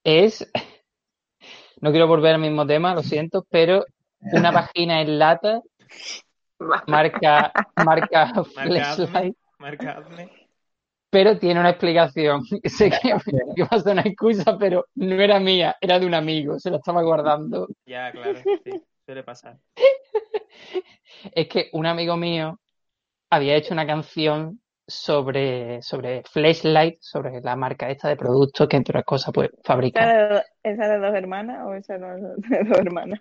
es, 0.03 0.50
no 1.81 1.92
quiero 1.92 2.09
volver 2.09 2.35
al 2.35 2.40
mismo 2.40 2.66
tema, 2.66 2.92
lo 2.92 3.05
siento, 3.05 3.46
pero 3.50 3.87
una 4.33 4.50
vagina 4.50 5.00
en 5.00 5.18
lata 5.20 5.61
marca, 6.88 7.53
marca 7.77 8.42
flashlight, 8.42 9.37
Marcadme. 9.58 10.30
pero 11.10 11.38
tiene 11.38 11.60
una 11.60 11.70
explicación. 11.70 12.42
Sé 12.64 12.90
que, 12.90 13.14
que 13.54 13.62
va 13.62 13.68
a 13.70 13.80
ser 13.80 13.92
una 13.92 14.02
excusa, 14.02 14.58
pero 14.58 14.86
no 14.96 15.20
era 15.20 15.38
mía, 15.40 15.76
era 15.80 15.98
de 15.98 16.06
un 16.06 16.14
amigo, 16.14 16.58
se 16.58 16.70
la 16.70 16.78
estaba 16.78 17.02
guardando. 17.02 17.68
Ya, 17.86 18.12
claro, 18.12 18.46
sí, 18.64 18.82
suele 19.04 19.22
pasar. 19.22 19.58
Es 21.34 21.48
que 21.48 21.68
un 21.72 21.86
amigo 21.86 22.16
mío 22.16 22.60
había 23.30 23.56
hecho 23.56 23.74
una 23.74 23.86
canción 23.86 24.60
sobre, 24.86 25.82
sobre 25.82 26.22
Flashlight, 26.24 26.98
sobre 27.00 27.40
la 27.42 27.56
marca 27.56 27.90
esta 27.90 28.08
de 28.08 28.16
productos 28.16 28.68
que 28.68 28.76
entre 28.76 28.92
otras 28.92 29.04
cosas 29.06 29.32
pues 29.34 29.50
¿Esa 29.52 29.62
fabrica. 29.62 30.06
de, 30.06 30.42
esa 30.62 30.88
de 30.88 30.98
dos 30.98 31.14
hermanas 31.14 31.64
o 31.66 31.74
esa 31.74 31.98
no 31.98 32.14
es 32.16 32.22
de 32.48 32.64
dos 32.68 32.78
hermanas? 32.78 33.20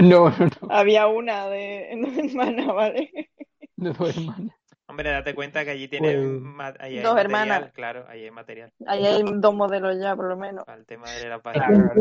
No, 0.00 0.30
no, 0.30 0.46
no, 0.46 0.68
Había 0.68 1.06
una 1.08 1.48
de 1.48 1.90
dos 2.00 2.16
hermanas, 2.18 2.66
¿vale? 2.66 3.30
de 3.76 3.92
dos 3.92 4.16
hermanas. 4.16 4.57
Hombre, 4.88 5.10
date 5.10 5.34
cuenta 5.34 5.64
que 5.64 5.70
allí 5.72 5.86
tienen 5.88 6.40
Pues- 6.40 6.40
ma- 6.42 6.74
ahí 6.80 6.96
hay 6.96 7.02
Dos 7.02 7.14
material, 7.14 7.18
hermanas. 7.48 7.72
Claro, 7.74 8.04
ahí 8.08 8.24
hay 8.24 8.30
material. 8.30 8.72
Ahí 8.86 9.04
hay 9.06 9.22
dos 9.36 9.54
modelos 9.54 9.98
ya, 10.00 10.16
por 10.16 10.28
lo 10.28 10.36
menos. 10.36 10.64
Para 10.64 10.78
el 10.78 10.86
tema 10.86 11.10
de 11.10 11.28
la 11.28 11.40
página. 11.40 11.92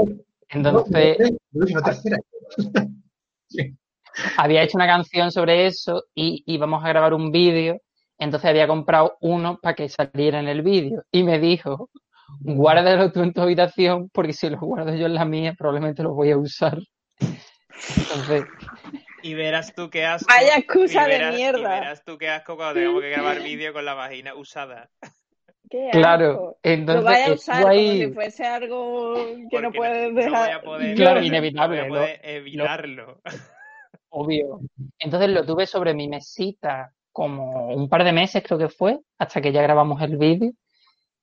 Entonces, 0.50 1.18
había 4.38 4.64
hecho 4.64 4.78
una 4.78 4.88
canción 4.88 5.32
sobre 5.32 5.68
eso 5.68 6.06
y 6.16 6.44
íbamos 6.48 6.84
a 6.84 6.90
grabar 6.90 7.14
un 7.14 7.32
vídeo. 7.32 7.80
Entonces 8.20 8.50
había 8.50 8.68
comprado 8.68 9.18
uno 9.22 9.60
para 9.62 9.76
que 9.76 9.90
saliera 9.90 10.40
en 10.40 10.48
el 10.48 10.62
vídeo. 10.62 11.04
Y 11.12 11.24
me 11.24 11.40
dijo, 11.40 11.90
guárdalo 12.40 13.12
tú 13.12 13.22
en 13.22 13.34
tu 13.34 13.42
habitación 13.42 14.10
porque 14.14 14.34
si 14.34 14.50
lo 14.50 14.60
guardo 14.60 14.96
yo 14.96 15.06
en 15.06 15.14
la 15.14 15.26
mía 15.26 15.54
probablemente 15.58 16.04
lo 16.04 16.14
voy 16.14 16.32
a 16.32 16.38
usar. 16.38 16.80
Entonces, 17.20 18.46
Y 19.24 19.34
verás 19.34 19.74
tú 19.74 19.90
qué 19.90 20.06
asco. 20.06 20.28
Vaya 20.32 20.58
excusa 20.58 21.06
de 21.06 21.10
verás- 21.18 21.34
Y 21.34 21.38
mierda. 21.38 21.70
verás 21.80 22.04
tú 22.06 22.18
qué 22.18 22.30
asco 22.30 22.56
cuando 22.56 22.76
tengamos 22.76 23.02
que 23.02 23.10
grabar 23.10 23.42
vídeo 23.42 23.74
con 23.74 23.86
la 23.86 23.94
vagina 23.94 24.36
usada. 24.36 24.90
Qué 25.70 25.90
claro, 25.92 26.32
asco. 26.32 26.58
entonces 26.64 27.04
Lo 27.04 27.10
vaya 27.10 27.28
a 27.28 27.34
usar 27.34 27.62
como 27.62 27.74
ahí- 27.74 28.06
si 28.06 28.14
fuese 28.14 28.46
algo 28.46 29.16
que 29.50 29.62
no 29.62 29.72
puedes 29.72 30.14
no 30.14 30.14
voy 30.14 30.24
dejar. 30.24 30.52
a 30.54 30.62
poder, 30.62 30.96
Claro, 30.96 31.20
no 31.20 31.26
inevitable, 31.26 31.78
voy 31.82 31.86
a 31.86 31.90
poder 32.02 32.20
evitarlo. 32.24 33.22
Obvio. 34.10 34.60
Entonces 35.00 35.30
lo 35.30 35.46
tuve 35.46 35.66
sobre 35.68 35.94
mi 35.94 36.08
mesita 36.08 36.94
como 37.12 37.68
un 37.74 37.90
par 37.90 38.04
de 38.04 38.14
meses, 38.14 38.44
creo 38.46 38.58
que 38.60 38.70
fue, 38.70 39.00
hasta 39.18 39.42
que 39.42 39.52
ya 39.52 39.62
grabamos 39.62 40.02
el 40.02 40.18
vídeo. 40.18 40.52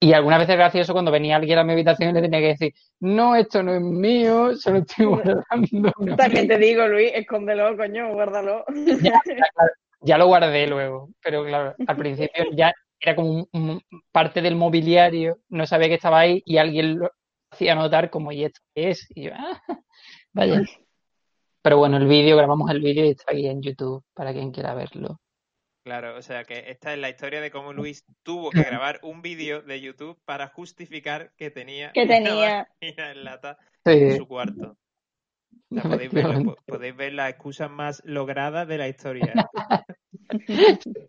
Y 0.04 0.12
algunas 0.12 0.38
veces 0.40 0.56
gracioso 0.56 0.92
cuando 0.92 1.10
venía 1.10 1.36
alguien 1.36 1.58
a 1.58 1.64
mi 1.64 1.72
habitación 1.72 2.10
y 2.10 2.12
le 2.12 2.20
tenía 2.20 2.40
que 2.40 2.48
decir, 2.48 2.74
no, 3.00 3.34
esto 3.36 3.62
no 3.62 3.72
es 3.74 3.80
mío, 3.80 4.54
solo 4.54 4.80
estoy 4.80 5.06
guardando 5.06 5.46
una 5.96 6.16
También 6.16 6.46
te 6.46 6.58
digo, 6.58 6.86
Luis, 6.86 7.10
escóndelo, 7.14 7.74
coño, 7.74 8.12
guárdalo. 8.12 8.66
Ya, 9.00 9.22
ya, 10.02 10.18
lo 10.18 10.26
guardé 10.26 10.66
luego, 10.66 11.08
pero 11.22 11.42
claro, 11.46 11.74
al 11.86 11.96
principio 11.96 12.44
ya 12.52 12.70
era 13.00 13.16
como 13.16 13.30
un- 13.30 13.48
un- 13.52 13.82
parte 14.12 14.42
del 14.42 14.56
mobiliario, 14.56 15.38
no 15.48 15.66
sabía 15.66 15.88
que 15.88 15.94
estaba 15.94 16.18
ahí 16.18 16.42
y 16.44 16.58
alguien 16.58 16.98
lo 16.98 17.10
hacía 17.50 17.74
notar 17.74 18.10
como, 18.10 18.30
¿y 18.30 18.44
esto 18.44 18.60
qué 18.74 18.90
es? 18.90 19.06
Y 19.14 19.22
yo, 19.22 19.30
ah, 19.34 19.58
vaya. 20.34 20.60
Pero 21.62 21.78
bueno, 21.78 21.96
el 21.96 22.06
vídeo, 22.06 22.36
grabamos 22.36 22.70
el 22.70 22.80
vídeo 22.82 23.06
y 23.06 23.12
está 23.12 23.32
aquí 23.32 23.46
en 23.46 23.62
YouTube 23.62 24.04
para 24.12 24.34
quien 24.34 24.50
quiera 24.50 24.74
verlo. 24.74 25.18
Claro, 25.84 26.16
o 26.16 26.22
sea 26.22 26.44
que 26.44 26.70
esta 26.70 26.94
es 26.94 26.98
la 26.98 27.10
historia 27.10 27.42
de 27.42 27.50
cómo 27.50 27.74
Luis 27.74 28.04
tuvo 28.22 28.50
que 28.50 28.62
grabar 28.82 29.00
un 29.02 29.20
vídeo 29.20 29.60
de 29.60 29.80
YouTube 29.82 30.18
para 30.24 30.48
justificar 30.48 31.32
que 31.36 31.50
tenía 31.50 31.92
Que 31.92 32.04
una 32.04 32.14
tenía. 32.14 32.68
vagina 32.80 33.10
en 33.10 33.24
lata 33.24 33.58
en 33.84 34.16
su 34.16 34.26
cuarto. 34.26 34.78
O 35.70 35.74
sea, 35.74 35.82
podéis, 35.82 36.10
ver, 36.12 36.24
efectivamente. 36.24 36.62
podéis 36.66 36.96
ver 36.96 37.12
las 37.12 37.30
excusas 37.30 37.70
más 37.70 38.02
logradas 38.04 38.66
de 38.66 38.78
la 38.78 38.88
historia. 38.88 39.34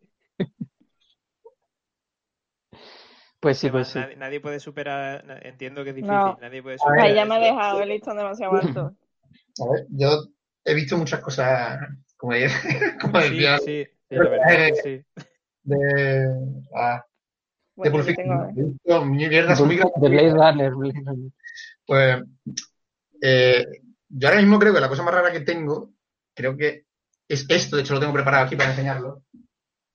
Pues 3.39 3.59
sí, 3.59 3.69
pues 3.69 3.89
sí. 3.89 3.99
nadie, 3.99 4.15
nadie 4.15 4.39
puede 4.39 4.59
superar, 4.59 5.23
entiendo 5.43 5.83
que 5.83 5.91
es 5.91 5.95
difícil, 5.95 6.15
No. 6.17 6.37
nadie 6.41 6.63
puede 6.63 6.79
superar. 6.79 7.05
ver, 7.05 7.15
ya 7.15 7.25
me 7.25 7.35
ha 7.35 7.39
dejado 7.39 7.81
el 7.83 7.89
listón 7.89 8.17
demasiado 8.17 8.53
alto. 8.57 8.95
A 9.61 9.71
ver, 9.71 9.85
yo 9.89 10.23
he 10.63 10.73
visto 10.73 10.97
muchas 10.97 11.19
cosas, 11.19 11.77
como, 12.17 12.33
como 13.01 13.21
Sí, 13.21 13.29
decía, 13.29 13.57
sí, 13.59 13.85
sí, 13.85 13.91
la 14.23 14.29
verdad 14.29 14.67
es 14.67 14.81
que 14.81 15.05
sí. 15.15 15.23
de, 15.63 16.27
ah, 16.75 17.05
de 17.75 17.89
Bueno, 17.89 18.05
tengo- 18.05 19.93
De 19.95 20.09
Blade 20.09 20.31
Runner, 20.33 20.71
Blade 20.73 21.01
Runner. 21.05 21.31
Pues 21.85 22.23
eh, 23.21 23.65
yo 24.09 24.27
ahora 24.27 24.39
mismo 24.41 24.59
creo 24.59 24.73
que 24.73 24.79
la 24.79 24.89
cosa 24.89 25.03
más 25.03 25.13
rara 25.13 25.31
que 25.31 25.41
tengo, 25.41 25.93
creo 26.33 26.55
que 26.55 26.85
es 27.27 27.45
esto, 27.49 27.75
de 27.75 27.81
hecho 27.81 27.93
lo 27.95 27.99
tengo 27.99 28.13
preparado 28.13 28.45
aquí 28.45 28.55
para 28.55 28.69
enseñarlo. 28.69 29.23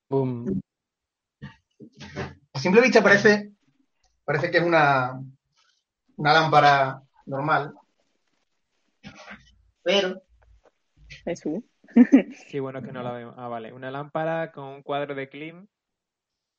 Boom. 0.09 0.61
A 2.53 2.59
simple 2.59 2.81
vista 2.83 3.03
parece, 3.03 3.53
parece 4.25 4.51
que 4.51 4.59
es 4.59 4.65
una, 4.65 5.21
una 6.17 6.33
lámpara 6.33 7.03
normal, 7.27 7.75
pero 9.83 10.23
Jesús. 11.25 11.61
Sí, 12.49 12.59
bueno, 12.59 12.83
que 12.83 12.93
no 12.93 13.03
la 13.03 13.13
vemos. 13.13 13.35
Ah, 13.37 13.49
vale. 13.49 13.73
Una 13.73 13.91
lámpara 13.91 14.53
con 14.53 14.65
un 14.65 14.83
cuadro 14.83 15.15
de 15.15 15.29
Klim. 15.29 15.67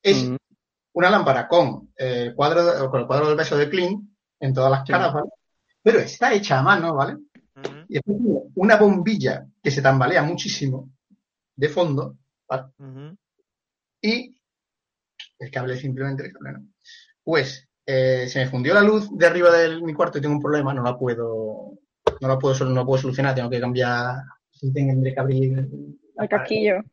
es 0.04 0.30
Mm. 0.30 0.36
una 0.94 1.10
lámpara 1.12 1.48
con, 1.48 1.94
eh, 1.98 2.34
cuadro, 2.36 2.90
con 2.90 3.02
el 3.02 3.08
cuadro 3.08 3.28
del 3.28 3.38
beso 3.38 3.56
de 3.56 3.70
Klein 3.70 4.18
en 4.40 4.54
todas 4.54 4.72
las 4.72 4.82
Sí. 4.86 4.92
caras, 4.92 5.14
¿vale? 5.14 5.30
Pero 5.84 6.00
está 6.00 6.34
hecha 6.34 6.58
a 6.60 6.64
mano, 6.64 6.96
¿vale? 6.96 7.18
Y 7.88 7.94
después 7.94 8.18
tiene 8.18 8.40
una 8.56 8.78
bombilla 8.78 9.46
que 9.62 9.70
se 9.70 9.82
tambalea 9.84 10.24
muchísimo 10.24 10.90
de 11.56 11.70
fondo, 11.70 12.18
¿vale? 12.50 12.64
y 14.02 14.36
el 15.38 15.52
cable 15.52 15.78
simplemente 15.78 16.26
el 16.26 16.34
cable 16.34 16.54
no. 16.54 16.66
Pues 17.24 17.70
eh, 17.86 18.26
se 18.28 18.40
me 18.40 18.50
fundió 18.50 18.74
la 18.74 18.82
luz 18.82 19.16
de 19.16 19.28
arriba 19.28 19.52
de 19.56 19.80
mi 19.82 19.94
cuarto 19.94 20.18
y 20.18 20.22
tengo 20.22 20.34
un 20.36 20.42
problema, 20.42 20.74
no 20.74 20.82
la 20.82 20.98
puedo, 20.98 21.74
no 22.20 22.28
la 22.28 22.40
puedo, 22.40 22.66
no 22.66 22.86
puedo 22.86 23.02
solucionar, 23.04 23.36
tengo 23.36 23.50
que 23.52 23.60
cambiar, 23.62 24.16
tendré 24.74 25.14
que 25.14 25.20
abrir 25.20 25.58
el, 25.58 25.98
El 26.18 26.30
casquillo. 26.30 26.84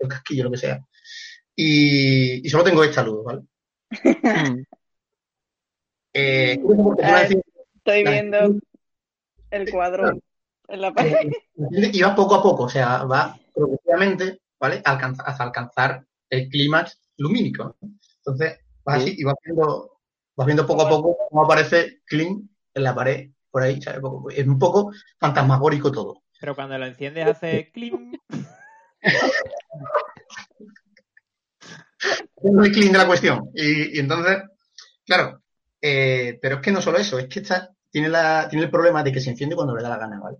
el 0.00 0.08
casquillo, 0.08 0.44
lo 0.44 0.50
que 0.52 0.56
sea. 0.58 0.86
Y, 1.54 2.46
y 2.46 2.50
solo 2.50 2.64
tengo 2.64 2.82
esta 2.84 3.02
luz, 3.02 3.24
¿vale? 3.24 3.42
Eh, 6.14 6.58
Estoy 7.76 8.02
viendo 8.04 8.58
el 9.50 9.70
cuadro 9.70 10.18
en 10.68 10.80
la 10.80 10.92
pared. 10.92 11.14
y 11.70 12.02
va 12.02 12.14
poco 12.14 12.34
a 12.34 12.42
poco, 12.42 12.64
o 12.64 12.68
sea, 12.68 13.04
va 13.04 13.38
progresivamente, 13.54 14.40
¿vale? 14.58 14.82
Alcanza- 14.84 15.22
hasta 15.24 15.44
alcanzar 15.44 16.04
el 16.30 16.48
clímax 16.48 16.98
lumínico. 17.18 17.76
Entonces, 18.18 18.58
vas 18.84 19.02
Sí. 19.04 19.10
así 19.10 19.20
y 19.20 19.24
vas 19.24 19.34
viendo, 19.44 20.00
vas 20.36 20.46
viendo 20.46 20.66
poco 20.66 20.82
a 20.82 20.88
poco 20.88 21.16
cómo 21.28 21.44
aparece 21.44 22.00
clean 22.06 22.48
en 22.74 22.82
la 22.82 22.94
pared, 22.94 23.30
por 23.50 23.62
ahí, 23.62 23.80
¿sabes? 23.80 24.00
Es 24.34 24.46
un 24.46 24.58
poco 24.58 24.92
fantasmagórico 25.18 25.92
todo. 25.92 26.22
Pero 26.40 26.54
cuando 26.54 26.78
lo 26.78 26.86
enciendes 26.86 27.26
hace 27.28 27.70
Klim. 27.72 28.12
Es 32.40 32.52
muy 32.52 32.70
clean 32.72 32.92
de 32.92 32.98
la 32.98 33.06
cuestión. 33.06 33.50
Y, 33.54 33.96
y 33.96 34.00
entonces, 34.00 34.38
claro, 35.04 35.42
eh, 35.80 36.38
pero 36.40 36.56
es 36.56 36.62
que 36.62 36.72
no 36.72 36.80
solo 36.80 36.98
eso, 36.98 37.18
es 37.18 37.26
que 37.26 37.40
esta 37.40 37.70
tiene, 37.90 38.08
la, 38.08 38.48
tiene 38.48 38.64
el 38.66 38.70
problema 38.70 39.02
de 39.02 39.12
que 39.12 39.20
se 39.20 39.30
enciende 39.30 39.56
cuando 39.56 39.74
le 39.74 39.82
da 39.82 39.90
la 39.90 39.98
gana, 39.98 40.20
¿vale? 40.20 40.38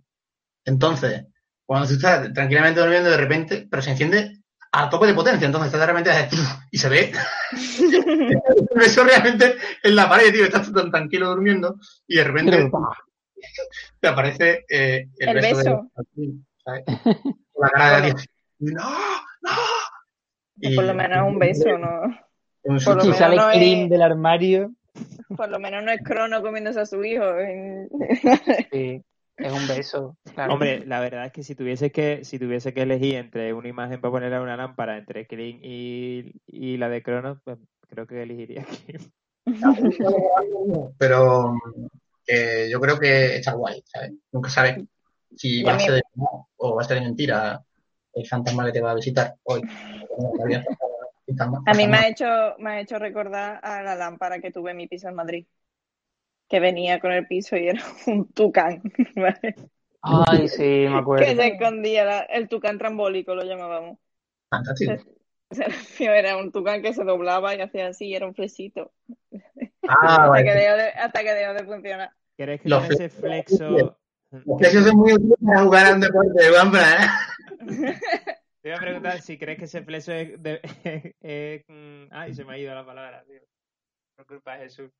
Entonces, 0.64 1.24
cuando 1.64 1.88
tú 1.88 1.94
estás 1.94 2.32
tranquilamente 2.32 2.80
durmiendo 2.80 3.10
de 3.10 3.16
repente, 3.16 3.66
pero 3.70 3.82
se 3.82 3.90
enciende 3.90 4.42
a 4.72 4.88
tope 4.90 5.06
de 5.06 5.14
potencia, 5.14 5.46
entonces 5.46 5.66
estás 5.66 5.80
de 5.80 5.86
repente 5.86 6.10
hace 6.10 6.36
y 6.70 6.78
se 6.78 6.88
ve 6.88 7.12
eso 8.84 9.04
realmente 9.04 9.56
en 9.82 9.96
la 9.96 10.08
pared, 10.08 10.32
tío, 10.32 10.44
estás 10.44 10.72
tan 10.72 10.90
tranquilo 10.90 11.30
durmiendo 11.30 11.76
y 12.06 12.16
de 12.16 12.24
repente 12.24 12.70
te 14.00 14.08
aparece 14.08 14.64
eh, 14.68 15.08
el, 15.18 15.28
El 15.28 15.34
beso, 15.36 15.56
beso. 15.56 15.90
de 16.14 16.32
¿sabes? 16.64 16.84
Con 17.02 17.62
la 17.62 17.70
cara 17.70 18.00
de 18.00 18.06
Dios. 18.06 18.26
¡No! 18.60 18.90
¡No! 19.42 19.50
Y- 20.60 20.74
Por 20.74 20.84
lo 20.84 20.94
menos 20.94 21.26
un 21.28 21.38
beso, 21.38 21.78
¿no? 21.78 22.02
un 22.64 22.78
por 22.84 22.96
lo 22.96 23.02
menos 23.04 23.16
sale 23.16 23.36
no 23.36 23.50
es- 23.50 23.56
clean 23.58 23.88
del 23.88 24.02
armario. 24.02 24.72
Por 25.36 25.48
lo 25.48 25.60
menos 25.60 25.84
no 25.84 25.92
es 25.92 26.00
Crono 26.02 26.42
comiéndose 26.42 26.80
a 26.80 26.86
su 26.86 27.04
hijo. 27.04 27.38
en- 27.38 27.88
Sí. 28.72 29.02
Es 29.36 29.52
un 29.52 29.68
beso, 29.68 30.16
claro. 30.34 30.52
Hombre, 30.54 30.84
la 30.84 30.98
verdad 30.98 31.26
es 31.26 31.32
que 31.32 31.44
si 31.44 31.54
tuviese 31.54 31.92
que, 31.92 32.24
si 32.24 32.40
tuviese 32.40 32.74
que 32.74 32.82
elegir 32.82 33.14
entre 33.14 33.52
una 33.54 33.68
imagen 33.68 34.00
para 34.00 34.10
ponerle 34.10 34.34
a 34.34 34.40
una 34.42 34.56
lámpara, 34.56 34.98
entre 34.98 35.28
Kling 35.28 35.60
y, 35.62 36.32
y 36.48 36.76
la 36.76 36.88
de 36.88 37.04
Cronos, 37.04 37.38
pues 37.44 37.56
creo 37.88 38.08
que 38.08 38.20
elegiría 38.24 38.64
Kling. 38.64 39.12
Pero 40.98 41.54
eh, 42.28 42.68
yo 42.70 42.80
creo 42.80 42.98
que 42.98 43.36
está 43.36 43.52
guay, 43.54 43.82
¿sabes? 43.86 44.12
Nunca 44.32 44.50
sabes 44.50 44.84
si 45.36 45.62
va 45.62 45.74
a 45.74 45.80
ser 45.80 46.02
o 46.56 46.74
va 46.74 46.82
a 46.82 46.84
ser 46.84 47.00
mentira 47.00 47.60
el 48.14 48.26
fantasma 48.26 48.66
que 48.66 48.72
te 48.72 48.80
va 48.80 48.92
a 48.92 48.94
visitar 48.94 49.34
hoy. 49.44 49.62
A 51.66 51.74
mí 51.74 51.86
me 51.86 51.96
ha 51.98 52.08
hecho, 52.08 52.24
me 52.58 52.70
ha 52.70 52.80
hecho 52.80 52.98
recordar 52.98 53.60
a 53.62 53.82
la 53.82 53.94
lámpara 53.94 54.40
que 54.40 54.50
tuve 54.50 54.70
en 54.72 54.76
mi 54.78 54.86
piso 54.86 55.08
en 55.08 55.14
Madrid. 55.14 55.46
Que 56.48 56.60
venía 56.60 56.98
con 56.98 57.12
el 57.12 57.26
piso 57.26 57.56
y 57.56 57.68
era 57.68 57.82
un 58.06 58.32
tucán, 58.32 58.82
¿vale? 59.16 59.54
Ay, 60.02 60.48
sí, 60.48 60.86
me 60.88 60.98
acuerdo. 60.98 61.26
Que 61.26 61.36
se 61.36 61.46
escondía, 61.48 62.04
la- 62.04 62.20
el 62.20 62.48
tucán 62.48 62.78
trambólico 62.78 63.34
lo 63.34 63.44
llamábamos. 63.44 63.98
Fantástico. 64.50 64.94
Era 65.98 66.36
un 66.36 66.52
tucán 66.52 66.82
que 66.82 66.92
se 66.92 67.04
doblaba 67.04 67.54
y 67.54 67.60
hacía 67.60 67.88
así, 67.88 68.08
y 68.08 68.14
era 68.14 68.26
un 68.26 68.34
fresito. 68.34 68.92
Ah, 69.88 70.24
hasta, 70.24 70.44
que 70.44 70.54
dejó 70.54 70.76
de, 70.76 70.88
hasta 70.88 71.20
que 71.22 71.34
dejó 71.34 71.54
de 71.54 71.64
funcionar. 71.64 72.10
¿Crees 72.36 72.60
que 72.60 72.68
Los 72.68 72.82
con 72.84 72.92
ese 72.92 73.08
flexo... 73.08 73.96
Los 74.30 74.58
precios 74.58 74.84
son 74.84 74.96
muy 74.96 75.12
útiles 75.14 75.38
para 75.44 75.62
jugar 75.62 75.86
a 75.86 75.94
un 75.94 76.00
deporte 76.00 76.42
de 76.44 76.50
Wambra, 76.52 76.82
¿eh? 76.82 77.06
Te 78.62 78.68
iba 78.68 78.76
a 78.76 78.80
preguntar 78.80 79.20
si 79.22 79.38
crees 79.38 79.58
que 79.58 79.64
ese 79.64 79.82
flexo 79.82 80.12
es... 80.12 80.42
de- 80.42 80.60
es- 81.22 81.64
mm, 81.68 82.08
Ay, 82.10 82.34
se 82.34 82.44
me 82.44 82.54
ha 82.54 82.58
ido 82.58 82.74
la 82.74 82.84
palabra, 82.84 83.24
tío. 83.26 83.40
Por 84.16 84.26
culpa 84.26 84.56
de 84.56 84.64
Jesús. 84.64 84.90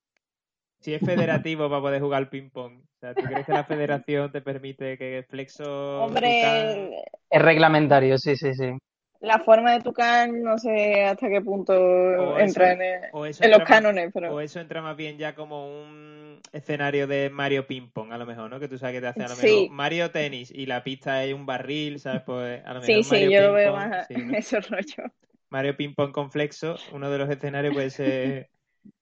Si 0.81 0.95
es 0.95 1.01
federativo 1.05 1.69
para 1.69 1.83
poder 1.83 2.01
jugar 2.01 2.19
al 2.19 2.29
ping-pong. 2.29 2.81
O 2.81 2.99
sea, 3.01 3.13
¿tú 3.15 3.23
crees 3.25 3.45
que 3.45 3.53
la 3.53 3.65
federación 3.65 4.31
te 4.33 4.41
permite 4.41 4.97
que 4.97 5.25
flexo... 5.29 6.05
Hombre, 6.05 7.03
Es 7.29 7.43
reglamentario, 7.43 8.17
sí, 8.17 8.37
sí, 8.37 8.55
sí. 8.55 8.79
La 9.21 9.41
forma 9.41 9.73
de 9.73 9.81
tucán 9.81 10.43
no 10.43 10.59
sé 10.59 11.05
hasta 11.05 11.29
qué 11.29 11.41
punto 11.41 11.73
O 11.75 12.39
entra 12.39 12.73
eso- 12.73 12.73
en, 12.75 12.83
el- 12.83 13.01
o 13.13 13.27
eso 13.27 13.45
en 13.45 13.51
los 13.51 13.59
más- 13.61 13.69
cánones, 13.69 14.11
pero... 14.15 14.33
O 14.35 14.41
eso 14.41 14.61
entra 14.61 14.81
más 14.83 14.97
bien 14.97 15.19
ya 15.19 15.35
como 15.35 15.67
un 15.83 16.41
escenario 16.53 17.07
de 17.09 17.29
Mario 17.31 17.67
Ping 17.67 17.91
Pong, 17.91 18.13
a 18.13 18.19
lo 18.19 18.27
mejor, 18.27 18.49
¿no? 18.49 18.61
Que 18.61 18.69
tú 18.69 18.79
sabes 18.79 18.95
que 18.95 19.01
te 19.01 19.09
hace 19.09 19.25
a 19.25 19.29
lo 19.29 19.35
Sí. 19.35 19.47
mejor 19.63 19.71
Mario 19.71 20.11
Tenis 20.13 20.51
y 20.55 20.67
la 20.67 20.85
pista 20.85 21.25
es 21.25 21.35
un 21.35 21.47
barril, 21.47 21.99
¿sabes? 21.99 22.23
Pues 22.25 22.65
a 22.65 22.69
lo 22.75 22.81
mejor 22.81 22.85
Sí, 22.87 23.03
sí, 23.03 23.11
Mario 23.11 23.31
yo 23.31 23.47
lo 23.49 23.53
veo 23.55 23.73
más 23.75 24.07
sí, 24.07 24.15
¿no? 24.17 24.37
ese 24.37 24.61
rollo. 24.61 25.13
Mario 25.51 25.77
Ping 25.77 25.95
Pong 25.95 26.13
con 26.13 26.31
Flexo, 26.31 26.77
uno 26.93 27.11
de 27.11 27.19
los 27.19 27.29
escenarios 27.29 27.75
puede 27.75 27.91
ser 27.91 28.49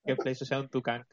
que 0.04 0.16
Flexo 0.16 0.44
sea 0.46 0.60
un 0.60 0.68
tucán. 0.70 1.04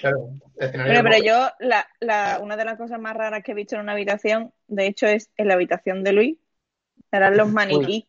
Claro, 0.00 0.28
pero 0.56 1.02
de- 1.10 1.22
yo, 1.26 1.48
la, 1.58 1.84
la, 1.98 2.38
una 2.40 2.56
de 2.56 2.64
las 2.64 2.78
cosas 2.78 3.00
más 3.00 3.14
raras 3.16 3.42
que 3.42 3.52
he 3.52 3.54
visto 3.54 3.74
en 3.74 3.82
una 3.82 3.92
habitación, 3.92 4.52
de 4.68 4.86
hecho, 4.86 5.06
es 5.06 5.30
en 5.36 5.48
la 5.48 5.54
habitación 5.54 6.04
de 6.04 6.12
Luis, 6.12 6.38
eran 7.12 7.36
los 7.38 7.50
maniquí. 7.50 8.08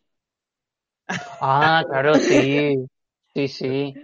Ah, 1.40 1.84
claro, 1.88 2.20
sí. 2.20 2.86
Sí, 3.34 3.48
sí. 3.48 4.00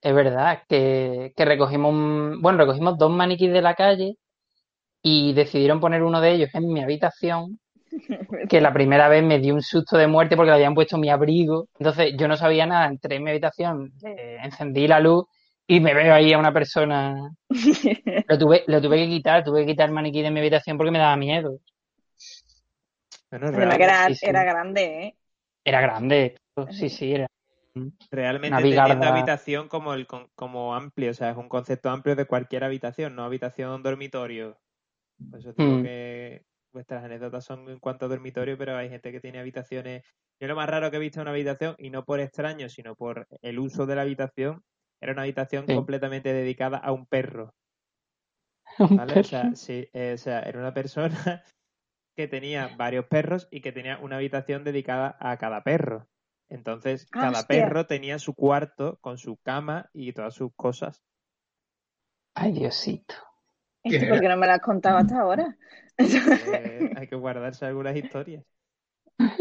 Es 0.00 0.14
verdad 0.14 0.62
que, 0.68 1.32
que 1.36 1.44
recogimos, 1.44 1.92
un- 1.94 2.40
bueno, 2.42 2.58
recogimos 2.58 2.98
dos 2.98 3.10
maniquís 3.10 3.52
de 3.52 3.62
la 3.62 3.74
calle 3.74 4.16
y 5.02 5.32
decidieron 5.34 5.80
poner 5.80 6.02
uno 6.02 6.20
de 6.20 6.32
ellos 6.32 6.50
en 6.54 6.72
mi 6.72 6.82
habitación, 6.82 7.60
que 8.48 8.60
la 8.60 8.72
primera 8.74 9.08
vez 9.08 9.24
me 9.24 9.38
dio 9.40 9.54
un 9.54 9.62
susto 9.62 9.96
de 9.98 10.06
muerte 10.08 10.36
porque 10.36 10.50
le 10.50 10.56
habían 10.56 10.74
puesto 10.74 10.98
mi 10.98 11.10
abrigo. 11.10 11.68
Entonces 11.78 12.14
yo 12.18 12.28
no 12.28 12.36
sabía 12.36 12.66
nada, 12.66 12.86
entré 12.88 13.16
en 13.16 13.24
mi 13.24 13.30
habitación, 13.30 13.92
eh, 14.04 14.38
encendí 14.42 14.88
la 14.88 15.00
luz 15.00 15.26
y 15.66 15.80
me 15.80 15.94
veo 15.94 16.12
ahí 16.14 16.32
a 16.32 16.38
una 16.38 16.52
persona. 16.52 17.30
Lo 18.28 18.38
tuve, 18.38 18.64
lo 18.66 18.80
tuve 18.80 18.96
que 18.98 19.08
quitar, 19.08 19.44
tuve 19.44 19.60
que 19.60 19.72
quitar 19.72 19.88
el 19.88 19.94
maniquí 19.94 20.22
de 20.22 20.30
mi 20.30 20.40
habitación 20.40 20.76
porque 20.76 20.90
me 20.90 20.98
daba 20.98 21.16
miedo. 21.16 21.58
Bueno, 23.30 23.46
Además 23.48 23.56
realmente, 23.56 23.78
que 23.78 23.84
era, 23.84 24.08
sí, 24.08 24.14
sí. 24.14 24.26
era 24.26 24.44
grande, 24.44 24.82
¿eh? 25.04 25.16
Era 25.64 25.80
grande, 25.80 26.36
sí, 26.70 26.88
sí, 26.88 27.14
era. 27.14 27.26
realmente 28.10 28.62
bigarda. 28.62 29.08
habitación 29.08 29.68
como 29.68 29.94
el 29.94 30.06
como 30.06 30.74
amplio, 30.74 31.10
o 31.10 31.14
sea, 31.14 31.30
es 31.30 31.36
un 31.36 31.48
concepto 31.48 31.88
amplio 31.90 32.16
de 32.16 32.26
cualquier 32.26 32.64
habitación, 32.64 33.14
no 33.14 33.24
habitación 33.24 33.82
dormitorio. 33.82 34.58
Por 35.30 35.38
eso 35.40 35.52
digo 35.52 35.78
Mm. 35.78 35.82
que 35.82 36.42
vuestras 36.72 37.04
anécdotas 37.04 37.44
son 37.44 37.68
en 37.68 37.78
cuanto 37.78 38.06
a 38.06 38.08
dormitorio, 38.08 38.58
pero 38.58 38.76
hay 38.76 38.88
gente 38.88 39.12
que 39.12 39.20
tiene 39.20 39.38
habitaciones. 39.38 40.02
Yo 40.40 40.48
lo 40.48 40.56
más 40.56 40.68
raro 40.68 40.90
que 40.90 40.96
he 40.96 41.00
visto 41.00 41.20
en 41.20 41.22
una 41.22 41.30
habitación, 41.30 41.74
y 41.78 41.90
no 41.90 42.04
por 42.04 42.20
extraño, 42.20 42.68
sino 42.68 42.96
por 42.96 43.26
el 43.40 43.58
uso 43.58 43.86
de 43.86 43.94
la 43.94 44.02
habitación, 44.02 44.62
era 45.02 45.12
una 45.12 45.22
habitación 45.22 45.68
Sí. 45.68 45.74
completamente 45.74 46.32
dedicada 46.32 46.78
a 46.78 46.92
un 46.92 47.06
perro. 47.06 47.54
Un 48.80 48.88
¿Vale? 48.96 49.18
O 49.18 49.24
sea, 49.24 49.54
sí, 49.54 49.88
eh, 49.92 50.12
o 50.14 50.18
sea, 50.18 50.40
era 50.40 50.58
una 50.58 50.74
persona 50.74 51.42
que 52.16 52.28
tenía 52.28 52.68
varios 52.68 53.06
perros 53.06 53.48
y 53.50 53.60
que 53.62 53.72
tenía 53.72 53.98
una 53.98 54.16
habitación 54.16 54.64
dedicada 54.64 55.16
a 55.20 55.36
cada 55.38 55.62
perro. 55.64 56.08
Entonces, 56.50 57.06
cada 57.18 57.30
Hostia. 57.30 57.48
perro 57.48 57.86
tenía 57.86 58.18
su 58.18 58.34
cuarto 58.34 58.98
con 59.00 59.18
su 59.18 59.38
cama 59.38 59.90
y 59.94 60.12
todas 60.12 60.34
sus 60.34 60.52
cosas. 60.56 61.02
Ay, 62.34 62.52
Diosito. 62.52 63.14
Esto, 63.84 63.98
¿Quién 64.00 64.10
¿Por 64.10 64.20
qué 64.20 64.28
no 64.28 64.36
me 64.36 64.46
lo 64.46 64.52
has 64.54 64.60
contado 64.60 64.98
hasta 64.98 65.20
ahora? 65.20 65.56
Eh, 66.40 66.90
hay 66.94 67.06
que 67.08 67.16
guardarse 67.16 67.64
algunas 67.66 67.96
historias. 67.96 68.44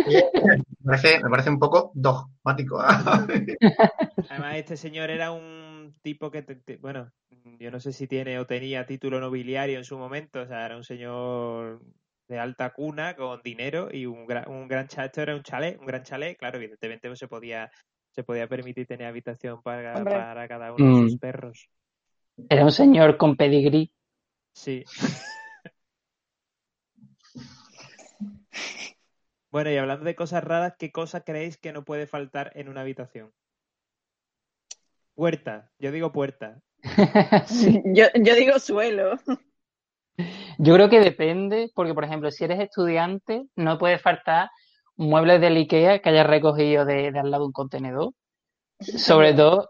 Me 0.06 0.64
parece, 0.86 1.20
me 1.24 1.30
parece 1.30 1.50
un 1.50 1.60
poco 1.60 1.92
dogmático. 1.94 2.80
Además, 4.30 4.56
este 4.58 4.78
señor 4.78 5.10
era 5.10 5.32
un 5.32 5.96
tipo 6.02 6.32
que, 6.32 6.42
te- 6.42 6.56
te- 6.56 6.78
bueno, 6.78 7.12
yo 7.60 7.72
no 7.72 7.80
sé 7.80 7.94
si 7.94 8.08
tiene 8.08 8.40
o 8.40 8.46
tenía 8.46 8.86
título 8.86 9.20
nobiliario 9.20 9.78
en 9.78 9.84
su 9.86 9.98
momento, 9.98 10.42
o 10.42 10.48
sea, 10.48 10.66
era 10.66 10.78
un 10.78 10.84
señor 10.84 11.82
de 12.28 12.40
alta 12.40 12.70
cuna 12.72 13.16
con 13.16 13.42
dinero 13.44 13.90
y 13.92 14.06
un 14.06 14.26
gran, 14.26 14.50
un 14.50 14.68
gran 14.68 14.88
chalet, 14.88 15.08
esto 15.12 15.22
era 15.22 15.36
un 15.36 15.44
chalet, 15.44 15.80
un 15.80 15.86
gran 15.86 16.04
chalet, 16.04 16.38
claro, 16.38 16.58
evidentemente 16.58 17.10
no 17.10 17.16
se 17.16 17.28
podía, 17.28 17.70
se 18.12 18.24
podía 18.24 18.48
permitir 18.48 18.88
tener 18.88 19.08
habitación 19.08 19.62
para, 19.62 19.98
Hombre. 19.98 20.14
para 20.14 20.48
cada 20.48 20.74
uno 20.74 20.96
de 20.98 21.04
sus 21.04 21.16
Mm. 21.16 21.20
perros. 21.20 21.68
Era 22.50 22.64
un 22.64 22.72
señor 22.72 23.18
con 23.18 23.36
pedigrí. 23.36 23.92
Sí. 24.54 24.84
Bueno, 29.52 29.70
y 29.70 29.78
hablando 29.78 30.06
de 30.06 30.16
cosas 30.16 30.44
raras, 30.44 30.76
¿qué 30.80 30.92
cosa 30.92 31.22
creéis 31.22 31.58
que 31.58 31.74
no 31.74 31.84
puede 31.84 32.08
faltar 32.08 32.52
en 32.56 32.70
una 32.70 32.82
habitación? 32.82 33.34
Puerta, 35.14 35.70
yo 35.78 35.92
digo 35.92 36.12
puerta. 36.12 36.62
Sí. 37.46 37.82
Yo, 37.94 38.06
yo 38.16 38.36
digo 38.36 38.58
suelo. 38.60 39.20
Yo 40.58 40.74
creo 40.74 40.90
que 40.90 41.00
depende, 41.00 41.70
porque 41.76 41.94
por 41.94 42.04
ejemplo, 42.04 42.32
si 42.32 42.44
eres 42.44 42.60
estudiante, 42.60 43.44
no 43.56 43.78
puede 43.78 44.00
faltar 44.00 44.50
muebles 44.96 45.42
del 45.42 45.58
IKEA 45.58 46.00
que 46.00 46.10
hayas 46.10 46.28
recogido 46.28 46.86
de, 46.86 47.12
de 47.12 47.20
al 47.20 47.30
lado 47.30 47.44
de 47.44 47.48
un 47.48 47.54
contenedor. 47.54 48.14
Sobre 48.80 49.34
todo, 49.34 49.70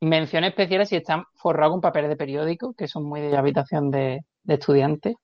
mención 0.00 0.44
especial 0.44 0.86
si 0.86 0.96
están 0.96 1.24
forrados 1.34 1.72
con 1.72 1.80
papel 1.80 2.08
de 2.08 2.16
periódico, 2.16 2.74
que 2.74 2.86
son 2.88 3.04
muy 3.04 3.20
de 3.20 3.36
habitación 3.36 3.90
de, 3.90 4.20
de 4.44 4.54
estudiantes. 4.54 5.16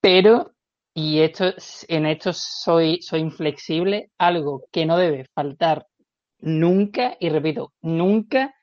Pero, 0.00 0.52
y 1.00 1.20
esto, 1.20 1.54
en 1.88 2.04
esto 2.06 2.32
soy, 2.34 3.00
soy 3.00 3.20
inflexible, 3.20 4.10
algo 4.18 4.64
que 4.70 4.84
no 4.84 4.98
debe 4.98 5.24
faltar 5.34 5.86
nunca, 6.40 7.16
y 7.18 7.30
repito, 7.30 7.72
nunca, 7.80 8.54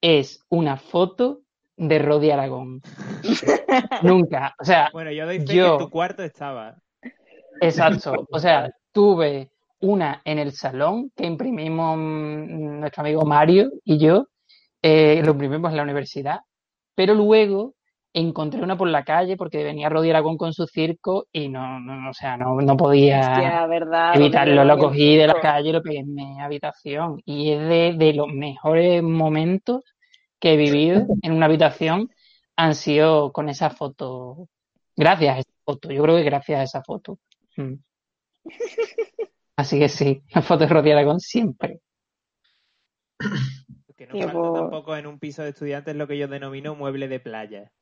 es 0.00 0.44
una 0.48 0.76
foto 0.76 1.40
de 1.76 1.98
Rodi 1.98 2.30
Aragón. 2.30 2.80
Nunca. 4.02 4.54
O 4.58 4.64
sea, 4.64 4.88
Bueno, 4.92 5.10
yo 5.10 5.26
doy 5.26 5.40
fe 5.40 5.54
Yo- 5.54 5.64
que 5.64 5.72
en 5.72 5.78
tu 5.78 5.90
cuarto 5.90 6.22
estaba. 6.22 6.76
Exacto. 7.60 8.26
O 8.30 8.38
sea, 8.38 8.70
tuve 8.92 9.50
una 9.80 10.22
en 10.24 10.38
el 10.38 10.52
salón 10.52 11.10
que 11.14 11.26
imprimimos 11.26 11.96
mm, 11.98 12.80
nuestro 12.80 13.02
amigo 13.02 13.24
Mario 13.24 13.70
y 13.84 13.98
yo, 13.98 14.26
eh, 14.82 15.20
lo 15.24 15.32
imprimimos 15.32 15.70
en 15.70 15.76
la 15.76 15.82
universidad, 15.82 16.40
pero 16.94 17.14
luego 17.14 17.74
encontré 18.16 18.62
una 18.62 18.78
por 18.78 18.88
la 18.88 19.04
calle 19.04 19.36
porque 19.36 19.62
venía 19.62 19.90
Rodi 19.90 20.08
Aragón 20.08 20.38
con 20.38 20.54
su 20.54 20.66
circo 20.66 21.26
y 21.32 21.50
no, 21.50 21.78
no, 21.80 21.96
no, 21.96 22.10
o 22.10 22.14
sea, 22.14 22.38
no, 22.38 22.58
no 22.62 22.76
podía 22.76 23.20
Hostia, 23.20 23.66
verdad. 23.66 24.16
evitarlo. 24.16 24.64
Lo 24.64 24.78
cogí 24.78 25.16
de 25.16 25.26
la 25.26 25.38
calle 25.38 25.68
y 25.68 25.72
lo 25.72 25.82
pegué 25.82 25.98
en 25.98 26.14
mi 26.14 26.40
habitación 26.40 27.20
y 27.26 27.52
es 27.52 27.60
de, 27.60 27.94
de 27.94 28.14
los 28.14 28.28
mejores 28.28 29.02
momentos 29.02 29.82
que 30.40 30.54
he 30.54 30.56
vivido 30.56 31.06
en 31.22 31.32
una 31.32 31.44
habitación 31.44 32.10
han 32.56 32.74
sido 32.74 33.32
con 33.32 33.50
esa 33.50 33.68
foto. 33.68 34.48
Gracias 34.96 35.36
a 35.36 35.38
esa 35.40 35.52
foto, 35.62 35.90
yo 35.90 36.02
creo 36.02 36.16
que 36.16 36.22
gracias 36.22 36.60
a 36.60 36.62
esa 36.62 36.82
foto. 36.82 37.18
Mm. 37.56 37.74
Así 39.56 39.78
que 39.78 39.90
sí, 39.90 40.22
la 40.34 40.40
foto 40.40 40.64
de 40.64 40.68
Rodi 40.68 40.90
Aragón 40.90 41.20
siempre. 41.20 41.80
Que 43.94 44.06
no 44.06 44.18
falta 44.20 44.60
tampoco 44.60 44.96
en 44.96 45.06
un 45.06 45.18
piso 45.18 45.42
de 45.42 45.50
estudiantes 45.50 45.92
es 45.92 45.98
lo 45.98 46.06
que 46.06 46.16
yo 46.16 46.28
denomino 46.28 46.74
mueble 46.74 47.08
de 47.08 47.20
playa. 47.20 47.72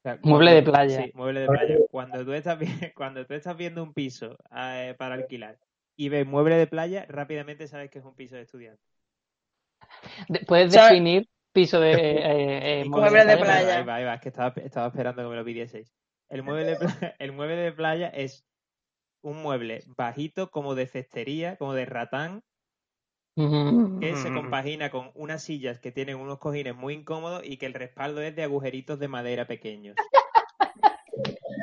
O 0.00 0.02
sea, 0.02 0.18
Mueble 0.22 0.52
de 0.54 0.62
playa. 0.62 1.04
Sí, 1.04 1.12
mueble 1.14 1.40
de 1.40 1.48
playa. 1.48 1.78
Cuando 1.90 2.24
tú 2.24 2.32
estás, 2.32 2.58
cuando 2.94 3.26
tú 3.26 3.34
estás 3.34 3.56
viendo 3.56 3.82
un 3.82 3.92
piso 3.92 4.36
eh, 4.56 4.94
para 4.98 5.14
alquilar 5.14 5.58
y 5.96 6.08
ves 6.08 6.26
mueble 6.26 6.56
de 6.56 6.66
playa, 6.66 7.04
rápidamente 7.08 7.68
sabes 7.68 7.90
que 7.90 7.98
es 7.98 8.04
un 8.04 8.14
piso 8.14 8.36
de 8.36 8.42
estudiantes. 8.42 8.84
De- 10.28 10.40
¿Puedes 10.46 10.72
¿Sabes? 10.72 10.92
definir 10.92 11.28
piso 11.52 11.80
de 11.80 11.92
eh, 11.96 12.80
eh, 12.80 12.84
Y 12.86 12.88
Muebles 12.88 13.26
de 13.26 13.36
playa. 13.36 13.78
Ahí 13.78 13.84
va, 13.84 13.94
ahí 13.96 14.04
va, 14.04 14.14
es 14.14 14.20
que 14.20 14.28
estaba, 14.30 14.54
estaba 14.56 14.86
esperando 14.86 15.22
que 15.22 15.28
me 15.28 15.36
lo 15.36 15.44
pidieseis. 15.44 15.92
El 16.30 16.42
mueble 16.42 16.64
de 16.64 16.76
playa, 16.76 17.14
el 17.18 17.32
mueble 17.32 17.56
de 17.56 17.72
playa 17.72 18.08
es 18.08 18.44
un 19.22 19.42
mueble 19.42 19.82
bajito 19.96 20.50
como 20.50 20.74
de 20.74 20.86
cestería, 20.86 21.56
como 21.56 21.74
de 21.74 21.84
ratán, 21.84 22.42
que 24.00 24.16
se 24.16 24.32
compagina 24.32 24.90
con 24.90 25.10
unas 25.14 25.42
sillas 25.42 25.78
que 25.78 25.92
tienen 25.92 26.16
unos 26.16 26.38
cojines 26.38 26.74
muy 26.74 26.94
incómodos 26.94 27.42
y 27.44 27.56
que 27.56 27.66
el 27.66 27.74
respaldo 27.74 28.22
es 28.22 28.34
de 28.36 28.42
agujeritos 28.44 28.98
de 28.98 29.08
madera 29.08 29.46
pequeños. 29.46 29.96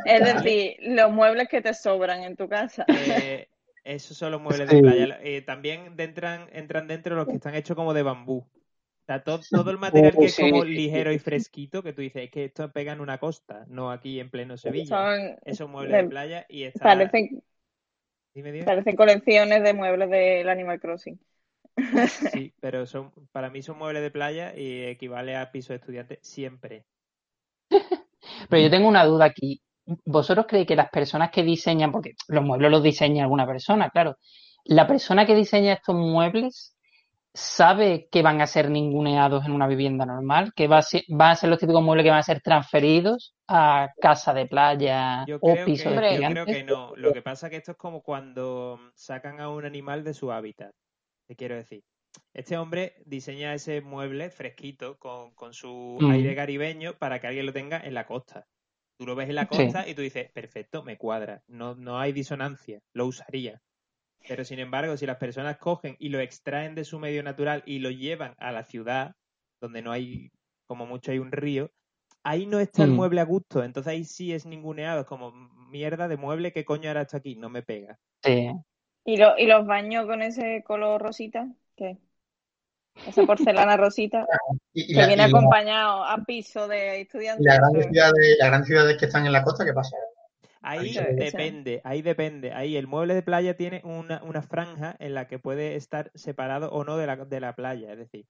Es 0.05 0.23
decir, 0.23 0.78
los 0.82 1.11
muebles 1.11 1.49
que 1.49 1.61
te 1.61 1.73
sobran 1.73 2.23
en 2.23 2.38
tu 2.38 2.47
casa. 2.47 2.86
Eh, 2.88 3.49
esos 3.84 4.15
son 4.15 4.32
los 4.32 4.41
muebles 4.41 4.69
Sí. 4.69 4.75
de 4.78 4.82
playa. 4.82 5.19
Eh, 5.21 5.41
también 5.41 5.95
entran, 5.97 6.47
entran 6.53 6.88
dentro 6.88 7.15
los 7.15 7.28
que 7.28 7.36
están 7.36 7.55
hechos 7.55 7.75
como 7.75 7.93
de 7.93 8.03
bambú. 8.03 8.38
O 8.38 9.05
sea, 9.05 9.23
todo, 9.23 9.41
todo 9.49 9.69
el 9.71 9.78
material 9.78 10.15
que 10.17 10.25
es 10.25 10.38
como 10.38 10.63
ligero 10.63 11.11
y 11.11 11.19
fresquito, 11.19 11.84
que 11.84 11.91
tú 11.93 12.01
dices, 12.01 12.23
es 12.23 12.32
que 12.32 12.45
esto 12.45 12.71
pega 12.71 12.93
en 12.93 13.01
una 13.01 13.17
costa, 13.17 13.65
no 13.67 13.91
aquí 13.91 14.19
en 14.21 14.30
pleno 14.30 14.55
Sevilla. 14.57 14.88
Son, 14.88 15.38
Esos 15.45 15.69
muebles 15.69 15.91
de 15.97 16.03
de- 16.03 16.09
playa 16.09 16.45
y 16.47 16.63
está... 16.63 16.86
parecen, 16.86 17.43
Dime, 18.34 18.51
dime. 18.53 18.65
parecen 18.65 18.95
colecciones 18.95 19.61
de 19.63 19.73
muebles 19.73 20.09
del 20.09 20.47
Animal 20.47 20.80
Crossing. 20.80 21.19
Sí, 22.32 22.53
pero 22.59 22.86
son, 22.86 23.11
para 23.32 23.49
mí 23.49 23.61
son 23.61 23.78
muebles 23.78 24.01
de 24.01 24.11
playa 24.11 24.53
y 24.55 24.84
equivale 24.84 25.36
a 25.36 25.51
piso 25.51 25.73
de 25.73 25.78
estudiante 25.78 26.19
siempre. 26.21 26.86
Pero 28.49 28.63
yo 28.63 28.69
tengo 28.69 28.88
una 28.88 29.05
duda 29.05 29.25
aquí. 29.25 29.61
¿Vosotros 30.05 30.45
creéis 30.47 30.67
que 30.67 30.75
las 30.75 30.89
personas 30.89 31.32
que 31.32 31.43
diseñan, 31.43 31.91
porque 31.91 32.15
los 32.28 32.43
muebles 32.43 32.71
los 32.71 32.84
diseña 32.84 33.23
alguna 33.23 33.45
persona, 33.45 33.89
claro, 33.89 34.17
la 34.65 34.86
persona 34.86 35.25
que 35.25 35.36
diseña 35.36 35.73
estos 35.73 35.95
muebles 35.95 36.75
sabe 37.34 38.09
que 38.11 38.23
van 38.23 38.41
a 38.41 38.47
ser 38.47 38.69
ninguneados 38.69 39.45
en 39.45 39.51
una 39.51 39.67
vivienda 39.67 40.05
normal, 40.05 40.51
que 40.55 40.67
va 40.67 40.80
a 40.80 40.82
ser, 40.82 41.03
van 41.07 41.32
a 41.32 41.36
ser 41.36 41.49
los 41.49 41.59
típicos 41.59 41.84
muebles 41.84 42.03
que 42.03 42.09
van 42.09 42.19
a 42.19 42.23
ser 42.23 42.41
transferidos 42.41 43.36
a 43.47 43.89
casa 44.01 44.34
de 44.34 44.47
playa 44.47 45.23
Yo 45.28 45.38
o 45.39 45.55
piso 45.63 45.91
que, 45.91 45.99
de 45.99 46.21
yo 46.21 46.30
creo 46.30 46.45
que 46.45 46.63
no. 46.63 46.93
Lo 46.95 47.13
que 47.13 47.21
pasa 47.21 47.47
es 47.47 47.51
que 47.51 47.57
esto 47.57 47.71
es 47.71 47.78
como 47.78 48.01
cuando 48.01 48.80
sacan 48.95 49.39
a 49.39 49.49
un 49.49 49.65
animal 49.65 50.03
de 50.03 50.15
su 50.15 50.32
hábitat. 50.32 50.73
Te 51.30 51.36
quiero 51.36 51.55
decir. 51.55 51.84
Este 52.34 52.57
hombre 52.57 52.95
diseña 53.05 53.53
ese 53.53 53.82
mueble 53.82 54.30
fresquito 54.30 54.97
con, 54.97 55.34
con 55.36 55.53
su 55.53 56.01
Mm. 56.01 56.07
aire 56.07 56.36
caribeño 56.36 56.97
para 56.97 57.19
que 57.19 57.28
alguien 57.28 57.45
lo 57.45 57.51
tenga 57.53 57.80
en 57.82 57.93
la 57.93 58.05
costa. 58.05 58.45
Tú 58.97 59.05
lo 59.05 59.15
ves 59.15 59.30
en 59.30 59.36
la 59.36 59.47
Sí. 59.51 59.73
costa 59.73 59.88
y 59.88 59.93
tú 59.95 60.01
dices, 60.01 60.30
perfecto, 60.34 60.84
me 60.84 60.97
cuadra. 60.97 61.41
No, 61.47 61.75
no 61.75 61.99
hay 61.99 62.13
disonancia, 62.13 62.80
lo 62.93 63.07
usaría. 63.07 63.59
Pero 64.28 64.45
sin 64.45 64.59
embargo, 64.59 64.97
si 64.97 65.05
las 65.07 65.17
personas 65.17 65.57
cogen 65.59 65.95
y 65.99 66.09
lo 66.09 66.19
extraen 66.21 66.75
de 66.75 66.86
su 66.86 66.99
medio 66.99 67.23
natural 67.23 67.63
y 67.65 67.80
lo 67.80 67.91
llevan 67.91 68.36
a 68.39 68.51
la 68.53 68.63
ciudad, 68.65 69.13
donde 69.61 69.82
no 69.84 69.91
hay, 69.91 70.32
como 70.67 70.86
mucho 70.88 71.11
hay 71.11 71.19
un 71.19 71.32
río, 71.34 71.71
ahí 72.23 72.45
no 72.47 72.59
está 72.59 72.84
el 72.86 72.91
Mm. 72.91 72.93
mueble 72.93 73.21
a 73.21 73.25
gusto. 73.25 73.63
Entonces 73.63 73.91
ahí 73.91 74.05
sí 74.05 74.34
es 74.34 74.45
ninguneado. 74.47 75.01
Es 75.01 75.07
como 75.07 75.32
mierda 75.34 76.07
de 76.09 76.17
mueble, 76.17 76.53
¿qué 76.53 76.65
coño 76.65 76.89
hará 76.91 77.03
esto 77.03 77.17
aquí? 77.17 77.36
No 77.38 77.49
me 77.49 77.63
pega. 77.63 77.97
Sí. 78.23 78.51
¿Y, 79.08 79.18
lo- 79.18 79.38
y 79.38 79.45
los 79.47 79.66
baños 79.66 80.05
con 80.05 80.22
ese 80.22 80.64
color 80.68 81.01
rosita? 81.01 81.47
¿Qué? 81.76 81.97
Esa 83.08 83.26
porcelana 83.26 83.78
rosita 83.78 84.26
Y, 84.74 84.84
y 84.84 84.88
que 84.88 84.93
la, 85.01 85.08
viene 85.08 85.28
y 85.28 85.32
la- 85.32 85.38
acompañado 85.38 86.03
a 86.03 86.18
piso 86.26 86.68
de 86.68 86.99
y 86.99 87.01
estudiantes. 87.03 87.45
las 87.45 87.58
grandes 87.58 87.82
Eso- 87.86 87.91
ciudades, 87.93 88.36
las 88.39 88.47
grandes 88.49 88.68
ciudades 88.68 88.97
que 88.97 89.05
están 89.05 89.26
en 89.26 89.32
la 89.34 89.43
costa, 89.43 89.64
¿qué 89.66 89.74
pasa? 89.74 89.95
Ahí 90.62 90.93
depende, 91.16 91.80
ahí 91.86 92.01
depende. 92.01 92.51
Ahí 92.51 92.76
el 92.76 92.88
mueble 92.88 93.14
de 93.14 93.22
playa 93.22 93.55
tiene 93.55 93.82
una, 93.86 94.22
una 94.24 94.41
franja 94.41 94.95
en 94.99 95.14
la 95.14 95.26
que 95.28 95.39
puede 95.39 95.76
estar 95.76 96.12
separado 96.14 96.70
o 96.72 96.84
no 96.84 96.97
de 96.97 97.08
la, 97.08 97.16
de 97.16 97.39
la 97.39 97.55
playa. 97.55 97.93
Es 97.93 97.97
decir, 97.99 98.26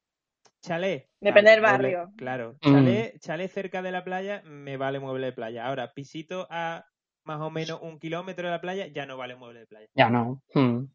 chalet. 0.61 1.09
Depende 1.19 1.51
del 1.51 1.61
mueble- 1.61 1.71
barrio. 1.71 2.11
claro, 2.15 2.53
Mm. 2.61 2.71
chalet, 2.73 3.19
chalet 3.21 3.51
cerca 3.51 3.81
de 3.81 3.91
la 3.91 4.03
playa 4.03 4.43
me 4.45 4.77
vale 4.77 4.99
mueble 4.99 5.27
de 5.27 5.33
playa. 5.33 5.65
Ahora, 5.65 5.93
pisito 5.93 6.45
a 6.51 6.85
más 7.27 7.41
o 7.41 7.49
menos 7.51 7.79
un 7.81 7.99
kilómetro 7.99 8.47
de 8.47 8.51
la 8.53 8.61
playa 8.61 8.87
ya 8.87 9.05
no 9.05 9.17
vale 9.17 9.35
mueble 9.35 9.59
de 9.59 9.67
playa. 9.67 9.87
Ya 9.93 10.09
no. 10.09 10.41
Mm. 10.53 10.85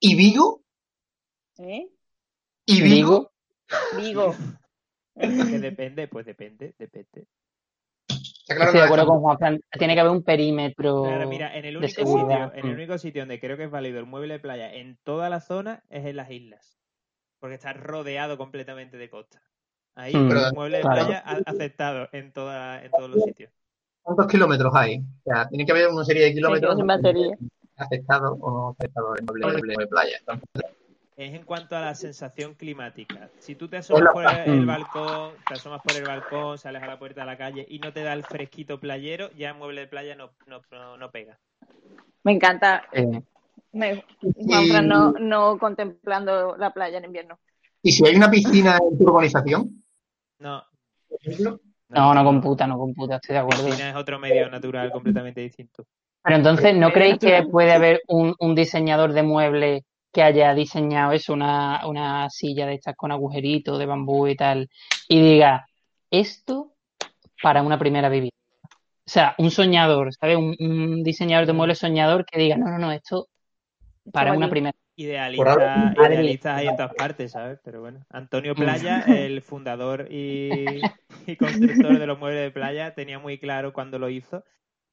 ¿Y 0.00 0.14
Vigo? 0.16 0.62
¿Eh? 1.58 1.86
¿Y 2.64 2.82
Vigo? 2.82 3.30
Vigo. 3.96 4.34
Que 5.14 5.58
depende, 5.58 6.08
pues 6.08 6.24
depende, 6.24 6.74
depende. 6.78 7.26
Claro 8.46 8.64
estoy 8.64 8.80
de 8.80 8.86
acuerdo 8.86 9.06
con 9.06 9.20
Juan 9.20 9.38
Fran. 9.38 9.60
Tiene 9.78 9.94
que 9.94 10.00
haber 10.00 10.12
un 10.12 10.24
perímetro. 10.24 11.02
Claro, 11.04 11.28
mira, 11.28 11.56
en 11.56 11.64
el 11.66 11.76
único 11.76 11.92
sitio, 12.06 12.52
en 12.54 12.58
el 12.66 12.72
Mm. 12.72 12.74
único 12.74 12.98
sitio 12.98 13.22
donde 13.22 13.38
creo 13.38 13.56
que 13.58 13.64
es 13.64 13.70
válido 13.70 13.98
el 14.00 14.06
mueble 14.06 14.34
de 14.34 14.40
playa 14.40 14.72
en 14.72 14.98
toda 15.04 15.28
la 15.28 15.40
zona 15.40 15.84
es 15.90 16.06
en 16.06 16.16
las 16.16 16.30
islas. 16.30 16.78
Porque 17.38 17.54
está 17.56 17.72
rodeado 17.74 18.38
completamente 18.38 18.96
de 18.96 19.10
costa. 19.10 19.42
Ahí 19.94 20.14
Mm, 20.16 20.30
el 20.32 20.52
mueble 20.54 20.76
de 20.78 20.82
claro. 20.82 21.06
playa 21.06 21.18
aceptado 21.46 22.08
en 22.12 22.32
toda, 22.32 22.82
en 22.82 22.90
todos 22.90 23.10
los 23.10 23.22
sitios. 23.22 23.52
¿Cuántos 24.02 24.26
kilómetros 24.26 24.72
hay? 24.74 24.98
O 24.98 25.22
sea, 25.24 25.48
tiene 25.48 25.64
que 25.64 25.72
haber 25.72 25.88
una 25.88 26.04
serie 26.04 26.24
de 26.24 26.34
kilómetros 26.34 26.76
aceptados 27.76 28.38
o 28.40 28.50
no 28.50 28.76
aceptados 28.78 29.18
en 29.18 29.24
mueble 29.26 29.74
de 29.78 29.86
playa. 29.86 30.16
Entonces, 30.18 30.46
Es 31.14 31.34
en 31.34 31.44
cuanto 31.44 31.76
a 31.76 31.80
la 31.80 31.94
sensación 31.94 32.54
climática. 32.54 33.28
Si 33.38 33.54
tú 33.54 33.68
te 33.68 33.76
asomas 33.76 34.12
por 34.12 34.24
el, 34.24 34.62
Mm. 34.62 34.66
balcón, 34.66 35.32
te 35.46 35.54
asomas 35.54 35.82
por 35.82 35.94
el 35.94 36.06
balcón, 36.06 36.58
sales 36.58 36.82
a 36.82 36.86
la 36.86 36.98
puerta 36.98 37.20
de 37.20 37.26
la 37.26 37.36
calle 37.36 37.66
y 37.68 37.78
no 37.78 37.92
te 37.92 38.02
da 38.02 38.14
el 38.14 38.22
fresquito 38.24 38.80
playero, 38.80 39.30
ya 39.32 39.50
el 39.50 39.56
mueble 39.56 39.82
de 39.82 39.86
playa 39.88 40.16
no, 40.16 40.30
no, 40.46 40.62
no, 40.70 40.96
no 40.96 41.10
pega. 41.10 41.38
Me 42.24 42.32
encanta. 42.32 42.84
Eh, 42.92 43.22
Me, 43.72 44.04
Juanfran 44.20 44.88
no, 44.88 45.12
no 45.12 45.58
contemplando 45.58 46.56
la 46.56 46.72
playa 46.72 46.98
en 46.98 47.04
invierno. 47.04 47.38
¿Y 47.82 47.92
si 47.92 48.06
hay 48.06 48.16
una 48.16 48.30
piscina 48.30 48.78
en 48.78 48.98
tu 48.98 49.04
urbanización, 49.04 49.84
No. 50.38 50.62
por 51.08 51.18
ejemplo? 51.20 51.60
No, 51.94 52.14
no 52.14 52.24
computa, 52.24 52.66
no 52.66 52.78
computa, 52.78 53.16
estoy 53.16 53.34
de 53.34 53.40
acuerdo. 53.40 53.66
piscina 53.66 53.90
es 53.90 53.96
otro 53.96 54.18
medio 54.18 54.48
natural 54.50 54.90
completamente 54.90 55.40
distinto. 55.40 55.84
Pero 56.22 56.36
entonces, 56.36 56.74
¿no 56.74 56.88
Medio 56.88 56.92
creéis 56.92 57.18
que 57.18 57.42
puede 57.50 57.72
haber 57.72 58.02
un, 58.08 58.34
un 58.38 58.54
diseñador 58.54 59.12
de 59.12 59.22
muebles 59.22 59.82
que 60.12 60.22
haya 60.22 60.54
diseñado 60.54 61.12
eso, 61.12 61.32
una, 61.32 61.86
una 61.86 62.28
silla 62.30 62.66
de 62.66 62.74
estas 62.74 62.94
con 62.96 63.12
agujeritos 63.12 63.78
de 63.78 63.86
bambú 63.86 64.26
y 64.28 64.36
tal, 64.36 64.68
y 65.08 65.20
diga, 65.20 65.66
esto 66.10 66.74
para 67.42 67.62
una 67.62 67.78
primera 67.78 68.08
vivienda? 68.08 68.36
O 68.64 69.10
sea, 69.10 69.34
un 69.38 69.50
soñador, 69.50 70.12
¿sabes? 70.14 70.36
Un, 70.36 70.54
un 70.60 71.02
diseñador 71.02 71.46
de 71.46 71.52
muebles 71.52 71.78
soñador 71.78 72.24
que 72.24 72.38
diga, 72.38 72.56
no, 72.56 72.70
no, 72.70 72.78
no, 72.78 72.92
esto 72.92 73.26
para 74.12 74.32
una 74.32 74.48
primera. 74.48 74.76
Idealistas, 75.06 76.58
hay 76.58 76.68
en 76.68 76.76
todas 76.76 76.94
partes, 76.94 77.32
¿sabes? 77.32 77.60
Pero 77.64 77.80
bueno, 77.80 78.04
Antonio 78.10 78.54
Playa, 78.54 79.04
el 79.06 79.42
fundador 79.42 80.08
y, 80.10 80.80
y 81.26 81.36
constructor 81.36 81.98
de 81.98 82.06
los 82.06 82.18
muebles 82.18 82.42
de 82.42 82.50
playa, 82.50 82.94
tenía 82.94 83.18
muy 83.18 83.38
claro 83.38 83.72
cuando 83.72 83.98
lo 83.98 84.08
hizo 84.08 84.44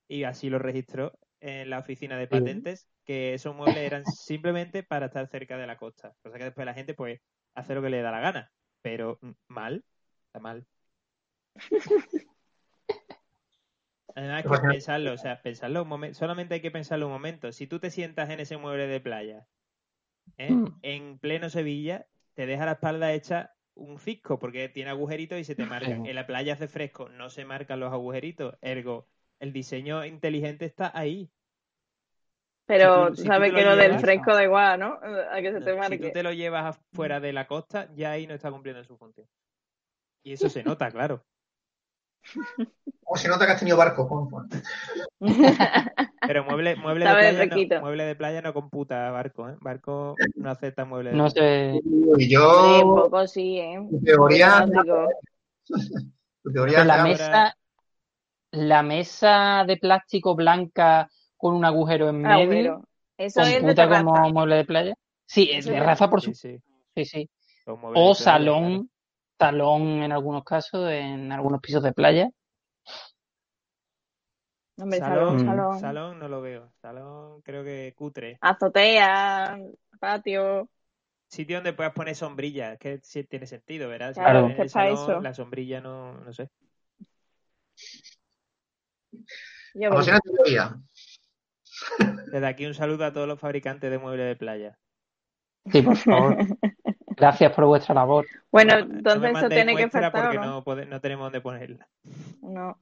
y 0.07 0.24
así 0.24 0.49
lo 0.49 0.60
registró 0.60 1.14
en 1.41 1.70
la 1.70 1.80
oficina 1.80 2.18
de 2.18 2.28
patentes 2.28 2.88
que 3.05 3.34
esos 3.34 3.55
muebles 3.55 3.78
eran 3.78 4.05
simplemente 4.05 4.84
para 4.84 5.07
estar 5.07 5.28
cerca 5.28 5.57
de 5.57 5.68
la 5.68 5.78
costa. 5.78 6.14
Cosa 6.22 6.38
que 6.38 6.43
después 6.45 6.66
la 6.66 6.74
gente 6.74 6.93
pues 6.93 7.22
hace 7.55 7.76
lo 7.76 7.82
que 7.82 7.89
le 7.89 8.01
da 8.01 8.12
la 8.12 8.20
gana, 8.20 8.51
pero 8.82 9.18
mm, 9.22 9.32
mal, 9.47 9.84
está 10.28 10.39
mal. 10.39 10.66
Además 14.16 14.43
que 14.43 14.68
pensarlo, 14.68 15.14
o 15.14 15.18
sea, 15.18 15.41
pensarlo 15.41 15.84
un 15.84 15.88
momento, 15.88 16.18
solamente 16.18 16.55
hay 16.55 16.62
que 16.62 16.72
pensarlo 16.72 17.05
un 17.05 17.14
momento. 17.14 17.51
Si 17.51 17.68
tú 17.68 17.80
te 17.80 17.89
sientas 17.89 18.30
en 18.30 18.39
ese 18.39 18.57
mueble 18.57 18.88
de 18.88 18.99
playa, 18.99 19.47
¿eh? 20.38 20.51
Mm. 20.51 20.80
en 20.82 21.19
pleno 21.19 21.49
Sevilla, 21.49 22.07
te 22.34 22.45
deja 22.45 22.65
la 22.65 22.73
espalda 22.73 23.13
hecha 23.13 23.53
un 23.75 23.97
cisco 23.99 24.39
porque 24.39 24.67
tiene 24.69 24.89
agujeritos 24.89 25.39
y 25.39 25.43
se 25.43 25.55
te 25.55 25.65
marcan. 25.65 26.03
Sí. 26.03 26.09
En 26.09 26.15
la 26.15 26.27
playa 26.27 26.53
hace 26.53 26.67
fresco, 26.67 27.07
no 27.09 27.30
se 27.30 27.45
marcan 27.45 27.80
los 27.80 27.93
agujeritos. 27.93 28.55
Ergo, 28.61 29.07
el 29.39 29.53
diseño 29.53 30.03
inteligente 30.05 30.65
está 30.65 30.91
ahí. 30.93 31.30
Pero 32.65 33.07
Si 33.07 33.09
tú- 33.11 33.21
si 33.21 33.27
sabes 33.27 33.51
que 33.53 33.63
lo 33.63 33.71
lo 33.71 33.75
del 33.77 33.99
fresco 33.99 34.34
da 34.34 34.43
igual, 34.43 34.80
¿no? 34.80 34.99
A 35.32 35.41
que 35.41 35.51
se 35.51 35.59
te 35.61 35.71
Si 35.73 35.77
marque. 35.77 35.97
tú 35.97 36.11
te 36.11 36.23
lo 36.23 36.32
llevas 36.34 36.77
afuera 36.77 37.19
de 37.19 37.34
la 37.34 37.47
costa, 37.47 37.89
ya 37.95 38.11
ahí 38.11 38.27
no 38.27 38.34
está 38.36 38.51
cumpliendo 38.51 38.84
su 38.84 38.95
función. 38.97 39.27
Y 40.23 40.34
eso 40.34 40.49
se 40.49 40.63
nota, 40.63 40.91
claro. 40.91 41.23
¿Cómo 43.03 43.17
se 43.17 43.27
nota 43.27 43.45
que 43.45 43.51
has 43.53 43.59
tenido 43.59 43.77
barco, 43.77 44.05
Juanjo? 44.05 44.45
Pero 46.27 46.43
mueble, 46.43 46.75
mueble, 46.75 47.05
de 47.05 47.11
playa 47.11 47.45
no, 47.45 47.82
mueble 47.82 48.03
de 48.03 48.15
playa 48.15 48.41
no 48.41 48.53
computa 48.53 49.09
barco, 49.09 49.49
¿eh? 49.49 49.55
Barco 49.61 50.15
no 50.36 50.51
acepta 50.51 50.86
mueble 50.86 51.11
de 51.11 51.15
No 51.17 51.30
playa. 51.30 51.73
sé. 51.73 51.82
Y 51.84 52.25
Sí, 52.25 52.25
un 52.25 52.30
yo, 52.30 52.95
poco 53.03 53.27
sí, 53.27 53.57
¿eh? 53.57 53.73
en 53.73 54.03
teoría, 54.03 54.65
tu 56.43 56.51
teoría 56.51 56.84
la 56.86 57.03
mesa, 57.03 57.55
la 58.51 58.84
mesa 58.84 59.63
de 59.65 59.77
plástico 59.77 60.36
blanca 60.36 61.09
con 61.38 61.55
un 61.55 61.65
agujero 61.65 62.09
en 62.09 62.21
medio. 62.21 62.84
Eso 63.17 63.41
es 63.41 63.47
de 63.47 63.59
computa 63.59 63.75
terraza. 63.84 64.03
como 64.03 64.30
mueble 64.30 64.55
de 64.55 64.65
playa. 64.65 64.93
Sí, 65.25 65.49
es 65.51 65.65
de 65.65 65.80
raza, 65.80 66.09
por 66.09 66.21
Sí, 66.21 66.34
supuesto. 66.34 66.47
sí. 66.47 66.63
Sí, 66.95 67.05
sí. 67.05 67.30
O 67.65 67.73
de 67.73 67.77
playa, 67.80 67.93
claro. 67.93 68.13
salón, 68.13 68.89
salón 69.40 70.04
en 70.04 70.12
algunos 70.12 70.44
casos, 70.44 70.92
en 70.92 71.32
algunos 71.32 71.62
pisos 71.62 71.82
de 71.82 71.94
playa. 71.94 72.30
Hombre, 74.78 75.00
Salón, 75.00 75.00
salón, 75.00 75.36
Mm. 75.36 75.46
salón. 75.46 75.80
salón 75.80 76.20
no 76.20 76.28
lo 76.28 76.42
veo. 76.42 76.72
Salón 76.82 77.42
creo 77.42 77.64
que 77.64 77.94
cutre. 77.96 78.38
Azotea, 78.42 79.58
patio. 80.00 80.70
sitio 81.28 81.58
donde 81.58 81.74
puedas 81.74 81.94
poner 81.94 82.16
sombrillas, 82.16 82.80
que 82.80 83.00
sí 83.04 83.24
tiene 83.24 83.46
sentido, 83.46 83.88
¿verdad? 83.88 84.14
Si 84.14 84.20
Claro, 84.20 84.48
que 84.56 84.68
salón, 84.68 84.94
eso. 84.94 85.22
La 85.22 85.34
sombrilla 85.34 85.80
no, 85.80 86.14
no 86.14 86.34
sé. 86.34 86.50
Yo 89.76 89.90
teoría. 90.24 90.76
Desde 92.32 92.48
aquí 92.48 92.66
un 92.66 92.74
saludo 92.74 93.06
a 93.06 93.14
todos 93.14 93.28
los 93.28 93.40
fabricantes 93.40 93.92
de 93.92 94.00
muebles 94.00 94.28
de 94.28 94.36
playa. 94.36 94.80
Sí, 95.72 95.82
por 95.84 95.98
favor. 95.98 96.36
Gracias 97.20 97.51
por 97.53 97.65
vuestra 97.65 97.93
labor. 97.95 98.26
Bueno, 98.51 98.80
No 98.80 98.86
no 98.86 98.93
entonces 98.97 99.32
eso 99.38 99.49
tiene 99.49 99.76
que 99.76 99.89
faltar, 99.89 100.11
porque 100.11 100.38
¿o 100.38 100.41
¿no? 100.41 100.47
no, 100.47 100.63
pode- 100.63 100.88
no 100.88 101.01
tenemos 101.01 101.26
dónde 101.26 101.41
ponerla. 101.41 101.88
No. 102.41 102.80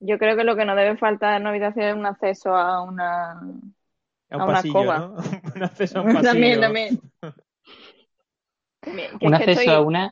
Yo 0.00 0.18
creo 0.18 0.36
que 0.36 0.44
lo 0.44 0.56
que 0.56 0.64
no 0.64 0.74
debe 0.74 0.96
faltar 0.96 1.34
en 1.36 1.42
una 1.42 1.50
habitación 1.50 1.86
es 1.86 1.94
un 1.94 2.06
acceso 2.06 2.54
a 2.54 2.82
una... 2.82 3.32
A 3.32 4.36
un 4.36 4.40
A 4.40 4.44
una 4.46 4.58
escoba. 4.58 4.98
¿no? 4.98 5.14
un 5.56 5.62
acceso 5.62 5.98
a 5.98 6.02
un 6.02 6.08
pasillo. 6.14 6.32
También, 6.32 6.60
también. 6.60 7.00
Un 9.20 9.34
acceso 9.34 9.60
estoy- 9.60 9.74
a 9.74 9.80
una. 9.80 10.10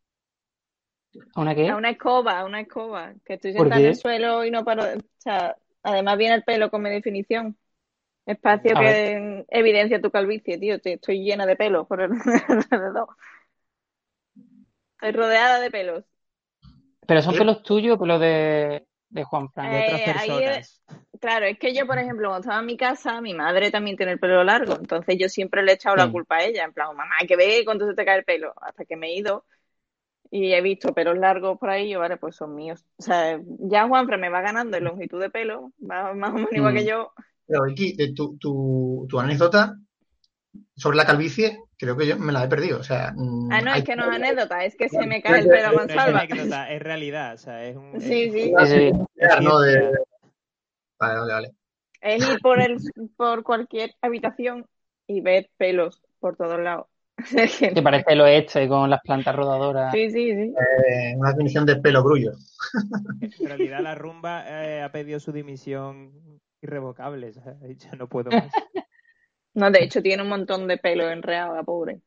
¿A 1.34 1.40
una 1.40 1.54
qué? 1.54 1.68
a 1.68 1.76
una 1.76 1.90
escoba, 1.90 2.40
a 2.40 2.44
una 2.44 2.60
escoba. 2.60 3.12
Que 3.24 3.34
estoy 3.34 3.52
¿Por 3.52 3.62
sentada 3.66 3.80
en 3.80 3.86
el 3.88 3.96
suelo 3.96 4.44
y 4.44 4.50
no 4.50 4.64
paro. 4.64 4.82
O 4.84 5.00
sea, 5.18 5.56
además 5.82 6.18
viene 6.18 6.34
el 6.36 6.42
pelo 6.44 6.70
con 6.70 6.82
mi 6.82 6.90
definición. 6.90 7.56
Espacio 8.26 8.72
A 8.74 8.78
que 8.78 9.44
evidencia 9.50 10.00
tu 10.00 10.10
calvicie, 10.10 10.58
tío. 10.58 10.76
Estoy 10.82 11.20
llena 11.24 11.46
de 11.46 11.56
pelos 11.56 11.86
por 11.86 12.00
el 12.00 12.12
alrededor. 12.70 13.08
Estoy 14.96 15.12
rodeada 15.12 15.60
de 15.60 15.70
pelos. 15.70 16.04
¿Pero 17.06 17.22
son 17.22 17.36
pelos 17.36 17.62
tuyos 17.62 17.96
o 17.96 18.00
pelos 18.00 18.20
de, 18.20 18.86
de 19.10 19.24
Juan 19.24 19.50
Fran? 19.50 19.70
De 19.70 19.78
otras 19.78 20.00
Eh, 20.00 20.02
personas. 20.02 20.82
Claro, 21.20 21.46
es 21.46 21.58
que 21.58 21.74
yo, 21.74 21.86
por 21.86 21.98
ejemplo, 21.98 22.28
cuando 22.28 22.40
estaba 22.46 22.60
en 22.60 22.66
mi 22.66 22.76
casa, 22.76 23.20
mi 23.20 23.34
madre 23.34 23.70
también 23.70 23.96
tiene 23.96 24.12
el 24.12 24.18
pelo 24.20 24.44
largo, 24.44 24.74
entonces 24.76 25.16
yo 25.18 25.28
siempre 25.28 25.62
le 25.62 25.72
he 25.72 25.74
echado 25.76 25.96
la 25.96 26.08
culpa 26.10 26.36
a 26.38 26.44
ella, 26.44 26.64
en 26.64 26.72
plan, 26.74 26.88
mamá, 26.96 27.14
que 27.26 27.36
ver 27.36 27.64
cuánto 27.64 27.86
se 27.88 27.94
te 27.94 28.04
cae 28.04 28.18
el 28.18 28.24
pelo, 28.24 28.52
hasta 28.60 28.84
que 28.84 28.96
me 28.96 29.08
he 29.08 29.16
ido 29.18 29.46
y 30.30 30.52
he 30.54 30.62
visto 30.62 30.94
pelos 30.94 31.18
largos 31.18 31.58
por 31.58 31.70
ahí, 31.70 31.90
yo, 31.90 32.00
vale, 32.00 32.16
pues 32.18 32.36
son 32.36 32.54
míos. 32.56 32.84
O 32.98 33.02
sea, 33.02 33.40
ya 33.60 33.88
Juanfran 33.88 34.20
me 34.20 34.30
va 34.30 34.42
ganando 34.42 34.76
en 34.78 34.84
longitud 34.84 35.20
de 35.20 35.30
pelo, 35.30 35.72
va 35.80 36.14
más 36.14 36.32
o 36.32 36.34
menos 36.36 36.52
igual 36.52 36.74
Mm. 36.74 36.76
que 36.76 36.86
yo. 36.86 37.12
Pero 37.46 37.64
Vicky, 37.64 37.94
de 37.94 38.12
tu, 38.12 38.36
tu, 38.38 39.06
tu 39.08 39.20
anécdota 39.20 39.76
sobre 40.76 40.96
la 40.96 41.04
calvicie, 41.06 41.58
creo 41.76 41.96
que 41.96 42.06
yo 42.06 42.18
me 42.18 42.32
la 42.32 42.44
he 42.44 42.48
perdido. 42.48 42.78
O 42.80 42.82
sea, 42.84 43.12
mm, 43.14 43.52
Ah, 43.52 43.60
no, 43.60 43.72
hay- 43.72 43.80
es 43.80 43.84
que 43.84 43.96
no 43.96 44.04
es 44.10 44.16
anécdota, 44.16 44.64
es 44.64 44.76
que 44.76 44.88
se 44.88 45.06
me 45.06 45.22
cae 45.22 45.40
el 45.40 45.46
es- 45.46 45.52
pelo 45.52 45.68
a 45.68 45.72
No 45.72 45.80
es 45.80 45.86
mansalva. 45.94 46.20
anécdota, 46.20 46.70
es 46.72 46.82
realidad. 46.82 47.34
O 47.34 47.38
sea, 47.38 47.64
es 47.64 47.76
un, 47.76 48.00
Sí, 48.00 48.30
sí. 48.30 48.52
Sí. 48.66 48.90
Claro, 49.16 49.40
¿no? 49.42 49.60
De-. 49.60 49.92
Vale, 50.98 51.18
vale, 51.20 51.32
vale. 51.32 51.50
Es 52.00 52.22
ir 52.22 52.38
por, 52.40 52.60
el, 52.60 52.78
por 53.16 53.42
cualquier 53.42 53.94
habitación 54.02 54.66
y 55.06 55.20
ver 55.20 55.50
pelos 55.56 56.02
por 56.20 56.36
todos 56.36 56.60
lados. 56.60 56.86
Es 57.36 57.56
Que 57.58 57.82
parece 57.82 58.12
el 58.12 58.20
oeste 58.22 58.68
con 58.68 58.90
las 58.90 59.00
plantas 59.02 59.34
rodadoras. 59.36 59.92
Sí, 59.92 60.10
sí, 60.10 60.34
sí. 60.34 60.52
Eh, 60.52 61.14
una 61.16 61.30
definición 61.30 61.64
de 61.64 61.76
pelo 61.76 62.02
grullo. 62.02 62.32
En 63.20 63.46
realidad 63.48 63.80
la 63.80 63.94
rumba 63.94 64.44
eh, 64.46 64.82
ha 64.82 64.90
pedido 64.92 65.20
su 65.20 65.32
dimisión 65.32 66.12
irrevocable. 66.64 67.28
o 67.28 67.32
sea, 67.32 67.56
ha 67.62 67.66
dicho, 67.66 67.88
no 67.96 68.08
puedo 68.08 68.30
más. 68.30 68.52
No, 69.56 69.70
de 69.70 69.84
hecho 69.84 70.02
tiene 70.02 70.20
un 70.24 70.28
montón 70.28 70.66
de 70.66 70.78
pelo 70.78 71.08
enredado, 71.08 71.54
la 71.54 71.62
pobre. 71.62 72.00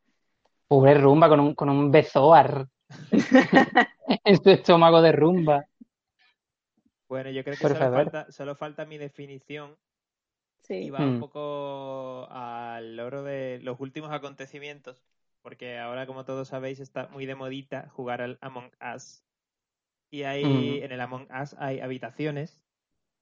Pobre 0.68 0.96
rumba 0.96 1.30
con 1.30 1.40
un, 1.40 1.56
con 1.56 1.70
un 1.70 1.90
bezoar 1.90 2.68
en 4.26 4.44
su 4.44 4.50
estómago 4.50 5.02
de 5.02 5.14
rumba. 5.14 5.66
Bueno, 7.08 7.30
yo 7.30 7.42
creo 7.46 7.56
que 7.56 7.68
solo 7.70 7.90
falta, 7.90 8.30
solo 8.34 8.56
falta 8.56 8.84
mi 8.86 8.98
definición 8.98 9.78
y 10.68 10.68
Sí. 10.68 10.90
va 10.90 11.00
un 11.08 11.16
Mm. 11.16 11.20
poco 11.22 12.28
al 12.30 12.98
loro 12.98 13.24
de 13.24 13.60
los 13.64 13.80
últimos 13.80 14.12
acontecimientos, 14.12 15.02
porque 15.42 15.78
ahora, 15.78 16.06
como 16.06 16.26
todos 16.26 16.50
sabéis, 16.50 16.82
está 16.82 17.08
muy 17.08 17.26
de 17.26 17.36
modita 17.36 17.88
jugar 17.96 18.22
al 18.22 18.38
Among 18.42 18.72
Us. 18.94 19.24
Y 20.12 20.24
hay, 20.24 20.44
Mm. 20.44 20.84
en 20.84 20.92
el 20.92 21.00
Among 21.00 21.28
Us 21.42 21.56
hay 21.60 21.80
habitaciones, 21.80 22.62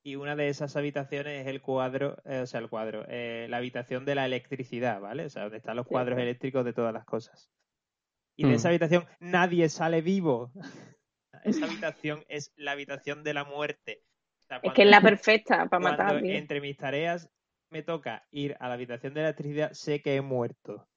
y 0.05 0.17
una 0.17 0.35
de 0.35 0.49
esas 0.49 0.75
habitaciones 0.75 1.41
es 1.41 1.47
el 1.47 1.61
cuadro, 1.63 2.15
eh, 2.25 2.41
o 2.41 2.45
sea, 2.45 2.59
el 2.59 2.69
cuadro, 2.69 3.05
eh, 3.09 3.47
la 3.49 3.57
habitación 3.57 4.05
de 4.05 4.13
la 4.13 4.27
electricidad, 4.27 5.01
¿vale? 5.01 5.25
O 5.25 5.29
sea, 5.31 5.43
donde 5.43 5.57
están 5.57 5.75
los 5.75 5.87
Sí, 5.87 5.93
cuadros 5.93 6.17
sí. 6.17 6.21
eléctricos 6.21 6.63
de 6.63 6.73
todas 6.73 6.93
las 6.93 7.05
cosas. 7.05 7.49
Y 8.37 8.43
de 8.43 8.51
Mm. 8.51 8.55
esa 8.57 8.69
habitación 8.69 9.05
nadie 9.19 9.67
sale 9.67 10.01
vivo. 10.01 10.51
Esa 11.43 11.65
habitación 11.65 12.23
es 12.27 12.51
la 12.55 12.71
habitación 12.73 13.23
de 13.23 13.33
la 13.33 13.43
muerte. 13.45 14.03
O 14.43 14.47
sea, 14.47 14.59
Es 14.61 14.73
que 14.73 14.83
es 14.83 14.89
la 14.89 15.01
perfecta 15.01 15.67
para 15.67 15.79
matar, 15.79 16.21
tío. 16.21 16.35
entre 16.37 16.61
mis 16.61 16.77
tareas 16.77 17.29
me 17.71 17.81
toca 17.81 18.27
ir 18.31 18.55
a 18.59 18.67
la 18.67 18.75
habitación 18.75 19.13
de 19.15 19.21
electricidad, 19.21 19.71
sé 19.73 20.01
que 20.03 20.15
he 20.15 20.21
muerto. 20.21 20.87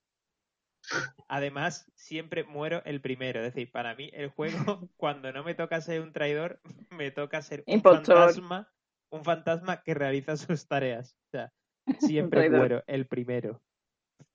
Además, 1.28 1.90
siempre 1.94 2.44
muero 2.44 2.82
el 2.84 3.00
primero. 3.00 3.40
Es 3.40 3.54
decir, 3.54 3.70
para 3.70 3.94
mí 3.94 4.10
el 4.12 4.28
juego, 4.30 4.56
cuando 4.96 5.32
no 5.32 5.44
me 5.44 5.54
toca 5.54 5.80
ser 5.80 6.00
un 6.00 6.12
traidor, 6.12 6.60
me 6.90 7.10
toca 7.10 7.42
ser 7.42 7.62
un 7.66 7.74
Impostor. 7.74 8.16
fantasma, 8.18 8.68
un 9.10 9.24
fantasma 9.24 9.82
que 9.82 9.94
realiza 9.94 10.36
sus 10.36 10.66
tareas. 10.66 11.16
O 11.28 11.30
sea, 11.32 11.52
siempre 11.96 12.44
muero 12.44 12.82
el 12.86 13.06
primero. 13.06 13.62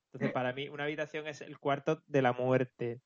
Entonces, 0.07 0.32
para 0.32 0.53
mí, 0.53 0.69
una 0.69 0.86
habitación 0.86 1.28
es 1.28 1.41
el 1.41 1.59
cuarto 1.59 2.03
de 2.07 2.21
la 2.21 2.34
muerte. 2.34 3.01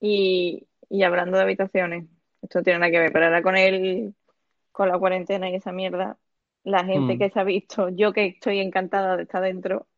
Y, 0.00 0.68
y 0.88 1.02
hablando 1.02 1.36
de 1.36 1.42
habitaciones, 1.44 2.06
esto 2.42 2.62
tiene 2.62 2.78
nada 2.80 2.90
que 2.92 2.98
ver, 2.98 3.12
pero 3.12 3.26
ahora 3.26 3.42
con 3.42 3.56
el, 3.56 4.14
con 4.72 4.88
la 4.88 4.98
cuarentena 4.98 5.50
y 5.50 5.56
esa 5.56 5.72
mierda, 5.72 6.18
la 6.64 6.84
gente 6.84 7.18
Mm. 7.18 7.18
que 7.18 7.30
se 7.30 7.40
ha 7.40 7.44
visto, 7.44 7.88
yo 7.90 8.12
que 8.12 8.26
estoy 8.26 8.60
encantada 8.60 9.16
de 9.16 9.24
estar 9.24 9.42
dentro, 9.42 9.88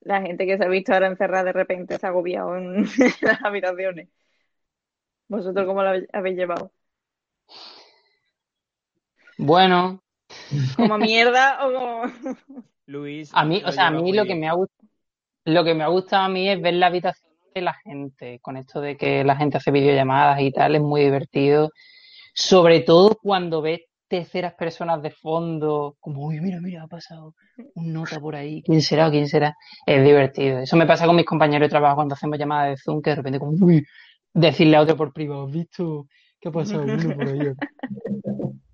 la 0.00 0.20
gente 0.22 0.44
que 0.46 0.56
se 0.58 0.64
ha 0.64 0.68
visto 0.68 0.92
ahora 0.92 1.06
encerrada 1.08 1.44
de 1.44 1.52
repente 1.52 1.98
se 1.98 2.06
ha 2.06 2.10
agobiado 2.10 2.56
en 2.56 2.84
las 3.22 3.42
habitaciones. 3.44 4.08
¿Vosotros 5.28 5.66
cómo 5.66 5.82
lo 5.82 5.90
habéis 6.12 6.36
llevado? 6.36 6.72
Bueno, 9.38 10.02
¿Como 10.76 10.98
mierda 10.98 11.66
o 11.66 11.72
como...? 11.72 12.02
Luis. 12.86 13.30
a 13.34 13.44
mí, 13.44 13.60
lo 13.60 13.68
o 13.68 13.72
sea, 13.72 13.88
a 13.88 13.90
mí 13.90 14.12
lo 14.14 14.24
que 14.24 14.34
me 14.34 14.48
ha 14.48 14.54
gustado, 14.54 14.88
lo 15.44 15.62
que 15.62 15.74
me 15.74 15.84
ha 15.84 15.88
gustado 15.88 16.24
a 16.24 16.28
mí 16.30 16.48
es 16.48 16.60
ver 16.60 16.72
la 16.74 16.86
habitación 16.86 17.30
de 17.54 17.60
la 17.60 17.74
gente, 17.74 18.38
con 18.40 18.56
esto 18.56 18.80
de 18.80 18.96
que 18.96 19.24
la 19.24 19.36
gente 19.36 19.58
hace 19.58 19.70
videollamadas 19.70 20.40
y 20.40 20.50
tal, 20.52 20.74
es 20.74 20.80
muy 20.80 21.02
divertido. 21.02 21.70
Sobre 22.32 22.80
todo 22.80 23.18
cuando 23.22 23.60
ves 23.60 23.80
terceras 24.08 24.54
personas 24.54 25.02
de 25.02 25.10
fondo, 25.10 25.96
como, 26.00 26.24
uy, 26.24 26.40
mira, 26.40 26.60
mira, 26.62 26.84
ha 26.84 26.86
pasado 26.86 27.34
un 27.74 27.92
nota 27.92 28.18
por 28.18 28.36
ahí, 28.36 28.62
¿quién 28.62 28.80
será 28.80 29.08
o 29.08 29.10
quién 29.10 29.28
será? 29.28 29.54
Es 29.84 30.02
divertido. 30.02 30.60
Eso 30.60 30.76
me 30.76 30.86
pasa 30.86 31.04
con 31.04 31.16
mis 31.16 31.26
compañeros 31.26 31.66
de 31.66 31.70
trabajo 31.70 31.96
cuando 31.96 32.14
hacemos 32.14 32.38
llamadas 32.38 32.70
de 32.70 32.76
Zoom, 32.78 33.02
que 33.02 33.10
de 33.10 33.16
repente 33.16 33.38
como, 33.38 33.52
uy, 33.66 33.84
decirle 34.32 34.78
a 34.78 34.80
otro 34.80 34.96
por 34.96 35.12
privado, 35.12 35.44
¿has 35.44 35.52
visto 35.52 36.06
qué 36.40 36.48
ha 36.48 36.52
pasado 36.52 36.84
uno 36.84 37.16
por 37.16 37.28
ahí? 37.28 37.40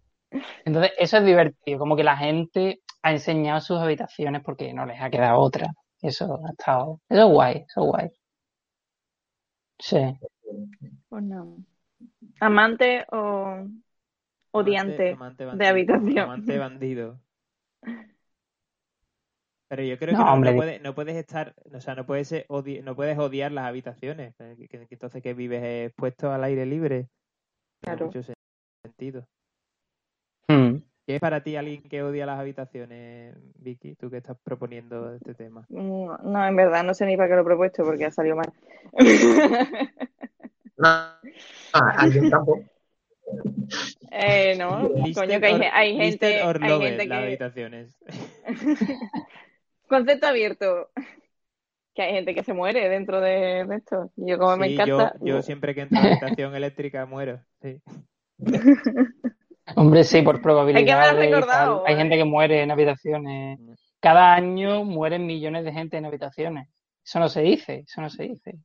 Entonces, 0.65 0.93
eso 0.99 1.19
es 1.19 1.25
divertido, 1.25 1.79
como 1.79 1.97
que 1.97 2.05
la 2.05 2.17
gente 2.17 2.81
ha 3.03 3.13
enseñado 3.13 3.61
sus 3.61 3.79
habitaciones 3.79 4.43
porque 4.43 4.73
no 4.73 4.87
les 4.87 5.01
ha 5.01 5.11
quedado 5.11 5.39
otra. 5.41 5.69
Eso 6.01 6.41
ha 6.47 6.51
estado, 6.51 7.01
eso 7.09 7.27
es 7.27 7.33
guay, 7.33 7.57
eso 7.69 7.81
es 7.81 7.87
guay. 7.87 8.11
Sí. 9.79 10.19
Pues 11.09 11.23
no. 11.25 11.57
¿Amante 12.41 13.05
o 13.13 13.67
odiante 14.53 15.13
Amante- 15.13 15.45
amante 15.45 15.45
de 15.45 15.73
bandido, 15.73 15.95
habitación? 15.95 16.19
Amante 16.19 16.59
bandido. 16.59 17.21
Pero 19.69 19.83
yo 19.83 19.99
creo 19.99 20.13
No, 20.17 20.19
que 20.43 20.51
no, 20.51 20.57
puedes, 20.57 20.83
no 20.83 20.95
puedes 20.95 21.17
estar, 21.17 21.55
o 21.75 21.81
sea, 21.81 21.95
no 21.95 22.07
puedes, 22.07 22.29
ser 22.29 22.47
odi- 22.49 22.83
no 22.83 22.95
puedes 22.95 23.19
odiar 23.19 23.51
las 23.51 23.65
habitaciones. 23.65 24.35
entonces 24.39 25.23
que 25.23 25.35
vives 25.35 25.63
expuesto 25.89 26.31
al 26.31 26.45
aire 26.45 26.67
libre. 26.67 27.09
Claro. 27.83 28.07
mucho 28.07 28.21
sen- 28.21 28.35
sentido. 28.83 29.27
Mm. 30.49 30.77
¿Qué 31.07 31.17
es 31.17 31.21
para 31.21 31.43
ti 31.43 31.55
alguien 31.57 31.83
que 31.83 32.03
odia 32.03 32.25
las 32.25 32.41
habitaciones, 32.41 33.37
Vicky? 33.57 33.95
Tú 33.95 34.11
que 34.11 34.17
estás 34.19 34.39
proponiendo 34.43 35.15
este 35.15 35.35
tema. 35.35 35.67
No, 35.69 36.17
no, 36.19 36.47
en 36.47 36.57
verdad, 36.57 36.83
no 36.83 36.95
sé 36.95 37.05
ni 37.05 37.17
para 37.17 37.29
qué 37.29 37.35
lo 37.35 37.43
he 37.43 37.45
propuesto 37.45 37.85
porque 37.85 38.07
ha 38.07 38.11
salido 38.11 38.37
mal. 38.37 38.53
No, 40.77 40.89
alguien 41.73 42.31
tampoco. 42.31 42.65
Eh, 44.11 44.57
no, 44.59 44.91
coño, 45.15 45.41
que 45.41 45.47
hay, 45.73 45.97
gente, 45.97 46.43
or 46.43 46.63
hay 46.63 46.81
gente 46.81 47.07
las 47.07 47.19
que... 47.19 47.25
habitaciones. 47.25 47.97
Concepto 49.89 50.27
abierto. 50.27 50.91
Que 51.95 52.03
hay 52.03 52.13
gente 52.15 52.35
que 52.35 52.43
se 52.43 52.53
muere 52.53 52.89
dentro 52.89 53.21
de, 53.21 53.61
esto. 53.77 54.11
Yo 54.17 54.39
como 54.39 54.57
me 54.57 54.69
Sí, 54.69 54.77
yo, 54.77 54.83
encanta... 54.83 55.17
yo 55.21 55.43
siempre 55.43 55.75
que 55.75 55.83
entro 55.83 55.99
a 56.01 56.03
la 56.03 56.09
habitación 56.09 56.55
eléctrica 56.55 57.07
muero. 57.07 57.41
Sí. 57.63 57.81
Hombre, 59.77 60.05
sí, 60.05 60.23
por 60.23 60.35
me 60.35 60.39
has 60.39 60.43
probabilidad. 60.43 61.85
Hay 61.87 61.95
¿eh? 61.95 61.97
gente 61.97 62.17
que 62.17 62.25
muere 62.25 62.63
en 62.63 62.71
habitaciones. 62.71 63.59
Cada 64.01 64.35
año 64.35 64.85
mueren 64.85 65.27
millones 65.27 65.65
de 65.65 65.73
gente 65.73 65.97
en 65.97 66.05
habitaciones. 66.05 66.69
Eso 67.03 67.19
no 67.21 67.29
se 67.29 67.43
dice, 67.43 67.85
eso 67.87 68.01
no 68.01 68.11
se 68.11 68.25
dice. 68.25 68.59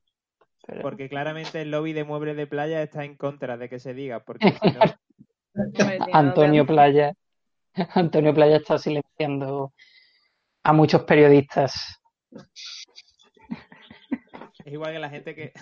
Pero- 0.66 0.82
Porque 0.82 1.10
claramente 1.10 1.62
el 1.62 1.72
lobby 1.72 1.94
de 1.94 2.04
muebles 2.04 2.36
de 2.36 2.48
playa 2.48 2.84
está 2.84 3.06
en 3.06 3.16
contra 3.16 3.58
de 3.58 3.70
que 3.70 3.80
se 3.80 3.94
diga, 3.94 4.20
porque 4.20 4.52
si 4.52 4.72
no, 4.72 4.80
Antonio 6.14 6.66
Playa. 6.66 7.14
Antonio 7.94 8.34
Playa 8.34 8.58
está 8.58 8.78
silenciando 8.78 9.74
a 10.64 10.74
muchos 10.74 11.04
periodistas. 11.04 12.00
Es 14.66 14.74
igual 14.74 14.94
que 14.94 15.00
la 15.00 15.10
gente 15.10 15.36
que 15.36 15.54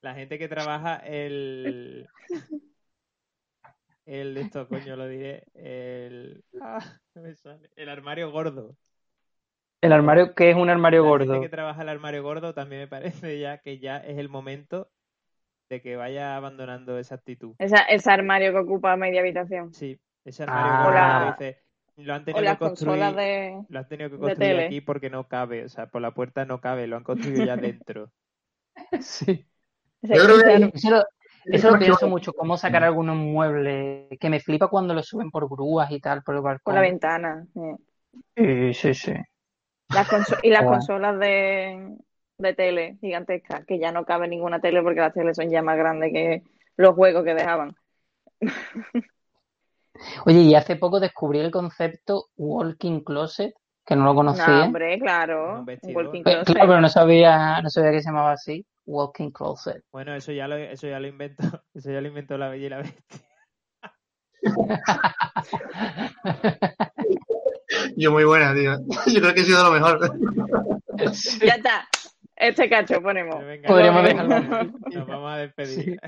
la 0.00 0.14
gente 0.14 0.38
que 0.38 0.48
trabaja 0.48 0.96
el 0.96 2.08
el 4.06 4.34
de 4.34 4.40
esto, 4.42 4.68
coño, 4.68 4.96
lo 4.96 5.06
diré, 5.08 5.44
el 5.54 6.44
ah, 6.60 6.84
no 7.14 7.22
me 7.22 7.34
sale. 7.34 7.70
el 7.76 7.88
armario 7.88 8.30
gordo. 8.30 8.76
El 9.80 9.92
armario, 9.92 10.34
que 10.34 10.50
es 10.50 10.56
un 10.56 10.70
armario 10.70 11.02
La 11.02 11.08
gordo? 11.08 11.32
gente 11.32 11.46
que 11.46 11.50
trabaja 11.50 11.82
el 11.82 11.88
armario 11.88 12.22
gordo 12.22 12.54
también 12.54 12.82
me 12.82 12.88
parece 12.88 13.38
ya 13.40 13.58
que 13.58 13.78
ya 13.80 13.96
es 13.98 14.16
el 14.18 14.28
momento 14.28 14.90
de 15.68 15.80
que 15.82 15.96
vaya 15.96 16.36
abandonando 16.36 16.98
esa 16.98 17.16
actitud. 17.16 17.54
Esa, 17.58 17.78
ese 17.84 18.10
armario 18.10 18.52
que 18.52 18.58
ocupa 18.58 18.96
media 18.96 19.20
habitación. 19.20 19.72
Sí, 19.74 19.98
ese 20.24 20.44
armario 20.44 20.72
Ah. 20.72 20.82
gordo 20.84 20.88
O 20.88 20.94
la- 21.30 21.36
que 21.38 21.44
dice, 21.44 21.62
lo 21.96 22.14
han 22.14 22.24
tenido 22.24 22.44
las 22.44 22.54
que 22.54 22.58
construir, 22.60 23.00
consolas 23.00 23.16
de... 23.16 23.64
lo 23.68 23.78
han 23.78 23.88
tenido 23.88 24.10
que 24.10 24.18
construir 24.18 24.60
aquí 24.60 24.80
porque 24.80 25.10
no 25.10 25.26
cabe, 25.28 25.64
o 25.64 25.68
sea, 25.68 25.86
por 25.86 26.00
la 26.00 26.12
puerta 26.14 26.44
no 26.44 26.60
cabe, 26.60 26.86
lo 26.86 26.96
han 26.96 27.04
construido 27.04 27.44
ya 27.44 27.56
dentro. 27.56 28.12
Sí. 29.00 29.46
Yo 30.02 30.24
creo 30.24 30.38
que- 30.72 30.78
Eso 31.44 31.68
lo, 31.68 31.74
lo 31.74 31.78
pienso 31.80 32.08
mucho, 32.08 32.32
cómo 32.32 32.56
sacar 32.56 32.84
algunos 32.84 33.16
muebles, 33.16 34.08
que 34.18 34.30
me 34.30 34.40
flipa 34.40 34.68
cuando 34.68 34.94
los 34.94 35.06
suben 35.06 35.30
por 35.30 35.48
grúas 35.48 35.90
y 35.90 36.00
tal, 36.00 36.22
por 36.22 36.34
el 36.34 36.40
por 36.40 36.50
balcón. 36.50 36.74
la 36.74 36.80
ventana. 36.80 37.46
sí. 37.52 38.72
Sí, 38.72 38.94
sí. 38.94 39.12
Las 39.88 40.08
y 40.42 40.50
las 40.50 40.64
consolas 40.64 41.18
de, 41.18 41.96
de 42.38 42.54
tele 42.54 42.96
gigantescas, 43.00 43.64
que 43.66 43.78
ya 43.78 43.92
no 43.92 44.04
cabe 44.04 44.28
ninguna 44.28 44.60
tele 44.60 44.82
porque 44.82 45.00
las 45.00 45.12
teles 45.12 45.36
son 45.36 45.50
ya 45.50 45.62
más 45.62 45.76
grandes 45.76 46.12
que 46.12 46.42
los 46.76 46.94
juegos 46.94 47.24
que 47.24 47.34
dejaban. 47.34 47.74
Oye, 50.26 50.40
y 50.40 50.54
hace 50.54 50.76
poco 50.76 51.00
descubrí 51.00 51.40
el 51.40 51.50
concepto 51.50 52.26
walking 52.36 53.00
closet, 53.00 53.54
que 53.84 53.94
no 53.96 54.04
lo 54.04 54.10
No, 54.10 54.14
conocía. 54.16 54.64
hombre, 54.64 54.98
claro. 54.98 55.60
Un 55.60 55.66
walking 55.96 56.20
Eh, 56.20 56.24
closet. 56.24 56.46
Claro, 56.46 56.68
pero 56.68 56.80
no 56.80 56.88
sabía, 56.88 57.60
no 57.62 57.68
sabía 57.70 57.90
que 57.92 58.00
se 58.00 58.08
llamaba 58.08 58.32
así. 58.32 58.64
Walking 58.86 59.30
closet. 59.30 59.82
Bueno, 59.92 60.14
eso 60.14 60.32
ya 60.32 60.48
lo, 60.48 60.56
eso 60.56 60.86
ya 60.88 60.98
lo 61.00 61.06
inventó, 61.08 61.42
eso 61.74 61.90
ya 61.92 62.00
lo 62.00 62.08
inventó 62.08 62.36
la 62.38 62.48
Bella 62.48 62.66
y 62.66 62.70
la 62.70 62.78
Bestia. 62.78 63.20
Yo 67.96 68.10
muy 68.12 68.24
buena, 68.24 68.54
tío. 68.54 68.76
Yo 69.06 69.20
creo 69.20 69.34
que 69.34 69.40
he 69.40 69.44
sido 69.44 69.62
lo 69.64 69.70
mejor. 69.72 69.98
Ya 71.42 71.54
está. 71.54 71.88
Este 72.36 72.68
cacho 72.68 73.00
ponemos. 73.02 73.42
Venga, 73.44 73.66
Podríamos 73.68 74.02
dejarlo 74.04 74.64
Nos 74.92 75.06
vamos 75.06 75.32
a 75.32 75.36
despedir. 75.38 75.98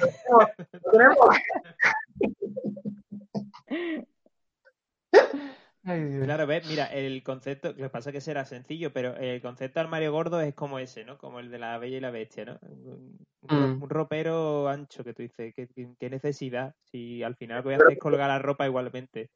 Ay. 5.87 6.19
Claro, 6.23 6.47
ves, 6.47 6.67
mira, 6.67 6.87
el 6.87 7.23
concepto, 7.23 7.69
lo 7.69 7.75
que 7.77 7.89
pasa 7.91 8.09
es 8.09 8.15
que 8.15 8.21
será 8.23 8.47
sencillo, 8.47 8.91
pero 8.93 9.15
el 9.17 9.43
concepto 9.43 9.79
de 9.81 9.85
armario 9.85 10.13
gordo 10.13 10.41
es 10.41 10.55
como 10.55 10.79
ese, 10.79 11.05
¿no? 11.05 11.19
Como 11.19 11.41
el 11.41 11.51
de 11.51 11.59
la 11.59 11.77
Bella 11.77 11.99
y 11.99 12.01
la 12.01 12.11
Bestia, 12.11 12.45
¿no? 12.47 12.59
Un, 12.63 13.19
Mm. 13.47 13.83
un 13.83 13.91
ropero 13.91 14.67
ancho 14.71 15.05
que 15.05 15.13
tú 15.13 15.21
dices, 15.23 15.53
¿qué, 15.55 16.09
necesidad? 16.09 16.75
Si 16.91 17.23
al 17.23 17.37
final 17.37 17.59
lo 17.59 17.63
que 17.63 17.67
voy 17.69 17.75
a 17.75 17.77
hacer 17.77 17.93
es 17.93 17.99
colgar 17.99 18.29
la 18.29 18.39
ropa 18.39 18.65
igualmente. 18.67 19.29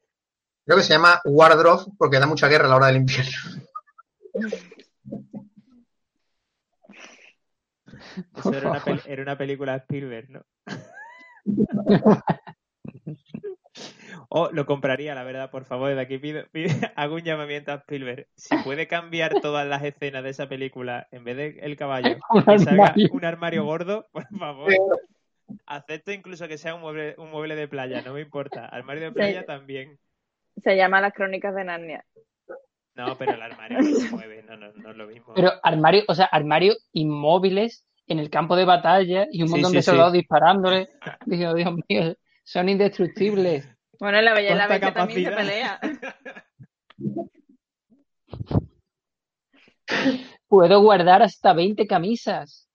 Creo 0.65 0.77
que 0.79 0.83
se 0.83 0.93
llama 0.93 1.21
Wardrobe 1.25 1.83
porque 1.95 2.17
da 2.19 2.25
mucha 2.25 2.47
guerra 2.47 2.65
a 2.65 2.69
la 2.69 2.75
hora 2.77 2.87
del 2.87 2.95
invierno. 2.97 3.31
Eso 8.35 8.55
era 8.55 8.69
una, 8.71 8.79
pel- 8.85 9.03
era 9.05 9.21
una 9.21 9.37
película 9.37 9.73
de 9.73 9.77
Spielberg, 9.79 10.29
¿no? 10.31 10.43
O 14.31 14.51
lo 14.51 14.65
compraría, 14.67 15.15
la 15.15 15.23
verdad, 15.23 15.49
por 15.49 15.65
favor. 15.65 15.93
De 15.95 15.99
aquí 16.01 16.19
pido, 16.19 16.43
pido- 16.51 16.69
hago 16.95 17.15
un 17.15 17.21
llamamiento 17.23 17.71
a 17.71 17.75
Spielberg. 17.75 18.27
Si 18.35 18.55
puede 18.57 18.87
cambiar 18.87 19.41
todas 19.41 19.67
las 19.67 19.83
escenas 19.83 20.23
de 20.23 20.29
esa 20.29 20.47
película, 20.47 21.07
en 21.11 21.23
vez 21.23 21.35
de 21.35 21.59
el 21.61 21.75
caballo, 21.75 22.15
Un 22.29 22.43
que 22.43 22.59
salga 22.59 22.85
armario. 22.85 23.09
un 23.11 23.25
armario 23.25 23.63
gordo, 23.65 24.07
por 24.11 24.27
favor. 24.37 24.71
Acepto 25.65 26.11
incluso 26.11 26.47
que 26.47 26.57
sea 26.59 26.75
un 26.75 26.81
mueble, 26.81 27.15
un 27.17 27.31
mueble 27.31 27.55
de 27.55 27.67
playa, 27.67 28.01
no 28.03 28.13
me 28.13 28.21
importa. 28.21 28.65
Armario 28.67 29.01
de 29.03 29.11
playa 29.11 29.45
también. 29.45 29.97
Se 30.63 30.75
llama 30.75 31.01
Las 31.01 31.13
Crónicas 31.13 31.55
de 31.55 31.63
Narnia. 31.63 32.05
No, 32.95 33.17
pero 33.17 33.33
el 33.33 33.41
armario 33.41 33.79
no 33.79 33.95
se 33.95 34.11
mueve, 34.11 34.43
no, 34.43 34.57
no, 34.57 34.71
no 34.73 34.91
es 34.91 34.97
lo 34.97 35.07
mismo. 35.07 35.33
Pero 35.33 35.53
armario, 35.63 36.03
o 36.07 36.13
sea, 36.13 36.25
armario 36.25 36.73
inmóviles 36.91 37.87
en 38.07 38.19
el 38.19 38.29
campo 38.29 38.55
de 38.55 38.65
batalla 38.65 39.25
y 39.31 39.41
un 39.41 39.47
Sí, 39.47 39.53
montón 39.53 39.71
sí, 39.71 39.77
de 39.77 39.83
soldados 39.83 40.11
sí. 40.11 40.19
disparándole. 40.19 40.89
Digo, 41.25 41.53
Dios 41.53 41.73
mío, 41.87 42.15
son 42.43 42.67
indestructibles. 42.69 43.67
Bueno, 43.99 44.17
en 44.19 44.25
La 44.25 44.33
Bella 44.33 44.51
y 44.51 44.57
la 44.57 44.67
¿Cuánta 44.67 44.87
Bestia 44.87 44.93
también 44.93 45.29
se 45.29 45.35
pelea. 45.35 45.79
Puedo 50.47 50.81
guardar 50.81 51.21
hasta 51.21 51.53
20 51.53 51.85
camisas. 51.85 52.69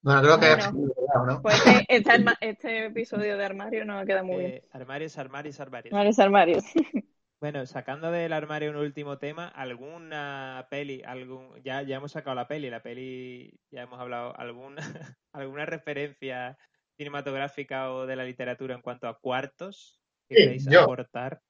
Bueno, 0.00 0.22
creo 0.22 0.38
que 0.38 0.54
Bueno. 0.70 1.26
¿no? 1.26 1.42
Pues 1.42 1.56
este, 1.66 1.84
este 1.88 2.24
este 2.40 2.86
episodio 2.86 3.36
de 3.36 3.44
armario 3.44 3.84
no 3.84 4.04
queda 4.04 4.22
muy 4.22 4.36
bien. 4.36 4.50
Eh, 4.52 4.68
armarios, 4.70 5.18
armarios, 5.18 5.58
armarios. 5.58 5.92
Varios 5.92 6.18
armarios. 6.18 6.64
Bueno, 7.38 7.66
sacando 7.66 8.10
del 8.10 8.32
armario 8.32 8.70
un 8.70 8.76
último 8.76 9.18
tema, 9.18 9.46
alguna 9.46 10.66
peli, 10.70 11.02
algún, 11.04 11.62
ya, 11.62 11.82
ya 11.82 11.96
hemos 11.96 12.12
sacado 12.12 12.34
la 12.34 12.48
peli, 12.48 12.70
la 12.70 12.82
peli 12.82 13.60
ya 13.70 13.82
hemos 13.82 14.00
hablado, 14.00 14.34
alguna, 14.38 14.80
alguna 15.32 15.66
referencia 15.66 16.56
cinematográfica 16.96 17.90
o 17.92 18.06
de 18.06 18.16
la 18.16 18.24
literatura 18.24 18.74
en 18.74 18.82
cuanto 18.82 19.06
a 19.08 19.18
cuartos 19.18 20.00
que 20.28 20.34
Sí, 20.36 20.42
queréis 20.42 20.66
yo. 20.68 20.82
aportar. 20.82 21.40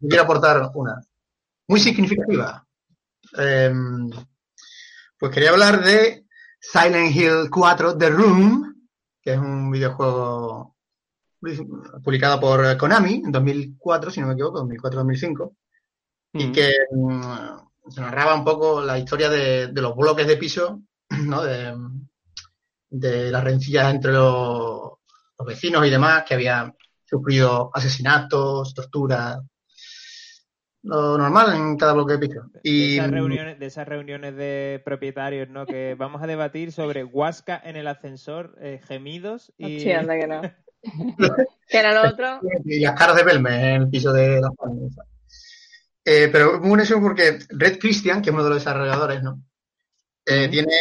Yo 0.00 0.08
quiero 0.08 0.24
aportar 0.24 0.70
una 0.74 1.00
muy 1.68 1.80
significativa. 1.80 2.66
Eh, 3.38 3.72
pues 5.18 5.32
quería 5.32 5.50
hablar 5.50 5.82
de 5.82 6.24
Silent 6.60 7.14
Hill 7.14 7.50
4 7.50 7.96
The 7.96 8.10
Room, 8.10 8.88
que 9.20 9.32
es 9.32 9.38
un 9.38 9.70
videojuego 9.70 10.76
publicado 12.02 12.40
por 12.40 12.76
Konami 12.76 13.22
en 13.24 13.30
2004, 13.32 14.10
si 14.10 14.20
no 14.20 14.26
me 14.28 14.32
equivoco, 14.34 14.60
2004-2005, 14.66 15.54
y 16.32 16.46
Mm. 16.48 16.52
que 16.52 16.72
mm, 16.92 17.90
se 17.90 18.00
narraba 18.00 18.34
un 18.34 18.44
poco 18.44 18.80
la 18.82 18.98
historia 18.98 19.28
de, 19.30 19.68
de 19.68 19.80
los 19.82 19.94
bloques 19.96 20.26
de 20.26 20.36
piso, 20.36 20.82
¿no? 21.24 21.42
De, 21.42 21.74
de 22.88 23.30
las 23.30 23.44
rencillas 23.44 23.92
entre 23.94 24.12
los, 24.12 24.75
los 25.38 25.46
vecinos 25.48 25.86
y 25.86 25.90
demás, 25.90 26.24
que 26.26 26.34
habían 26.34 26.74
sufrido 27.04 27.70
asesinatos, 27.72 28.74
torturas, 28.74 29.38
lo 30.82 31.18
normal 31.18 31.54
en 31.56 31.76
cada 31.76 31.94
bloque 31.94 32.12
de 32.14 32.18
piso. 32.20 32.42
De 32.52 32.60
Y 32.62 32.94
esas 32.98 33.10
reuniones, 33.10 33.58
de 33.58 33.66
esas 33.66 33.88
reuniones 33.88 34.36
de 34.36 34.80
propietarios, 34.84 35.48
¿no? 35.48 35.66
Que 35.66 35.94
vamos 35.98 36.22
a 36.22 36.26
debatir 36.26 36.70
sobre 36.72 37.02
Huasca 37.04 37.60
en 37.64 37.76
el 37.76 37.88
ascensor, 37.88 38.56
eh, 38.60 38.80
gemidos 38.86 39.52
y 39.58 39.80
Sí, 39.80 39.92
anda 39.92 40.16
que 40.18 40.26
no. 40.26 40.42
Que 41.68 41.78
era 41.78 41.92
lo 41.92 42.08
otro. 42.08 42.40
y 42.64 42.78
las 42.80 42.96
caras 42.96 43.16
de 43.16 43.24
Belmes 43.24 43.52
en 43.54 43.82
el 43.82 43.90
piso 43.90 44.12
de 44.12 44.40
las 44.40 44.50
Palmas. 44.56 44.96
Eh, 46.04 46.28
pero 46.30 46.54
es 46.54 46.60
muy 46.60 46.68
buenísimo 46.68 47.02
porque 47.02 47.40
Red 47.48 47.78
Christian, 47.80 48.22
que 48.22 48.30
es 48.30 48.34
uno 48.34 48.44
de 48.44 48.50
los 48.50 48.58
desarrolladores, 48.58 49.20
¿no? 49.24 49.42
Eh, 50.24 50.48
tiene, 50.48 50.72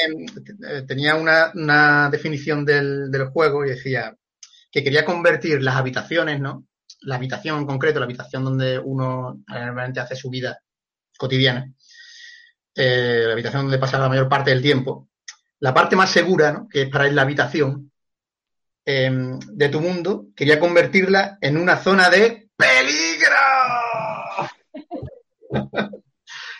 eh, 0.69 0.83
tenía 0.87 1.15
una, 1.15 1.51
una 1.55 2.09
definición 2.11 2.63
del, 2.63 3.09
del 3.09 3.25
juego 3.29 3.65
y 3.65 3.69
decía 3.69 4.15
que 4.75 4.83
quería 4.83 5.05
convertir 5.05 5.63
las 5.63 5.77
habitaciones, 5.77 6.41
¿no? 6.41 6.65
La 7.03 7.15
habitación 7.15 7.59
en 7.59 7.65
concreto, 7.65 7.99
la 7.99 8.05
habitación 8.07 8.43
donde 8.43 8.77
uno 8.77 9.41
realmente 9.47 10.01
hace 10.01 10.17
su 10.17 10.29
vida 10.29 10.61
cotidiana, 11.17 11.71
eh, 12.75 13.23
la 13.25 13.31
habitación 13.31 13.61
donde 13.61 13.77
pasa 13.79 13.97
la 13.97 14.09
mayor 14.09 14.27
parte 14.27 14.49
del 14.49 14.61
tiempo, 14.61 15.07
la 15.61 15.73
parte 15.73 15.95
más 15.95 16.09
segura, 16.11 16.51
¿no? 16.51 16.67
Que 16.67 16.81
es 16.81 16.89
para 16.89 17.07
él 17.07 17.15
la 17.15 17.21
habitación, 17.21 17.89
eh, 18.85 19.09
de 19.53 19.69
tu 19.69 19.79
mundo, 19.79 20.25
quería 20.35 20.59
convertirla 20.59 21.37
en 21.39 21.55
una 21.55 21.77
zona 21.77 22.09
de 22.09 22.49
peligro. 22.57 23.31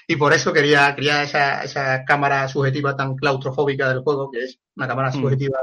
y 0.08 0.16
por 0.16 0.32
eso 0.32 0.54
quería, 0.54 0.96
quería 0.96 1.22
esa, 1.24 1.66
esa 1.66 2.06
cámara 2.06 2.48
subjetiva 2.48 2.96
tan 2.96 3.18
claustrofóbica 3.18 3.90
del 3.90 4.04
juego, 4.04 4.32
que 4.32 4.46
es 4.46 4.58
una 4.78 4.88
cámara 4.88 5.10
Mm. 5.10 5.22
subjetiva 5.22 5.60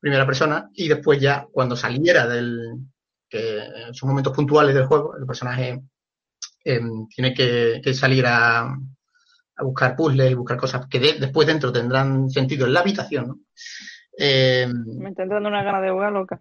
primera 0.00 0.26
persona, 0.26 0.70
y 0.74 0.88
después 0.88 1.20
ya 1.20 1.46
cuando 1.50 1.76
saliera 1.76 2.26
del, 2.26 2.76
que 3.28 3.58
en 3.58 3.94
sus 3.94 4.08
momentos 4.08 4.34
puntuales 4.34 4.74
del 4.74 4.86
juego, 4.86 5.16
el 5.16 5.26
personaje 5.26 5.82
eh, 6.64 6.80
tiene 7.14 7.34
que, 7.34 7.80
que 7.82 7.94
salir 7.94 8.26
a, 8.26 8.60
a 8.62 9.64
buscar 9.64 9.96
puzzles 9.96 10.30
y 10.30 10.34
buscar 10.34 10.56
cosas 10.56 10.86
que 10.88 11.00
de- 11.00 11.18
después 11.18 11.46
dentro 11.46 11.72
tendrán 11.72 12.28
sentido 12.30 12.66
en 12.66 12.74
la 12.74 12.80
habitación, 12.80 13.28
¿no? 13.28 13.38
Eh, 14.16 14.66
Me 14.68 15.10
está 15.10 15.22
entrando 15.22 15.48
una 15.48 15.62
gana 15.62 15.80
de 15.80 15.90
jugar 15.90 16.12
loca. 16.12 16.40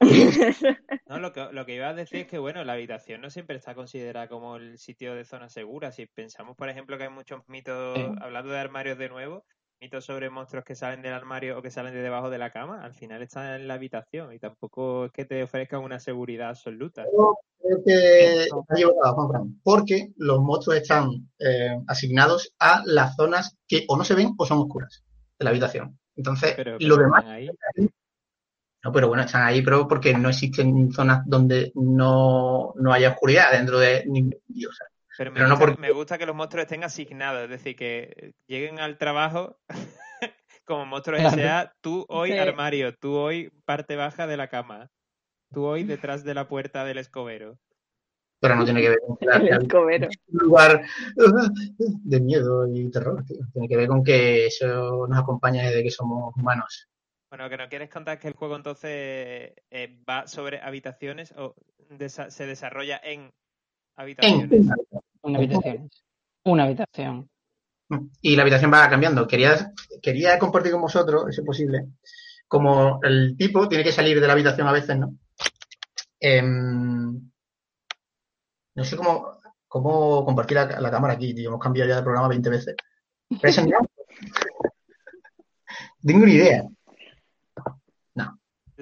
No, 1.08 1.18
lo 1.18 1.32
que, 1.32 1.48
lo 1.52 1.66
que 1.66 1.74
iba 1.74 1.88
a 1.88 1.94
decir 1.94 2.20
es 2.20 2.26
que, 2.26 2.38
bueno, 2.38 2.64
la 2.64 2.72
habitación 2.72 3.20
no 3.20 3.28
siempre 3.30 3.56
está 3.56 3.74
considerada 3.74 4.28
como 4.28 4.56
el 4.56 4.78
sitio 4.78 5.14
de 5.14 5.24
zona 5.24 5.48
segura. 5.48 5.92
Si 5.92 6.06
pensamos, 6.06 6.56
por 6.56 6.68
ejemplo, 6.68 6.96
que 6.96 7.04
hay 7.04 7.10
muchos 7.10 7.42
mitos, 7.48 7.98
hablando 8.20 8.50
de 8.52 8.58
armarios 8.58 8.96
de 8.96 9.08
nuevo, 9.08 9.44
mitos 9.82 10.04
sobre 10.04 10.30
monstruos 10.30 10.64
que 10.64 10.76
salen 10.76 11.02
del 11.02 11.12
armario 11.12 11.58
o 11.58 11.62
que 11.62 11.70
salen 11.72 11.92
de 11.92 12.02
debajo 12.02 12.30
de 12.30 12.38
la 12.38 12.50
cama, 12.50 12.84
al 12.84 12.94
final 12.94 13.20
están 13.20 13.60
en 13.60 13.66
la 13.66 13.74
habitación 13.74 14.32
y 14.32 14.38
tampoco 14.38 15.06
es 15.06 15.12
que 15.12 15.24
te 15.24 15.42
ofrezcan 15.42 15.82
una 15.82 15.98
seguridad 15.98 16.50
absoluta. 16.50 17.04
Creo 17.04 17.82
que 17.84 18.42
está 18.44 18.74
equivocado, 18.76 19.14
Juan 19.16 19.28
Fran, 19.28 19.60
porque 19.64 20.12
los 20.18 20.40
monstruos 20.40 20.78
están 20.78 21.28
eh, 21.40 21.76
asignados 21.88 22.54
a 22.60 22.82
las 22.84 23.16
zonas 23.16 23.56
que 23.66 23.84
o 23.88 23.96
no 23.96 24.04
se 24.04 24.14
ven 24.14 24.34
o 24.38 24.46
son 24.46 24.58
oscuras 24.58 25.02
de 25.36 25.44
la 25.44 25.50
habitación. 25.50 25.98
Entonces, 26.14 26.54
Pero, 26.54 26.76
lo 26.78 26.96
demás 26.96 27.24
ahí. 27.24 27.50
No, 28.84 28.92
pero 28.92 29.08
bueno, 29.08 29.24
están 29.24 29.42
ahí, 29.42 29.62
pero 29.62 29.88
porque 29.88 30.14
no 30.14 30.28
existen 30.28 30.92
zonas 30.92 31.22
donde 31.26 31.72
no, 31.74 32.72
no 32.76 32.92
haya 32.92 33.10
oscuridad 33.10 33.50
dentro 33.50 33.80
de 33.80 34.04
ningún 34.06 34.38
sitio, 34.46 34.70
o 34.70 34.72
sea, 34.72 34.86
Pero 35.16 35.30
me, 35.30 35.36
Pero 35.36 35.48
no 35.48 35.54
gusta, 35.54 35.66
porque- 35.66 35.80
me 35.80 35.90
gusta 35.92 36.18
que 36.18 36.26
los 36.26 36.34
monstruos 36.36 36.64
estén 36.64 36.84
asignados, 36.84 37.44
es 37.44 37.50
decir, 37.50 37.76
que 37.76 38.32
lleguen 38.48 38.80
al 38.80 38.96
trabajo 38.98 39.58
como 40.64 40.86
monstruos 40.86 41.20
Claro. 41.20 41.36
S.A., 41.36 41.72
tú 41.82 42.06
hoy 42.08 42.32
Sí. 42.32 42.38
armario, 42.38 42.94
tú 42.96 43.14
hoy 43.16 43.50
parte 43.64 43.96
baja 43.96 44.26
de 44.26 44.36
la 44.36 44.48
cama, 44.48 44.88
tú 45.52 45.64
hoy 45.64 45.84
detrás 46.10 46.24
de 46.24 46.34
la 46.34 46.48
puerta 46.48 46.84
del 46.84 46.98
escobero. 46.98 47.58
pero 48.40 48.56
no 48.56 48.64
tiene 48.64 48.80
que 48.82 48.88
ver 48.88 48.98
con 49.06 49.16
que 49.18 49.26
la- 49.26 49.36
El 49.36 49.62
escobero. 49.62 50.08
un 50.28 50.38
lugar 50.48 50.82
de 51.78 52.20
miedo 52.20 52.66
y 52.66 52.90
terror, 52.90 53.22
tío. 53.24 53.38
Tiene 53.52 53.68
que 53.68 53.76
ver 53.76 53.86
con 53.88 54.02
que 54.02 54.46
eso 54.46 55.06
nos 55.06 55.18
acompaña 55.18 55.62
desde 55.68 55.82
que 55.84 55.90
somos 55.90 56.34
humanos. 56.36 56.88
Bueno, 57.30 57.48
que 57.48 57.56
no 57.56 57.68
quieres 57.68 57.88
contar 57.88 58.18
que 58.18 58.28
el 58.28 58.34
juego 58.34 58.56
entonces 58.56 59.52
eh, 59.70 60.02
va 60.08 60.26
sobre 60.26 60.60
habitaciones 60.60 61.32
o 61.36 61.54
desa- 61.90 62.30
se 62.30 62.46
desarrolla 62.46 63.00
en 63.04 63.20
En 63.22 63.32
habitaciones. 63.96 64.60
una 64.66 64.74
Una 65.22 65.38
habitación. 65.38 65.90
Una 66.44 66.64
habitación. 66.64 67.28
y 68.20 68.36
la 68.36 68.42
habitación 68.42 68.72
va 68.72 68.88
cambiando. 68.88 69.26
Quería, 69.26 69.72
quería 70.00 70.38
compartir 70.38 70.72
con 70.72 70.82
vosotros, 70.82 71.34
si 71.34 71.40
es 71.40 71.46
posible, 71.46 71.86
como 72.48 73.00
el 73.02 73.36
tipo 73.36 73.68
tiene 73.68 73.84
que 73.84 73.92
salir 73.92 74.20
de 74.20 74.26
la 74.26 74.32
habitación 74.32 74.66
a 74.66 74.72
veces, 74.72 74.96
¿no? 74.98 75.14
Em, 76.18 77.30
no 78.74 78.84
sé 78.84 78.96
cómo, 78.96 79.38
cómo 79.68 80.24
compartir 80.24 80.56
la, 80.56 80.80
la 80.80 80.90
cámara 80.90 81.14
aquí, 81.14 81.34
tío. 81.34 81.48
Hemos 81.48 81.60
cambiado 81.60 81.90
ya 81.90 81.96
de 81.96 82.02
programa 82.02 82.28
20 82.28 82.50
veces. 82.50 82.76
¿Pero 83.28 83.48
es? 83.48 83.56
Tengo 86.04 86.22
una 86.22 86.32
idea. 86.32 86.64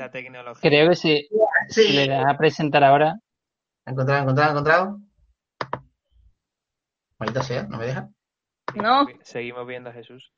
La 0.00 0.10
tecnología. 0.10 0.60
Creo 0.62 0.88
que 0.88 0.96
Sí, 0.96 1.28
si 1.68 1.92
le 1.92 2.08
das 2.08 2.24
a 2.26 2.38
presentar 2.38 2.82
ahora, 2.82 3.20
encontrado, 3.84 4.22
encontrado, 4.22 4.50
encontrado. 4.52 5.00
Maldita 7.20 7.42
sea, 7.42 7.62
no 7.64 7.76
me 7.78 7.86
deja. 7.86 8.08
No. 8.74 9.06
Seguimos 9.22 9.66
viendo 9.66 9.90
a 9.90 9.92
Jesús. 9.92 10.32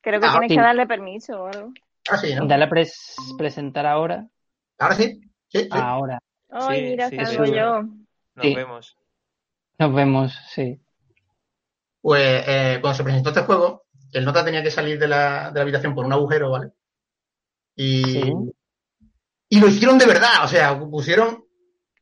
Creo 0.00 0.20
que 0.20 0.26
Ah, 0.26 0.32
tienes 0.32 0.48
sí. 0.50 0.56
que 0.56 0.62
darle 0.62 0.86
permiso 0.86 1.42
o 1.44 1.46
algo. 1.46 1.72
Ah, 2.10 2.16
sí, 2.18 2.34
¿no? 2.34 2.46
dale 2.46 2.64
a 2.64 2.68
pres- 2.68 3.36
presentar 3.38 3.86
ahora. 3.86 4.26
Ahora 4.78 4.94
sí. 4.94 5.20
Sí, 5.48 5.60
sí. 5.60 5.68
Ahora. 5.70 6.18
Ay, 6.50 6.78
Sí, 6.80 6.84
mira, 6.90 7.08
sí, 7.10 7.16
salgo 7.16 7.44
yo. 7.44 7.82
Nos 7.82 8.42
Sí. 8.46 8.54
vemos. 8.54 8.96
Nos 9.78 9.94
vemos, 9.94 10.38
sí. 10.50 10.80
Pues 12.00 12.44
eh, 12.46 12.78
cuando 12.80 12.96
se 12.96 13.04
presentó 13.04 13.30
este 13.30 13.42
juego, 13.42 13.84
el 14.12 14.24
nota 14.24 14.44
tenía 14.44 14.62
que 14.62 14.70
salir 14.70 14.98
de 14.98 15.08
la, 15.08 15.50
de 15.50 15.54
la 15.54 15.62
habitación 15.62 15.94
por 15.94 16.04
un 16.04 16.12
agujero, 16.12 16.50
¿vale? 16.50 16.72
Y, 17.76 18.04
Sí. 18.04 18.32
y 19.48 19.60
lo 19.60 19.68
hicieron 19.68 19.98
de 19.98 20.06
verdad, 20.06 20.44
o 20.44 20.48
sea, 20.48 20.78
pusieron 20.78 21.44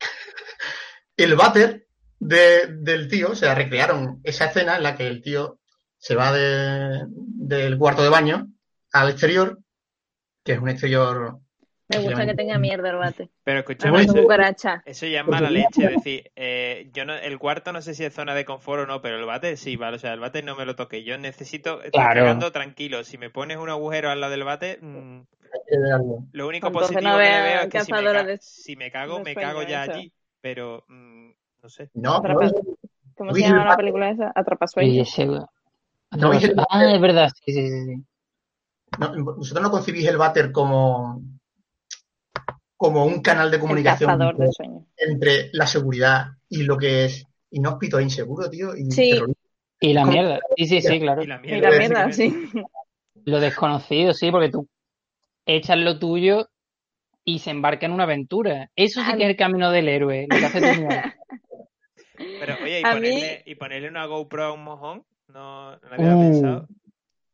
el 1.16 1.34
váter 1.36 1.86
de- 2.26 2.66
del 2.68 3.08
tío, 3.08 3.30
o 3.30 3.34
sea, 3.34 3.54
recrearon 3.54 4.20
esa 4.22 4.46
escena 4.46 4.76
en 4.76 4.82
la 4.84 4.96
que 4.96 5.06
el 5.08 5.22
tío 5.22 5.58
se 5.98 6.14
va 6.14 6.32
de- 6.32 7.04
del 7.08 7.76
cuarto 7.78 8.02
de 8.02 8.08
baño 8.08 8.46
al 8.92 9.10
exterior, 9.10 9.58
que 10.44 10.52
es 10.52 10.58
un 10.58 10.68
exterior... 10.68 11.38
Me 11.88 11.98
gusta 11.98 12.24
que 12.24 12.34
tenga 12.34 12.56
mierda 12.58 12.88
el 12.90 12.96
bate. 12.96 13.28
Pero 13.44 13.64
Hablando 13.80 14.12
eso, 14.14 14.22
cucaracha. 14.22 14.82
eso 14.86 15.04
ya 15.06 15.20
es 15.20 15.26
mala 15.26 15.50
leche. 15.50 15.84
Es 15.84 15.90
decir, 15.90 16.30
eh, 16.36 16.88
yo 16.94 17.04
no, 17.04 17.12
el 17.14 17.38
cuarto 17.38 17.70
no 17.72 17.82
sé 17.82 17.94
si 17.94 18.02
es 18.04 18.14
zona 18.14 18.34
de 18.34 18.46
confort 18.46 18.84
o 18.84 18.86
no, 18.86 19.02
pero 19.02 19.18
el 19.18 19.26
bate 19.26 19.58
sí, 19.58 19.76
vale. 19.76 19.96
O 19.96 19.98
sea, 19.98 20.14
el 20.14 20.20
bate 20.20 20.42
no 20.42 20.56
me 20.56 20.64
lo 20.64 20.74
toque. 20.74 21.04
Yo 21.04 21.18
necesito 21.18 21.82
estar 21.82 22.14
Claro. 22.14 22.50
tranquilo. 22.52 23.04
Si 23.04 23.18
me 23.18 23.28
pones 23.28 23.58
un 23.58 23.68
agujero 23.68 24.08
al 24.10 24.20
lado 24.22 24.30
del 24.30 24.44
bate, 24.44 24.78
mm, 24.80 25.20
verlo. 25.82 26.24
lo 26.32 26.48
único 26.48 26.68
Entonces 26.68 26.92
positivo 26.92 27.12
no 27.12 27.18
que 27.18 27.24
le 27.24 27.42
veo 27.42 27.60
es 27.62 27.68
que 27.68 27.80
si 27.80 27.92
me, 27.92 27.98
cazadora 27.98 28.20
ca- 28.20 28.26
de- 28.26 28.38
si 28.40 28.76
me 28.76 28.90
cago, 28.90 29.20
me 29.20 29.34
cago 29.34 29.62
ya 29.64 29.82
eso. 29.84 29.92
allí. 29.92 30.12
Pero, 30.40 30.84
mm, 30.88 31.21
no 31.62 31.68
sé. 31.68 31.90
No, 31.94 32.18
Otra 32.18 32.34
no. 32.34 32.40
¿Cómo 33.16 33.34
se 33.34 33.40
llama 33.40 33.64
la 33.66 33.76
película 33.76 34.10
esa? 34.10 34.26
Y 34.26 34.30
Atrapasueños. 34.34 35.18
No, 36.12 36.30
dije- 36.32 36.54
Ah, 36.70 36.84
es 36.92 37.00
verdad, 37.00 37.28
sí, 37.44 37.52
sí, 37.52 37.68
sí, 37.68 37.84
sí. 37.86 38.04
no, 38.98 39.24
vosotros 39.36 39.62
no 39.62 39.70
concibís 39.70 40.06
el 40.06 40.16
váter 40.18 40.50
como, 40.52 41.22
como 42.76 43.04
un 43.06 43.20
canal 43.22 43.50
de 43.50 43.58
comunicación 43.60 44.10
entre, 44.20 44.44
de 44.46 44.52
sueños. 44.52 44.82
entre 44.96 45.50
la 45.52 45.66
seguridad 45.66 46.26
y 46.48 46.64
lo 46.64 46.76
que 46.76 47.04
es 47.06 47.26
inhóspito 47.50 47.98
e 47.98 48.02
inseguro, 48.02 48.50
tío, 48.50 48.76
y 48.76 48.90
Sí. 48.90 49.20
Y 49.80 49.92
la 49.94 50.04
mierda. 50.04 50.38
Sí, 50.56 50.66
sí, 50.66 50.80
sí, 50.80 51.00
claro. 51.00 51.22
Y 51.22 51.26
la 51.26 51.36
Y 51.42 51.46
mierda. 51.48 51.70
la 51.70 51.78
mierda, 51.78 52.12
sí. 52.12 52.34
Lo 53.24 53.40
desconocido, 53.40 54.12
sí, 54.14 54.30
porque 54.30 54.48
tú 54.50 54.68
echas 55.46 55.76
lo 55.78 55.98
tuyo 55.98 56.48
y 57.24 57.38
se 57.40 57.50
embarca 57.50 57.86
en 57.86 57.92
una 57.92 58.04
aventura. 58.04 58.70
Eso 58.76 59.00
sí 59.02 59.12
que 59.16 59.24
es 59.24 59.30
el 59.30 59.36
camino 59.36 59.70
del 59.70 59.88
héroe, 59.88 60.26
lo 60.28 60.36
que 60.38 60.44
hace 60.46 60.60
tu 60.60 60.66
mierda. 60.80 61.14
Pero, 62.46 62.64
oye, 62.64 62.80
y 62.80 62.84
A 62.84 62.92
ponerle, 62.92 63.42
y 63.46 63.54
ponerle 63.54 63.88
una 63.88 64.06
GoPro 64.06 64.44
a 64.44 64.52
un 64.52 64.64
mojón, 64.64 65.04
no, 65.28 65.76
no 65.76 65.88
lo 65.88 65.94
había 65.94 66.16
Uh. 66.16 66.20
pensado. 66.20 66.68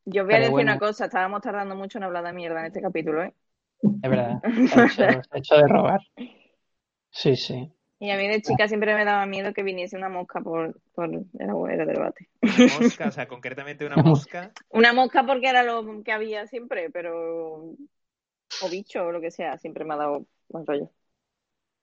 Yo 0.05 0.25
voy 0.25 0.33
a 0.33 0.37
Pero 0.37 0.39
decir 0.39 0.51
bueno. 0.51 0.71
una 0.71 0.79
cosa, 0.79 1.05
estábamos 1.05 1.41
tardando 1.41 1.75
mucho 1.75 1.97
en 1.97 2.03
hablar 2.03 2.23
de 2.23 2.33
mierda 2.33 2.59
en 2.61 2.65
este 2.67 2.81
capítulo, 2.81 3.23
¿eh? 3.23 3.33
Es 3.81 4.09
verdad. 4.09 4.39
Hecho, 4.43 5.21
hecho 5.33 5.55
de 5.55 5.67
robar. 5.67 6.01
Sí, 7.11 7.35
sí. 7.35 7.71
Y 7.99 8.11
a 8.11 8.17
mí 8.17 8.27
de 8.27 8.41
chica 8.41 8.67
siempre 8.67 8.95
me 8.95 9.03
daba 9.03 9.25
miedo 9.25 9.53
que 9.53 9.61
viniese 9.63 9.97
una 9.97 10.09
mosca 10.09 10.41
por, 10.41 10.79
por 10.93 11.05
el 11.13 11.49
agujero 11.49 11.85
del 11.85 11.99
bate. 11.99 12.29
Una 12.41 12.67
mosca, 12.81 13.07
o 13.07 13.11
sea, 13.11 13.27
concretamente 13.27 13.85
una 13.85 13.97
mosca. 13.97 14.51
Una 14.69 14.93
mosca 14.93 15.25
porque 15.25 15.49
era 15.49 15.63
lo 15.63 16.01
que 16.03 16.11
había 16.11 16.47
siempre, 16.47 16.89
pero... 16.89 17.75
O 18.61 18.69
bicho 18.69 19.05
o 19.05 19.11
lo 19.11 19.21
que 19.21 19.31
sea, 19.31 19.57
siempre 19.57 19.85
me 19.85 19.93
ha 19.93 19.97
dado 19.97 20.25
mal 20.49 20.65
rollo. 20.65 20.89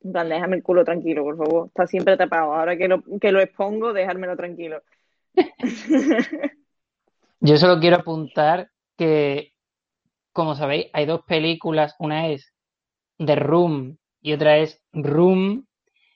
En 0.02 0.12
plan, 0.12 0.28
déjame 0.28 0.56
el 0.56 0.62
culo 0.62 0.84
tranquilo, 0.84 1.24
por 1.24 1.36
favor. 1.36 1.66
Está 1.68 1.86
siempre 1.86 2.16
tapado. 2.16 2.52
Ahora 2.54 2.76
que 2.76 2.88
lo, 2.88 3.02
que 3.20 3.32
lo 3.32 3.40
expongo, 3.40 3.92
dejármelo 3.92 4.36
tranquilo. 4.36 4.82
Yo 7.40 7.56
solo 7.56 7.80
quiero 7.80 7.96
apuntar 7.96 8.70
que, 8.96 9.52
como 10.32 10.54
sabéis, 10.54 10.86
hay 10.92 11.06
dos 11.06 11.22
películas. 11.26 11.94
Una 11.98 12.28
es 12.28 12.52
The 13.18 13.36
Room 13.36 13.98
y 14.20 14.32
otra 14.32 14.58
es 14.58 14.82
Room. 14.92 15.66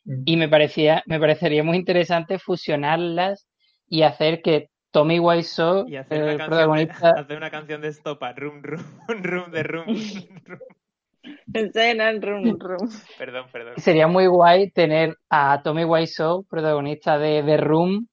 Mm. 0.05 0.23
Y 0.25 0.37
me 0.37 0.49
parecía, 0.49 1.03
me 1.07 1.21
parecería 1.21 1.63
muy 1.63 1.77
interesante 1.77 2.39
fusionarlas 2.39 3.47
y 3.87 4.03
hacer 4.03 4.41
que 4.43 4.71
Tommy 4.91 5.21
Wiseau, 5.21 5.89
Y 5.89 5.97
hacer 5.97 6.23
una, 6.23 6.33
el 6.33 6.39
de, 6.39 6.45
protagonista, 6.45 7.11
hacer 7.17 7.37
una 7.37 7.51
canción 7.51 7.81
de 7.81 7.89
estopa. 7.89 8.33
Room, 8.37 8.63
room, 8.63 8.85
room 9.23 9.51
de 9.51 9.63
room. 9.63 9.87
room. 10.45 10.61
Escena, 11.53 12.13
rum, 12.13 12.59
rum. 12.59 12.89
Perdón, 13.19 13.47
perdón. 13.53 13.75
sería 13.77 14.07
muy 14.07 14.27
guay 14.27 14.71
tener 14.71 15.17
a 15.29 15.63
Tommy 15.63 15.85
Wiseau, 15.85 16.45
protagonista 16.45 17.19
de 17.19 17.43
The 17.43 17.57
Room, 17.57 18.09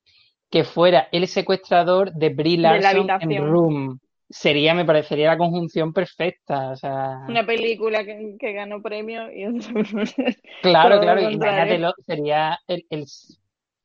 que 0.49 0.63
fuera 0.63 1.07
el 1.11 1.27
secuestrador 1.27 2.11
de 2.13 2.29
Brie 2.29 2.57
De 2.57 2.63
Larson 2.63 3.07
en. 3.21 3.47
Room. 3.47 3.99
Sería, 4.29 4.73
me 4.73 4.83
parecería 4.83 5.27
la 5.27 5.37
conjunción 5.37 5.93
perfecta. 5.93 6.71
O 6.71 6.75
sea, 6.75 7.19
Una 7.29 7.45
película 7.45 8.03
que, 8.03 8.35
que 8.37 8.51
ganó 8.51 8.81
premio 8.81 9.31
y 9.31 9.45
claro, 10.61 10.95
todo 10.95 11.01
claro, 11.01 11.21
imagínatelo, 11.21 11.93
sería 12.05 12.59
el, 12.67 12.85
el 12.89 13.05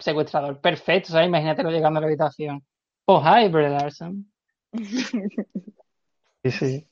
secuestrador 0.00 0.60
perfecto, 0.60 1.10
¿sabes? 1.10 1.28
Imagínatelo 1.28 1.70
llegando 1.70 1.98
a 1.98 2.00
la 2.00 2.06
habitación. 2.08 2.60
Oh, 3.04 3.22
hi, 3.22 3.48
Brie 3.48 3.68
Larson. 3.68 4.26
Sí, 6.44 6.50
sí. 6.50 6.88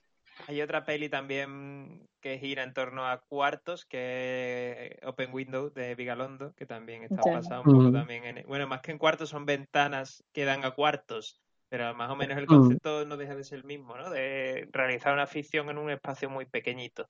Hay 0.51 0.63
otra 0.63 0.85
peli 0.85 1.09
también 1.09 2.09
que 2.21 2.37
gira 2.41 2.65
en 2.65 2.75
torno 2.75 3.07
a 3.07 3.21
cuartos, 3.21 3.85
que 3.85 4.97
es 5.01 5.07
Open 5.07 5.33
Window 5.33 5.71
de 5.73 5.95
Vigalondo, 5.95 6.53
que 6.57 6.67
también 6.67 7.05
está 7.05 7.23
basado 7.23 7.63
un 7.63 7.69
poco 7.69 7.91
Mm. 7.91 7.93
también 7.93 8.25
en... 8.25 8.47
Bueno, 8.49 8.67
más 8.67 8.81
que 8.81 8.91
en 8.91 8.99
cuartos 8.99 9.29
son 9.29 9.47
ventanas 9.47 10.25
que 10.33 10.45
dan 10.45 10.65
a 10.65 10.73
cuartos, 10.73 11.41
pero 11.69 11.95
más 11.95 12.11
o 12.11 12.17
menos 12.17 12.37
el 12.37 12.47
Mm. 12.47 12.49
concepto 12.49 13.07
no 13.07 13.17
deja 13.17 13.37
de 13.37 13.45
ser 13.45 13.59
el 13.59 13.65
mismo, 13.65 13.97
¿no? 13.97 14.11
De 14.11 14.69
realizar 14.73 15.13
una 15.15 15.29
ficción 15.29 15.71
en 15.71 15.79
un 15.79 15.89
espacio 15.89 16.29
muy 16.29 16.47
pequeñito, 16.47 17.09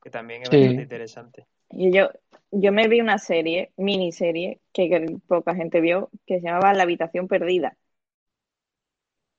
que 0.00 0.10
también 0.10 0.44
es 0.44 0.50
Sí. 0.50 0.56
bastante 0.58 0.82
interesante. 0.82 1.46
Y 1.70 1.90
yo, 1.92 2.10
yo 2.52 2.70
me 2.70 2.86
vi 2.86 3.00
una 3.00 3.18
serie, 3.18 3.72
miniserie, 3.76 4.60
que 4.72 5.16
poca 5.26 5.56
gente 5.56 5.80
vio, 5.80 6.10
que 6.28 6.38
se 6.38 6.46
llamaba 6.46 6.74
La 6.74 6.84
habitación 6.84 7.26
perdida. 7.26 7.76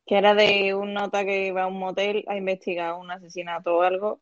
Que 0.09 0.17
era 0.19 0.35
de 0.35 0.75
un 0.75 0.93
nota 0.95 1.23
que 1.25 1.53
va 1.53 1.63
a 1.63 1.67
un 1.67 1.79
motel 1.79 2.25
a 2.27 2.37
investigar 2.37 2.95
un 2.95 3.11
asesinato 3.11 3.77
o 3.77 3.83
algo. 3.83 4.21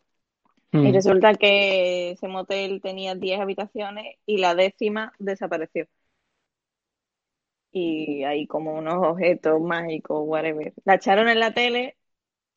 Y 0.82 0.92
Mm. 0.92 0.94
resulta 0.94 1.36
que 1.36 2.12
ese 2.12 2.28
motel 2.30 2.82
tenía 2.82 3.16
10 3.16 3.40
habitaciones 3.42 4.18
y 4.28 4.38
la 4.40 4.56
décima 4.56 5.14
desapareció. 5.20 5.88
Y 7.72 8.24
hay 8.24 8.48
como 8.48 8.74
unos 8.76 8.96
objetos 9.06 9.62
mágicos, 9.62 10.22
whatever. 10.26 10.74
La 10.86 10.96
echaron 10.96 11.30
en 11.30 11.40
la 11.40 11.54
tele 11.54 11.98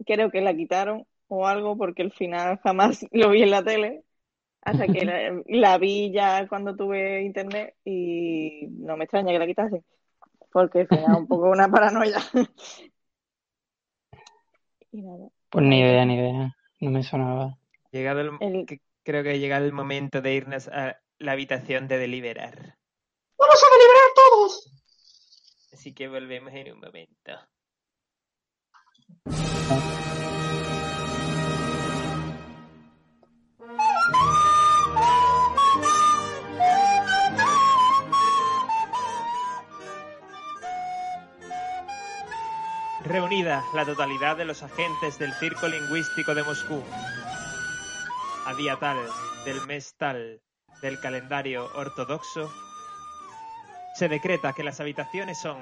creo 0.07 0.31
que 0.31 0.41
la 0.43 0.55
quitaron 0.57 1.07
o 1.28 1.47
algo 1.49 1.76
porque 1.78 2.03
al 2.03 2.12
final 2.12 2.59
jamás 2.64 3.07
lo 3.12 3.31
vi 3.31 3.43
en 3.45 3.51
la 3.53 3.64
tele. 3.64 4.05
Hasta 4.62 4.91
que 4.91 5.05
la, 5.07 5.43
la 5.47 5.78
vi 5.78 6.12
ya 6.12 6.49
cuando 6.49 6.76
tuve 6.76 7.22
internet 7.24 7.76
y 7.85 8.66
no 8.70 8.97
me 8.99 9.05
extraña 9.05 9.33
que 9.33 9.41
la 9.41 9.47
quitasen. 9.49 9.85
Porque 10.53 10.87
me 10.91 11.03
da 11.03 11.16
un 11.16 11.28
poco 11.28 11.51
una 11.51 11.70
paranoia. 11.70 12.18
Y 14.93 15.03
nada. 15.03 15.28
Pues 15.51 15.64
ni 15.64 15.80
idea, 15.80 16.05
ni 16.05 16.14
idea. 16.14 16.57
No 16.80 16.91
me 16.91 17.03
sonaba. 17.03 17.57
Llegado 17.93 18.20
el, 18.20 18.66
creo 19.03 19.22
que 19.22 19.38
llega 19.38 19.59
el 19.59 19.72
momento 19.72 20.20
de 20.22 20.34
irnos 20.34 20.68
a 20.68 20.99
la 21.18 21.32
habitación 21.32 21.88
de 21.88 21.99
deliberar. 21.99 22.76
¡Vamos 23.38 23.64
a 23.64 23.74
deliberar 23.76 24.11
todos! 24.14 24.70
Así 25.72 25.95
que 25.95 26.09
volvemos 26.09 26.53
en 26.55 26.72
un 26.72 26.80
momento. 26.80 27.32
Reunida 43.11 43.65
la 43.75 43.85
totalidad 43.85 44.37
de 44.37 44.45
los 44.45 44.63
agentes 44.63 45.19
del 45.19 45.35
Circo 45.35 45.67
Lingüístico 45.67 46.33
de 46.33 46.45
Moscú, 46.45 46.81
a 48.47 48.55
día 48.55 48.77
tal 48.77 48.99
del 49.45 49.67
mes 49.67 49.97
tal 49.99 50.41
del 50.81 51.01
calendario 51.01 51.69
ortodoxo, 51.75 52.49
se 53.97 54.09
decreta 54.09 54.53
que 54.53 54.63
las 54.63 54.79
habitaciones 54.79 55.41
son 55.41 55.57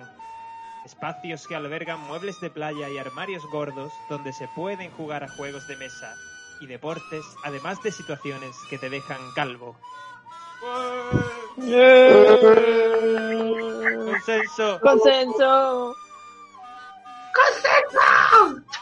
espacios 0.85 1.49
que 1.49 1.55
albergan 1.55 2.01
muebles 2.01 2.39
de 2.43 2.51
playa 2.51 2.91
y 2.91 2.99
armarios 2.99 3.47
gordos 3.47 3.95
donde 4.11 4.35
se 4.35 4.47
pueden 4.49 4.91
jugar 4.91 5.25
a 5.25 5.29
juegos 5.29 5.67
de 5.69 5.77
mesa 5.77 6.15
y 6.61 6.67
deportes, 6.67 7.25
además 7.45 7.83
de 7.83 7.93
situaciones 7.93 8.55
que 8.69 8.77
te 8.77 8.91
dejan 8.91 9.23
calvo. 9.35 9.75
Consenso. 14.05 14.81
¡Consenso! 14.83 15.97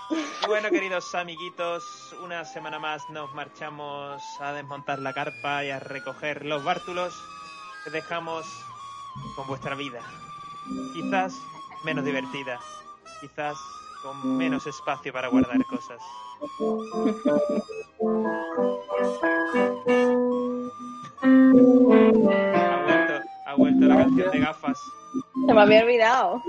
Y 0.08 0.46
bueno, 0.46 0.70
queridos 0.70 1.14
amiguitos, 1.14 2.14
una 2.22 2.44
semana 2.44 2.78
más 2.78 3.02
nos 3.10 3.34
marchamos 3.34 4.22
a 4.40 4.52
desmontar 4.52 4.98
la 5.00 5.12
carpa 5.12 5.64
y 5.64 5.70
a 5.70 5.80
recoger 5.80 6.44
los 6.44 6.62
bártulos 6.62 7.12
que 7.84 7.90
dejamos 7.90 8.46
con 9.34 9.46
vuestra 9.48 9.74
vida. 9.74 10.00
Quizás 10.92 11.34
menos 11.84 12.04
divertida, 12.04 12.60
quizás 13.20 13.56
con 14.02 14.36
menos 14.36 14.66
espacio 14.66 15.12
para 15.12 15.28
guardar 15.28 15.64
cosas. 15.66 16.00
Ha 22.54 22.82
vuelto, 22.84 23.14
ha 23.46 23.54
vuelto 23.56 23.86
la 23.86 23.96
canción 23.96 24.30
de 24.30 24.38
gafas. 24.38 24.78
Se 25.46 25.54
me 25.54 25.60
había 25.60 25.82
olvidado. 25.82 26.42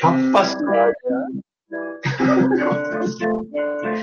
¡Gafas! 0.00 0.56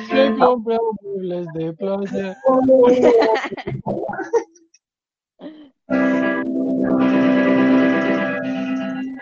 Que 0.09 0.35
compra 0.37 0.77
muebles 1.01 1.47
de 1.53 1.73
playa. 1.73 2.37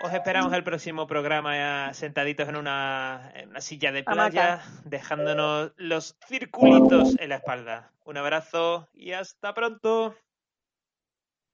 Os 0.02 0.12
esperamos 0.12 0.52
el 0.52 0.64
próximo 0.64 1.06
programa 1.06 1.56
ya 1.56 1.94
sentaditos 1.94 2.48
en 2.48 2.56
una, 2.56 3.30
en 3.34 3.50
una 3.50 3.60
silla 3.60 3.92
de 3.92 4.02
playa, 4.02 4.60
dejándonos 4.84 5.72
los 5.76 6.16
circulitos 6.26 7.16
en 7.20 7.28
la 7.28 7.36
espalda. 7.36 7.92
Un 8.04 8.16
abrazo 8.16 8.88
y 8.92 9.12
hasta 9.12 9.54
pronto. 9.54 10.14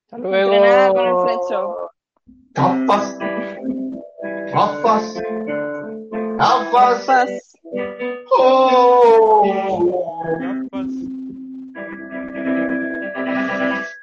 Hasta 0.07 0.19
luego. 0.19 0.53
Entrenar 0.53 0.93
con 0.93 1.07
el 1.07 1.15
flecho. 1.25 1.91
¡Gafas! 4.53 5.15
¡Gafas! 6.39 7.31
¡Oh! 8.37 9.45
Gafas. 10.27 10.93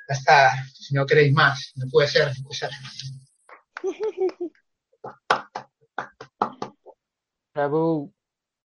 Ya 0.08 0.14
está. 0.14 0.52
Si 0.74 0.94
no 0.96 1.06
queréis 1.06 1.34
más, 1.34 1.74
no 1.76 1.86
puede 1.92 2.08
ser, 2.08 2.28
no 2.28 2.44
puede 2.44 2.58
ser. 2.58 2.70
Bravo. 7.54 8.14